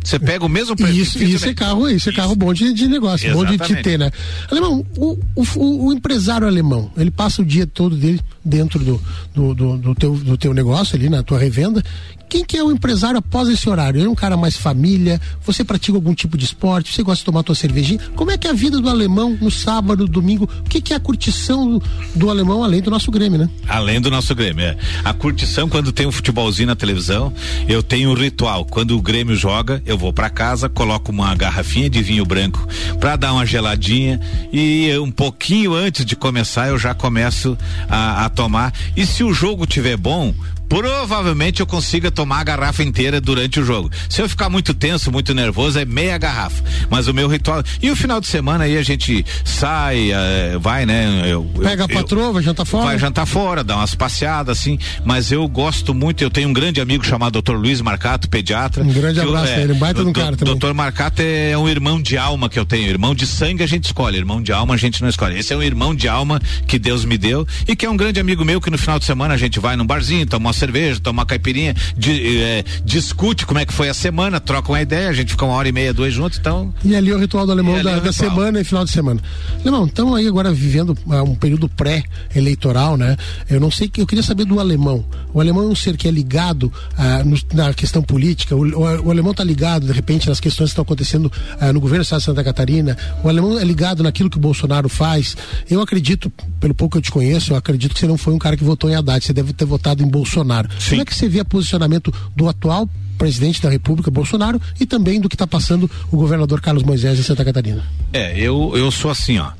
Você 0.04 0.18
pega 0.18 0.44
o 0.44 0.48
mesmo 0.48 0.76
preço. 0.76 0.92
Isso, 0.98 1.22
isso 1.22 1.46
é 1.48 1.54
carro, 1.54 1.88
isso 1.88 2.10
é 2.10 2.12
carro 2.12 2.36
bom 2.36 2.52
de, 2.52 2.72
de 2.72 2.86
negócio, 2.86 3.32
bom 3.32 3.40
de, 3.44 3.50
de 3.50 3.54
Exatamente. 3.56 3.82
ter, 3.82 3.98
né? 3.98 4.10
Alemão, 4.50 4.84
o, 4.96 5.18
o, 5.34 5.42
o- 5.56 5.86
o 5.86 5.92
empresário 5.92 6.46
alemão, 6.46 6.90
ele 6.96 7.10
passa 7.10 7.42
o 7.42 7.44
dia 7.44 7.66
todo 7.66 7.96
dele 7.96 8.20
dentro 8.44 8.78
do, 8.78 9.00
do, 9.34 9.54
do, 9.54 9.76
do 9.78 9.94
teu, 9.94 10.14
do 10.16 10.36
teu 10.36 10.52
negócio 10.54 10.96
ali, 10.96 11.08
na 11.08 11.22
tua 11.22 11.38
revenda. 11.38 11.82
Quem 12.30 12.44
que 12.44 12.56
é 12.56 12.62
o 12.62 12.70
empresário 12.70 13.18
após 13.18 13.48
esse 13.48 13.68
horário? 13.68 14.04
É 14.04 14.08
um 14.08 14.14
cara 14.14 14.36
mais 14.36 14.56
família? 14.56 15.20
Você 15.44 15.64
pratica 15.64 15.98
algum 15.98 16.14
tipo 16.14 16.38
de 16.38 16.44
esporte? 16.44 16.94
Você 16.94 17.02
gosta 17.02 17.18
de 17.18 17.24
tomar 17.24 17.42
tua 17.42 17.56
cervejinha? 17.56 17.98
Como 18.14 18.30
é 18.30 18.38
que 18.38 18.46
é 18.46 18.50
a 18.50 18.54
vida 18.54 18.80
do 18.80 18.88
alemão 18.88 19.36
no 19.40 19.50
sábado, 19.50 20.06
domingo? 20.06 20.48
O 20.60 20.62
que, 20.62 20.80
que 20.80 20.92
é 20.92 20.96
a 20.96 21.00
curtição 21.00 21.68
do, 21.68 21.82
do 22.14 22.30
alemão 22.30 22.62
além 22.62 22.80
do 22.80 22.88
nosso 22.88 23.10
Grêmio, 23.10 23.36
né? 23.36 23.50
Além 23.66 24.00
do 24.00 24.12
nosso 24.12 24.32
Grêmio, 24.32 24.64
é. 24.64 24.76
A 25.04 25.12
curtição 25.12 25.68
quando 25.68 25.90
tem 25.90 26.06
um 26.06 26.12
futebolzinho 26.12 26.68
na 26.68 26.76
televisão, 26.76 27.32
eu 27.68 27.82
tenho 27.82 28.10
um 28.10 28.14
ritual. 28.14 28.64
Quando 28.64 28.96
o 28.96 29.02
Grêmio 29.02 29.34
joga, 29.34 29.82
eu 29.84 29.98
vou 29.98 30.12
pra 30.12 30.30
casa, 30.30 30.68
coloco 30.68 31.10
uma 31.10 31.34
garrafinha 31.34 31.90
de 31.90 32.00
vinho 32.00 32.24
branco 32.24 32.64
pra 33.00 33.16
dar 33.16 33.32
uma 33.32 33.44
geladinha 33.44 34.20
e 34.52 34.96
um 34.98 35.10
pouquinho 35.10 35.74
antes 35.74 36.04
de 36.04 36.14
começar 36.14 36.68
eu 36.68 36.78
já 36.78 36.94
começo 36.94 37.58
a, 37.88 38.24
a 38.24 38.28
tomar. 38.28 38.72
E 38.96 39.04
se 39.04 39.24
o 39.24 39.34
jogo 39.34 39.66
tiver 39.66 39.96
bom, 39.96 40.32
provavelmente 40.70 41.60
eu 41.60 41.66
consiga 41.66 42.10
tomar 42.10 42.38
a 42.40 42.44
garrafa 42.44 42.82
inteira 42.82 43.20
durante 43.20 43.58
o 43.60 43.64
jogo. 43.64 43.90
Se 44.08 44.22
eu 44.22 44.28
ficar 44.28 44.48
muito 44.48 44.72
tenso, 44.72 45.10
muito 45.10 45.34
nervoso, 45.34 45.78
é 45.78 45.84
meia 45.84 46.16
garrafa. 46.16 46.62
Mas 46.88 47.08
o 47.08 47.12
meu 47.12 47.28
ritual. 47.28 47.62
E 47.82 47.90
o 47.90 47.96
final 47.96 48.20
de 48.20 48.28
semana 48.28 48.64
aí 48.64 48.78
a 48.78 48.82
gente 48.82 49.24
sai, 49.44 50.12
eh, 50.12 50.56
vai, 50.60 50.86
né? 50.86 51.22
Eu, 51.24 51.50
eu- 51.56 51.62
Pega 51.62 51.84
a 51.84 51.86
eu- 51.86 51.88
patroa, 52.00 52.32
vai 52.32 52.42
jantar 52.42 52.64
fora? 52.64 52.84
Vai 52.84 52.98
jantar 52.98 53.26
fora, 53.26 53.64
dar 53.64 53.76
umas 53.76 53.94
passeadas, 53.94 54.58
assim. 54.58 54.78
Mas 55.04 55.32
eu 55.32 55.46
gosto 55.48 55.92
muito, 55.92 56.22
eu 56.22 56.30
tenho 56.30 56.48
um 56.48 56.52
grande 56.52 56.80
amigo 56.80 57.04
chamado 57.04 57.42
Dr. 57.42 57.54
Luiz 57.56 57.80
Marcato, 57.80 58.28
pediatra. 58.30 58.82
Um 58.84 58.92
grande 58.92 59.20
que 59.20 59.26
eu- 59.26 59.36
abraço 59.36 59.52
a 59.52 59.58
ele, 59.60 59.74
baita 59.74 60.02
de 60.04 60.08
o 60.08 60.12
do- 60.12 60.20
cara 60.20 60.36
também. 60.36 60.56
Dr. 60.56 60.72
Marcato 60.72 61.20
é 61.20 61.58
um 61.58 61.68
irmão 61.68 62.00
de 62.00 62.16
alma 62.16 62.48
que 62.48 62.58
eu 62.58 62.64
tenho. 62.64 62.88
Irmão 62.88 63.12
de 63.14 63.26
sangue 63.26 63.62
a 63.64 63.66
gente 63.66 63.84
escolhe, 63.86 64.16
irmão 64.16 64.40
de 64.40 64.52
alma 64.52 64.74
a 64.74 64.76
gente 64.78 65.02
não 65.02 65.08
escolhe. 65.08 65.36
Esse 65.36 65.52
é 65.52 65.56
um 65.56 65.62
irmão 65.62 65.94
de 65.94 66.06
alma 66.08 66.40
que 66.66 66.78
Deus 66.78 67.04
me 67.04 67.18
deu 67.18 67.46
e 67.66 67.74
que 67.74 67.84
é 67.84 67.90
um 67.90 67.96
grande 67.96 68.20
amigo 68.20 68.44
meu 68.44 68.60
que 68.60 68.70
no 68.70 68.78
final 68.78 68.98
de 69.00 69.04
semana 69.04 69.34
a 69.34 69.36
gente 69.36 69.58
vai 69.58 69.74
num 69.76 69.86
barzinho, 69.86 70.24
toma 70.26 70.46
uma 70.48 70.52
cerveja, 70.60 71.00
toma 71.00 71.20
uma 71.22 71.26
caipirinha, 71.26 71.74
di- 71.96 72.38
eh, 72.38 72.64
discute 72.84 73.44
como 73.46 73.58
é 73.58 73.66
que 73.66 73.72
foi 73.72 73.88
a 73.88 73.94
semana, 73.94 74.38
troca 74.38 74.70
uma 74.70 74.80
ideia, 74.80 75.08
a 75.08 75.12
gente 75.12 75.30
fica 75.32 75.44
uma 75.44 75.54
hora 75.54 75.68
e 75.68 75.72
meia, 75.72 75.92
duas 75.92 76.12
juntos, 76.14 76.38
então. 76.38 76.72
E 76.84 76.94
ali 76.94 77.10
é 77.10 77.14
o 77.14 77.18
ritual 77.18 77.46
do 77.46 77.52
alemão 77.52 77.74
da, 77.82 77.90
é 77.92 78.00
da 78.00 78.12
semana 78.12 78.60
e 78.60 78.64
final 78.64 78.84
de 78.84 78.90
semana. 78.90 79.20
Alemão, 79.62 79.86
estamos 79.86 80.14
aí 80.16 80.26
agora 80.28 80.52
vivendo 80.52 80.96
ah, 81.10 81.22
um 81.22 81.34
período 81.34 81.68
pré-eleitoral, 81.68 82.96
né? 82.96 83.16
Eu 83.48 83.60
não 83.60 83.70
sei 83.70 83.88
que 83.88 84.00
eu 84.00 84.06
queria 84.06 84.22
saber 84.22 84.44
do 84.44 84.60
alemão. 84.60 85.04
O 85.32 85.40
alemão 85.40 85.64
é 85.64 85.66
um 85.66 85.74
ser 85.74 85.96
que 85.96 86.06
é 86.06 86.10
ligado 86.10 86.72
ah, 86.96 87.22
no- 87.24 87.38
na 87.54 87.72
questão 87.74 88.02
política. 88.02 88.54
O, 88.54 88.60
o- 88.62 89.06
o 89.06 89.10
alemão 89.10 89.32
está 89.32 89.44
ligado 89.44 89.86
de 89.86 89.92
repente 89.92 90.28
nas 90.28 90.40
questões 90.40 90.68
que 90.68 90.72
estão 90.72 90.82
acontecendo 90.82 91.30
ah, 91.60 91.72
no 91.72 91.80
governo 91.80 92.02
do 92.02 92.04
estado 92.04 92.20
de 92.20 92.24
Santa 92.26 92.44
Catarina. 92.44 92.96
O 93.22 93.28
alemão 93.28 93.58
é 93.58 93.64
ligado 93.64 94.02
naquilo 94.02 94.28
que 94.30 94.36
o 94.36 94.40
Bolsonaro 94.40 94.88
faz. 94.88 95.36
Eu 95.70 95.80
acredito, 95.80 96.30
pelo 96.58 96.74
pouco 96.74 96.92
que 96.92 96.98
eu 96.98 97.02
te 97.02 97.10
conheço, 97.10 97.52
eu 97.52 97.56
acredito 97.56 97.94
que 97.94 98.00
você 98.00 98.06
não 98.06 98.18
foi 98.18 98.34
um 98.34 98.38
cara 98.38 98.56
que 98.56 98.64
votou 98.64 98.90
em 98.90 98.94
Haddad. 98.94 99.24
Você 99.24 99.32
deve 99.32 99.52
ter 99.52 99.64
votado 99.64 100.02
em 100.02 100.06
Bolsonaro. 100.08 100.40
Bolsonaro. 100.50 100.68
Sim. 100.78 100.90
Como 100.90 101.02
é 101.02 101.04
que 101.04 101.14
você 101.14 101.28
vê 101.28 101.40
o 101.40 101.44
posicionamento 101.44 102.12
do 102.34 102.48
atual 102.48 102.88
presidente 103.16 103.62
da 103.62 103.68
República, 103.68 104.10
Bolsonaro, 104.10 104.60
e 104.80 104.86
também 104.86 105.20
do 105.20 105.28
que 105.28 105.34
está 105.34 105.46
passando 105.46 105.90
o 106.10 106.16
governador 106.16 106.60
Carlos 106.60 106.82
Moisés 106.82 107.18
em 107.18 107.22
Santa 107.22 107.44
Catarina? 107.44 107.84
É, 108.12 108.38
eu, 108.38 108.72
eu 108.74 108.90
sou 108.90 109.10
assim, 109.10 109.38
ó. 109.38 109.50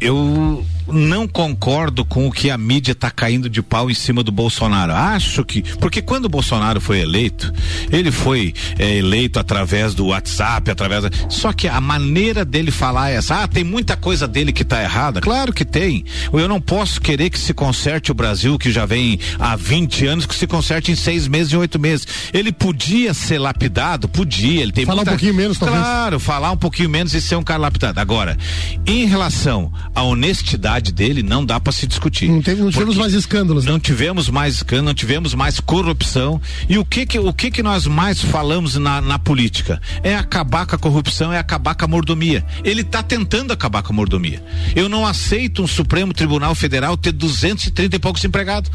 Eu 0.00 0.64
não 0.92 1.28
concordo 1.28 2.04
com 2.04 2.26
o 2.26 2.32
que 2.32 2.50
a 2.50 2.58
mídia 2.58 2.92
está 2.92 3.10
caindo 3.10 3.48
de 3.48 3.62
pau 3.62 3.90
em 3.90 3.94
cima 3.94 4.22
do 4.22 4.32
Bolsonaro. 4.32 4.92
Acho 4.92 5.44
que. 5.44 5.62
Porque 5.76 6.02
quando 6.02 6.26
o 6.26 6.28
Bolsonaro 6.28 6.80
foi 6.80 7.00
eleito, 7.00 7.52
ele 7.90 8.10
foi 8.10 8.54
é, 8.78 8.96
eleito 8.96 9.38
através 9.38 9.94
do 9.94 10.06
WhatsApp, 10.06 10.70
através. 10.70 11.02
Da, 11.04 11.10
só 11.28 11.52
que 11.52 11.68
a 11.68 11.80
maneira 11.80 12.44
dele 12.44 12.70
falar 12.70 13.10
é 13.10 13.16
essa. 13.16 13.42
Ah, 13.42 13.48
tem 13.48 13.64
muita 13.64 13.96
coisa 13.96 14.26
dele 14.26 14.52
que 14.52 14.62
está 14.62 14.82
errada. 14.82 15.20
Claro 15.20 15.52
que 15.52 15.64
tem. 15.64 16.04
Eu 16.32 16.48
não 16.48 16.60
posso 16.60 17.00
querer 17.00 17.30
que 17.30 17.38
se 17.38 17.52
conserte 17.52 18.10
o 18.10 18.14
Brasil, 18.14 18.58
que 18.58 18.70
já 18.70 18.86
vem 18.86 19.18
há 19.38 19.56
20 19.56 20.06
anos, 20.06 20.26
que 20.26 20.34
se 20.34 20.46
conserte 20.46 20.90
em 20.92 20.96
seis 20.96 21.28
meses 21.28 21.52
e 21.52 21.56
oito 21.56 21.78
meses. 21.78 22.06
Ele 22.32 22.52
podia 22.52 23.12
ser 23.12 23.38
lapidado? 23.38 24.08
Podia. 24.08 24.62
Ele 24.62 24.72
tem 24.72 24.84
Falar 24.84 24.96
muita... 24.96 25.10
um 25.10 25.14
pouquinho 25.14 25.34
menos, 25.34 25.58
talvez. 25.58 25.82
Claro, 25.82 26.20
falar 26.20 26.50
um 26.52 26.56
pouquinho 26.56 26.88
menos 26.88 27.14
e 27.14 27.20
ser 27.20 27.36
um 27.36 27.42
cara 27.42 27.60
lapidado. 27.60 27.98
Agora, 28.00 28.36
em 28.86 29.06
relação 29.06 29.72
à 29.94 30.02
honestidade 30.02 30.77
dele, 30.80 31.22
não 31.22 31.44
dá 31.44 31.58
para 31.60 31.72
se 31.72 31.86
discutir. 31.86 32.28
Não, 32.28 32.42
teve, 32.42 32.62
não 32.62 32.70
tivemos 32.70 32.96
mais 32.96 33.14
escândalos. 33.14 33.64
né? 33.64 33.70
Não 33.70 33.80
tivemos 33.80 34.28
mais 34.28 34.54
escândalo, 34.54 34.86
não 34.86 34.94
tivemos 34.94 35.34
mais 35.34 35.60
corrupção. 35.60 36.40
E 36.68 36.78
o 36.78 36.84
que 36.84 37.06
que, 37.06 37.18
o 37.18 37.32
que, 37.32 37.50
que 37.50 37.62
nós 37.62 37.86
mais 37.86 38.20
falamos 38.20 38.76
na, 38.76 39.00
na 39.00 39.18
política? 39.18 39.80
É 40.02 40.14
acabar 40.14 40.66
com 40.66 40.74
a 40.76 40.78
corrupção, 40.78 41.32
é 41.32 41.38
acabar 41.38 41.74
com 41.74 41.84
a 41.84 41.88
mordomia. 41.88 42.44
Ele 42.64 42.82
está 42.82 43.02
tentando 43.02 43.52
acabar 43.52 43.82
com 43.82 43.92
a 43.92 43.96
mordomia. 43.96 44.42
Eu 44.74 44.88
não 44.88 45.06
aceito 45.06 45.62
um 45.62 45.66
Supremo 45.66 46.12
Tribunal 46.12 46.54
Federal 46.54 46.96
ter 46.96 47.12
230 47.12 47.96
e 47.96 47.98
poucos 47.98 48.24
empregados. 48.24 48.70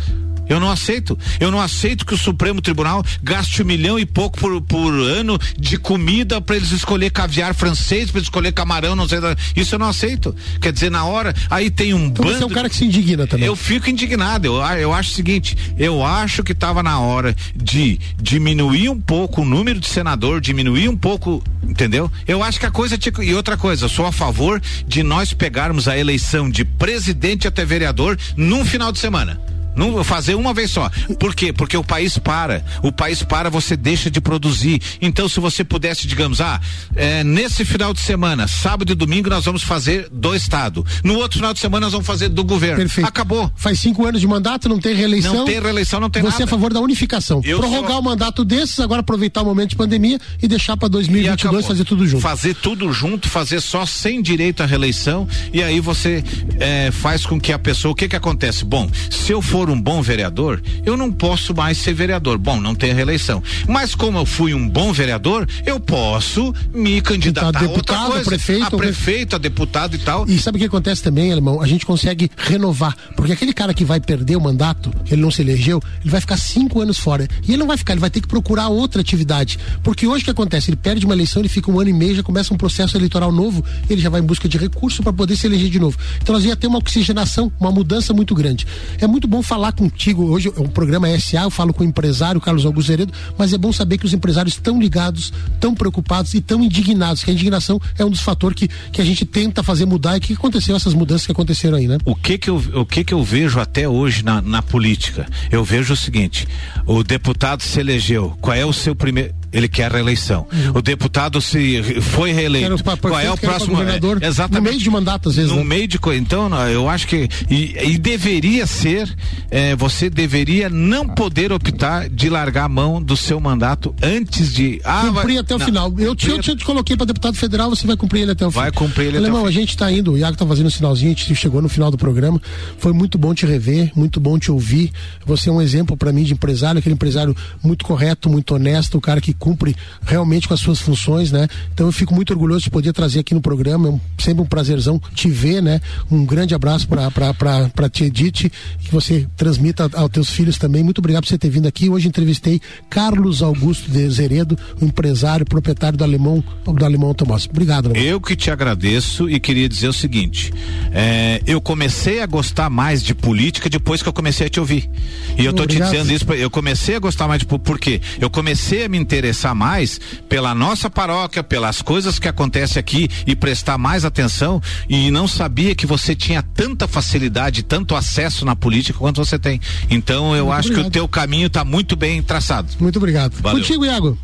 Eu 0.49 0.59
não 0.59 0.69
aceito. 0.69 1.17
Eu 1.39 1.49
não 1.51 1.59
aceito 1.61 2.05
que 2.05 2.13
o 2.13 2.17
Supremo 2.17 2.61
Tribunal 2.61 3.03
gaste 3.21 3.61
um 3.61 3.65
milhão 3.65 3.97
e 3.97 4.05
pouco 4.05 4.37
por, 4.39 4.61
por 4.61 4.91
ano 4.93 5.39
de 5.57 5.77
comida 5.77 6.41
para 6.41 6.55
eles 6.55 6.71
escolher 6.71 7.11
caviar 7.11 7.53
francês, 7.53 8.11
para 8.11 8.21
escolher 8.21 8.51
camarão, 8.51 8.95
não 8.95 9.07
sei. 9.07 9.19
Isso 9.55 9.75
eu 9.75 9.79
não 9.79 9.87
aceito. 9.87 10.35
Quer 10.61 10.71
dizer, 10.73 10.89
na 10.91 11.05
hora, 11.05 11.33
aí 11.49 11.69
tem 11.69 11.93
um 11.93 12.05
Então 12.07 12.25
bando. 12.25 12.37
você 12.37 12.43
é 12.43 12.45
um 12.45 12.49
cara 12.49 12.69
que 12.69 12.75
se 12.75 12.85
indigna 12.85 13.25
também. 13.27 13.45
Eu 13.47 13.55
fico 13.55 13.89
indignado. 13.89 14.47
Eu, 14.47 14.61
a- 14.61 14.79
eu 14.79 14.93
acho 14.93 15.11
o 15.11 15.13
seguinte: 15.13 15.55
eu 15.77 16.03
acho 16.05 16.43
que 16.43 16.51
estava 16.51 16.83
na 16.83 16.99
hora 16.99 17.35
de 17.55 17.99
diminuir 18.21 18.89
um 18.89 18.99
pouco 18.99 19.41
o 19.41 19.45
número 19.45 19.79
de 19.79 19.87
senador, 19.87 20.41
diminuir 20.41 20.89
um 20.89 20.97
pouco, 20.97 21.43
entendeu? 21.61 22.11
Eu 22.27 22.43
acho 22.43 22.59
que 22.59 22.65
a 22.65 22.71
coisa 22.71 22.97
tinha. 22.97 23.13
E 23.21 23.33
outra 23.33 23.55
coisa, 23.57 23.87
sou 23.87 24.05
a 24.05 24.11
favor 24.11 24.61
de 24.87 25.03
nós 25.03 25.33
pegarmos 25.33 25.87
a 25.87 25.97
eleição 25.97 26.49
de 26.49 26.65
presidente 26.65 27.47
até 27.47 27.63
vereador 27.65 28.17
num 28.35 28.65
final 28.65 28.91
de 28.91 28.99
semana. 28.99 29.39
Não 29.75 30.03
fazer 30.03 30.35
uma 30.35 30.53
vez 30.53 30.71
só. 30.71 30.89
Por 31.19 31.33
quê? 31.35 31.51
Porque 31.53 31.75
o 31.77 31.83
país 31.83 32.17
para. 32.17 32.63
O 32.81 32.91
país 32.91 33.23
para, 33.23 33.49
você 33.49 33.75
deixa 33.75 34.09
de 34.09 34.21
produzir. 34.21 34.81
Então, 35.01 35.27
se 35.27 35.39
você 35.39 35.63
pudesse, 35.63 36.07
digamos, 36.07 36.41
ah, 36.41 36.59
é, 36.95 37.23
nesse 37.23 37.65
final 37.65 37.93
de 37.93 37.99
semana, 38.01 38.47
sábado 38.47 38.91
e 38.91 38.95
domingo, 38.95 39.29
nós 39.29 39.45
vamos 39.45 39.63
fazer 39.63 40.07
do 40.11 40.35
Estado. 40.35 40.85
No 41.03 41.15
outro 41.15 41.39
final 41.39 41.53
de 41.53 41.59
semana, 41.59 41.85
nós 41.87 41.91
vamos 41.93 42.07
fazer 42.07 42.29
do 42.29 42.43
governo. 42.43 42.77
Perfeito. 42.77 43.07
Acabou. 43.07 43.51
Faz 43.55 43.79
cinco 43.79 44.05
anos 44.05 44.21
de 44.21 44.27
mandato, 44.27 44.67
não 44.69 44.79
tem 44.79 44.95
reeleição. 44.95 45.33
Não 45.33 45.45
tem 45.45 45.59
reeleição, 45.61 45.99
não 45.99 46.09
tem 46.09 46.21
Você 46.21 46.31
nada. 46.31 46.43
é 46.43 46.45
a 46.45 46.47
favor 46.47 46.73
da 46.73 46.79
unificação. 46.79 47.41
Eu 47.43 47.59
Prorrogar 47.59 47.91
sou- 47.91 47.99
o 47.99 48.03
mandato 48.03 48.45
desses, 48.45 48.79
agora 48.79 49.01
aproveitar 49.01 49.41
o 49.41 49.45
momento 49.45 49.71
de 49.71 49.75
pandemia 49.75 50.19
e 50.41 50.47
deixar 50.47 50.77
para 50.77 50.87
E 50.87 50.91
2022 50.91 51.39
acabou. 51.41 51.63
fazer 51.63 51.83
tudo 51.85 52.07
junto. 52.07 52.21
Fazer 52.21 52.53
tudo 52.55 52.91
junto, 52.93 53.27
fazer 53.29 53.59
só 53.61 53.85
sem 53.85 54.21
direito 54.21 54.61
à 54.63 54.65
reeleição 54.65 55.27
e 55.51 55.61
aí 55.63 55.79
você 55.79 56.23
eh, 56.59 56.91
faz 56.91 57.25
com 57.25 57.39
que 57.39 57.51
a 57.51 57.59
pessoa, 57.59 57.91
o 57.91 57.95
que 57.95 58.07
que 58.07 58.15
acontece? 58.15 58.63
Bom, 58.65 58.89
se 59.09 59.31
eu 59.31 59.41
for 59.41 59.62
um 59.69 59.79
bom 59.79 60.01
vereador, 60.01 60.61
eu 60.85 60.97
não 60.97 61.11
posso 61.11 61.53
mais 61.53 61.77
ser 61.77 61.93
vereador. 61.93 62.37
Bom, 62.37 62.59
não 62.59 62.75
tem 62.75 62.93
reeleição. 62.93 63.41
Mas 63.67 63.95
como 63.95 64.17
eu 64.17 64.25
fui 64.25 64.53
um 64.53 64.67
bom 64.67 64.91
vereador, 64.93 65.47
eu 65.65 65.79
posso 65.79 66.53
me 66.73 67.01
candidatar 67.01 67.45
a 67.45 67.61
outra 67.61 67.67
deputado, 67.67 68.11
coisa. 68.11 68.25
prefeito, 68.25 68.63
a 68.63 68.77
prefeito, 68.77 69.35
a 69.35 69.39
deputado 69.39 69.95
e 69.95 69.99
tal. 69.99 70.27
E 70.27 70.39
sabe 70.39 70.57
o 70.57 70.59
que 70.59 70.65
acontece 70.65 71.01
também, 71.01 71.31
alemão? 71.31 71.61
A 71.61 71.67
gente 71.67 71.85
consegue 71.85 72.29
renovar. 72.37 72.95
Porque 73.15 73.31
aquele 73.31 73.53
cara 73.53 73.73
que 73.73 73.85
vai 73.85 73.99
perder 73.99 74.35
o 74.35 74.41
mandato, 74.41 74.93
ele 75.09 75.21
não 75.21 75.31
se 75.31 75.41
elegeu, 75.41 75.81
ele 76.01 76.09
vai 76.09 76.21
ficar 76.21 76.37
cinco 76.37 76.81
anos 76.81 76.97
fora. 76.97 77.27
E 77.47 77.51
ele 77.51 77.57
não 77.57 77.67
vai 77.67 77.77
ficar, 77.77 77.93
ele 77.93 78.01
vai 78.01 78.09
ter 78.09 78.21
que 78.21 78.27
procurar 78.27 78.67
outra 78.67 79.01
atividade. 79.01 79.59
Porque 79.83 80.07
hoje 80.07 80.21
o 80.21 80.25
que 80.25 80.31
acontece? 80.31 80.69
Ele 80.69 80.77
perde 80.77 81.05
uma 81.05 81.13
eleição, 81.13 81.41
ele 81.41 81.49
fica 81.49 81.71
um 81.71 81.79
ano 81.79 81.89
e 81.89 81.93
meio, 81.93 82.15
já 82.15 82.23
começa 82.23 82.53
um 82.53 82.57
processo 82.57 82.97
eleitoral 82.97 83.31
novo, 83.31 83.63
ele 83.89 84.01
já 84.01 84.09
vai 84.09 84.21
em 84.21 84.23
busca 84.23 84.47
de 84.47 84.57
recurso 84.57 85.03
para 85.03 85.13
poder 85.13 85.35
se 85.35 85.47
eleger 85.47 85.69
de 85.69 85.79
novo. 85.79 85.97
Então 86.21 86.33
nós 86.33 86.43
ia 86.45 86.55
ter 86.55 86.67
uma 86.67 86.77
oxigenação, 86.77 87.51
uma 87.59 87.71
mudança 87.71 88.13
muito 88.13 88.33
grande. 88.33 88.65
É 88.99 89.07
muito 89.07 89.27
bom 89.27 89.41
falar 89.53 89.71
contigo. 89.71 90.23
Hoje 90.31 90.49
o 90.49 90.67
programa 90.67 91.07
é 91.07 91.19
SA, 91.19 91.43
eu 91.43 91.51
falo 91.51 91.71
com 91.71 91.83
o 91.83 91.87
empresário 91.87 92.41
Carlos 92.41 92.65
Augusto 92.65 92.91
Heredo, 92.91 93.13
mas 93.37 93.53
é 93.53 93.57
bom 93.57 93.71
saber 93.71 93.99
que 93.99 94.05
os 94.05 94.11
empresários 94.11 94.55
estão 94.55 94.81
ligados, 94.81 95.31
estão 95.53 95.75
preocupados 95.75 96.33
e 96.33 96.39
estão 96.39 96.63
indignados, 96.63 97.23
que 97.23 97.29
a 97.29 97.33
indignação 97.35 97.79
é 97.95 98.03
um 98.03 98.09
dos 98.09 98.21
fatores 98.21 98.57
que, 98.57 98.67
que 98.67 98.99
a 98.99 99.05
gente 99.05 99.25
tenta 99.25 99.61
fazer 99.61 99.85
mudar 99.85 100.17
e 100.17 100.19
que 100.19 100.33
aconteceu 100.33 100.75
essas 100.75 100.95
mudanças 100.95 101.27
que 101.27 101.31
aconteceram 101.31 101.77
aí, 101.77 101.87
né? 101.87 101.99
O 102.03 102.15
que 102.15 102.39
que 102.39 102.49
eu, 102.49 102.55
o 102.73 102.83
que 102.83 103.03
que 103.03 103.13
eu 103.13 103.23
vejo 103.23 103.59
até 103.59 103.87
hoje 103.87 104.25
na, 104.25 104.41
na 104.41 104.63
política? 104.63 105.27
Eu 105.51 105.63
vejo 105.63 105.93
o 105.93 105.97
seguinte: 105.97 106.47
o 106.87 107.03
deputado 107.03 107.61
se 107.61 107.79
elegeu. 107.79 108.35
Qual 108.41 108.57
é 108.57 108.65
o 108.65 108.73
seu 108.73 108.95
primeiro? 108.95 109.42
Ele 109.53 109.67
quer 109.67 109.85
a 109.85 109.89
reeleição. 109.89 110.47
O 110.73 110.81
deputado 110.81 111.39
se 111.39 111.81
foi 112.01 112.31
reeleito. 112.31 112.75
Quero 112.83 112.97
Qual 112.99 113.19
é 113.19 113.31
o 113.31 113.37
próximo? 113.37 113.71
governador, 113.77 114.17
É, 114.21 114.27
exatamente. 114.27 114.63
no 114.63 114.69
meio 114.69 114.79
de 114.83 114.89
mandato, 114.89 115.29
às 115.29 115.35
vezes, 115.35 115.51
No 115.51 115.57
né? 115.57 115.63
meio 115.63 115.87
de. 115.87 115.99
Então, 116.17 116.49
eu 116.69 116.89
acho 116.89 117.07
que 117.07 117.29
e, 117.49 117.75
e 117.91 117.97
deveria 117.97 118.65
ser. 118.65 119.13
eh, 119.51 119.75
você 119.75 120.09
deveria 120.09 120.69
não 120.69 121.07
poder 121.07 121.51
optar 121.51 122.09
de 122.09 122.29
largar 122.29 122.65
a 122.65 122.69
mão 122.69 123.01
do 123.01 123.15
seu 123.15 123.39
mandato 123.39 123.93
antes 124.01 124.51
de. 124.53 124.81
Ah, 124.83 125.03
cumprir 125.07 125.13
vai- 125.33 125.37
até 125.37 125.55
o 125.55 125.59
não, 125.59 125.65
final. 125.65 125.93
Eu 125.99 126.15
te, 126.15 126.29
eu 126.29 126.39
te 126.41 126.65
coloquei 126.65 126.95
para 126.97 127.05
deputado 127.05 127.35
federal, 127.35 127.69
você 127.69 127.85
vai 127.85 127.95
cumprir 127.95 128.21
ele 128.23 128.31
até 128.31 128.45
o 128.47 128.51
final. 128.51 128.63
Vai 128.63 128.71
cumprir 128.71 129.07
ele 129.07 129.17
até 129.17 129.25
Alemão, 129.27 129.43
o 129.43 129.45
a 129.45 129.49
fim. 129.49 129.53
gente 129.59 129.77
tá 129.77 129.91
indo, 129.91 130.13
o 130.13 130.17
Iago 130.17 130.35
tá 130.37 130.45
fazendo 130.45 130.67
um 130.67 130.71
sinalzinho, 130.71 131.11
a 131.11 131.15
gente 131.15 131.35
chegou 131.35 131.61
no 131.61 131.69
final 131.69 131.91
do 131.91 131.97
programa. 131.97 132.41
Foi 132.79 132.91
muito 132.93 133.17
bom 133.17 133.33
te 133.33 133.45
rever, 133.45 133.91
muito 133.95 134.19
bom 134.19 134.39
te 134.39 134.51
ouvir. 134.51 134.91
Você 135.25 135.49
é 135.49 135.51
um 135.51 135.61
exemplo 135.61 135.95
para 135.95 136.11
mim 136.11 136.23
de 136.23 136.33
empresário, 136.33 136.79
aquele 136.79 136.95
empresário 136.95 137.35
muito 137.63 137.85
correto, 137.85 138.29
muito 138.29 138.55
honesto, 138.55 138.97
o 138.97 139.01
cara 139.01 139.21
que 139.21 139.33
cumpre 139.43 139.75
realmente 140.05 140.47
com 140.47 140.53
as 140.53 140.61
suas 140.61 140.79
funções, 140.79 141.29
né? 141.29 141.49
Então 141.73 141.85
eu 141.87 141.91
fico 141.91 142.15
muito 142.15 142.31
orgulhoso 142.31 142.63
de 142.63 142.69
poder 142.69 142.93
trazer 142.93 143.19
aqui 143.19 143.33
no 143.33 143.41
programa. 143.41 143.89
É 143.89 143.91
um- 143.91 143.99
sempre 144.17 144.41
um 144.41 144.45
prazerzão 144.45 145.01
te 145.13 145.29
ver, 145.29 145.61
né? 145.61 145.81
Um 146.09 146.25
grande 146.25 146.55
abraço 146.55 146.87
para 146.87 147.89
te 147.89 148.05
Edith, 148.05 148.49
que 148.79 148.89
você 148.89 149.27
transmita 149.35 149.89
aos 149.95 150.09
teus 150.09 150.29
filhos 150.29 150.57
também. 150.57 150.81
Muito 150.81 150.99
obrigado 150.99 151.23
por 151.23 151.27
você 151.29 151.37
ter 151.37 151.49
vindo 151.49 151.67
aqui. 151.67 151.89
Hoje 151.89 152.07
entrevistei 152.07 152.61
Carlos 152.89 153.41
Augusto 153.43 153.91
de 153.91 154.09
Zeredo, 154.09 154.57
empresário, 154.81 155.45
proprietário 155.45 155.97
do 155.97 156.05
Alemão, 156.05 156.41
do 156.65 156.85
Alemão 156.85 157.09
Automóveis. 157.09 157.45
Obrigado, 157.49 157.87
Alemão. 157.89 158.01
Eu 158.01 158.21
que 158.21 158.37
te 158.37 158.49
agradeço 158.49 159.29
e 159.29 159.41
queria 159.41 159.67
dizer 159.67 159.89
o 159.89 159.93
seguinte: 159.93 160.53
é, 160.93 161.41
eu 161.45 161.59
comecei 161.59 162.21
a 162.21 162.25
gostar 162.25 162.69
mais 162.69 163.03
de 163.03 163.13
política 163.13 163.69
depois 163.69 164.01
que 164.01 164.07
eu 164.07 164.13
comecei 164.13 164.47
a 164.47 164.49
te 164.49 164.61
ouvir. 164.61 164.89
E 165.37 165.43
eu 165.43 165.51
tô 165.51 165.63
Obrigado. 165.63 165.89
te 165.89 165.97
dizendo 165.97 166.13
isso, 166.13 166.31
eu 166.33 166.49
comecei 166.49 166.95
a 166.95 166.99
gostar 166.99 167.27
mais 167.27 167.39
de 167.39 167.45
política, 167.45 167.71
por 167.73 167.79
quê? 167.79 167.99
Eu 168.21 168.29
comecei 168.29 168.85
a 168.85 168.89
me 168.89 168.97
interessar 168.97 169.32
mais 169.55 169.99
pela 170.29 170.53
nossa 170.53 170.89
paróquia, 170.89 171.43
pelas 171.43 171.81
coisas 171.81 172.19
que 172.19 172.27
acontecem 172.27 172.79
aqui 172.79 173.09
e 173.25 173.35
prestar 173.35 173.77
mais 173.77 174.05
atenção 174.05 174.61
e 174.87 175.09
não 175.11 175.27
sabia 175.27 175.75
que 175.75 175.85
você 175.85 176.15
tinha 176.15 176.41
tanta 176.41 176.87
facilidade, 176.87 177.63
tanto 177.63 177.95
acesso 177.95 178.45
na 178.45 178.55
política 178.55 178.97
quanto 178.99 179.23
você 179.23 179.39
tem. 179.39 179.59
Então 179.89 180.35
eu 180.35 180.45
Muito 180.45 180.57
acho 180.57 180.67
que 180.67 180.73
obrigado. 180.75 180.89
o 180.89 180.91
teu 180.91 181.07
caminho 181.07 181.47
está 181.47 181.63
muito 181.65 181.95
bem 181.95 182.21
traçado. 182.21 182.69
Muito 182.79 182.97
obrigado. 182.97 183.33
Valeu. 183.41 183.59
Contigo, 183.59 183.85
Iago. 183.85 184.17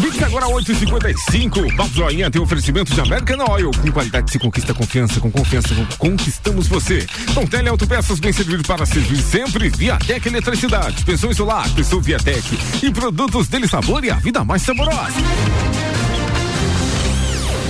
Mix 0.00 0.22
agora 0.22 0.46
8h55. 0.46 1.76
Papo 1.76 1.94
Joinha 1.94 2.30
tem 2.30 2.40
oferecimento 2.40 2.92
de 2.92 3.00
American 3.00 3.38
Oil. 3.50 3.70
Com 3.70 3.92
qualidade 3.92 4.30
se 4.30 4.38
conquista 4.38 4.74
confiança. 4.74 5.20
Com 5.20 5.30
confiança 5.30 5.74
conquistamos 5.98 6.66
você. 6.66 7.06
Com 7.34 7.46
Tele 7.46 7.68
Autopeças 7.68 8.18
bem 8.18 8.32
servido 8.32 8.62
para 8.64 8.84
servir 8.86 9.18
sempre. 9.18 9.68
Viatec 9.68 10.26
Eletricidade. 10.26 11.04
Pensou 11.04 11.30
em 11.30 11.34
solar? 11.34 11.68
Pensou 11.74 12.00
Viatec. 12.00 12.58
E 12.82 12.90
produtos 12.90 13.48
dele 13.48 13.68
sabor 13.68 14.04
e 14.04 14.10
a 14.10 14.16
vida 14.16 14.44
mais 14.44 14.62
saborosa. 14.62 15.14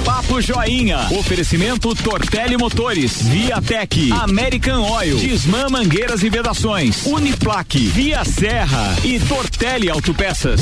Papo 0.04 0.40
Joinha. 0.40 1.08
Oferecimento 1.12 1.94
Tortelli 1.94 2.58
Motores, 2.58 3.22
Viatec, 3.22 4.10
American 4.12 4.82
Oil, 4.82 5.16
Disman 5.16 5.70
Mangueiras 5.70 6.22
e 6.22 6.28
Vedações, 6.28 7.06
Uniplaque, 7.06 7.78
Via 7.86 8.22
Serra 8.22 8.94
e 9.02 9.18
Tortelli 9.18 9.88
Autopeças. 9.88 10.60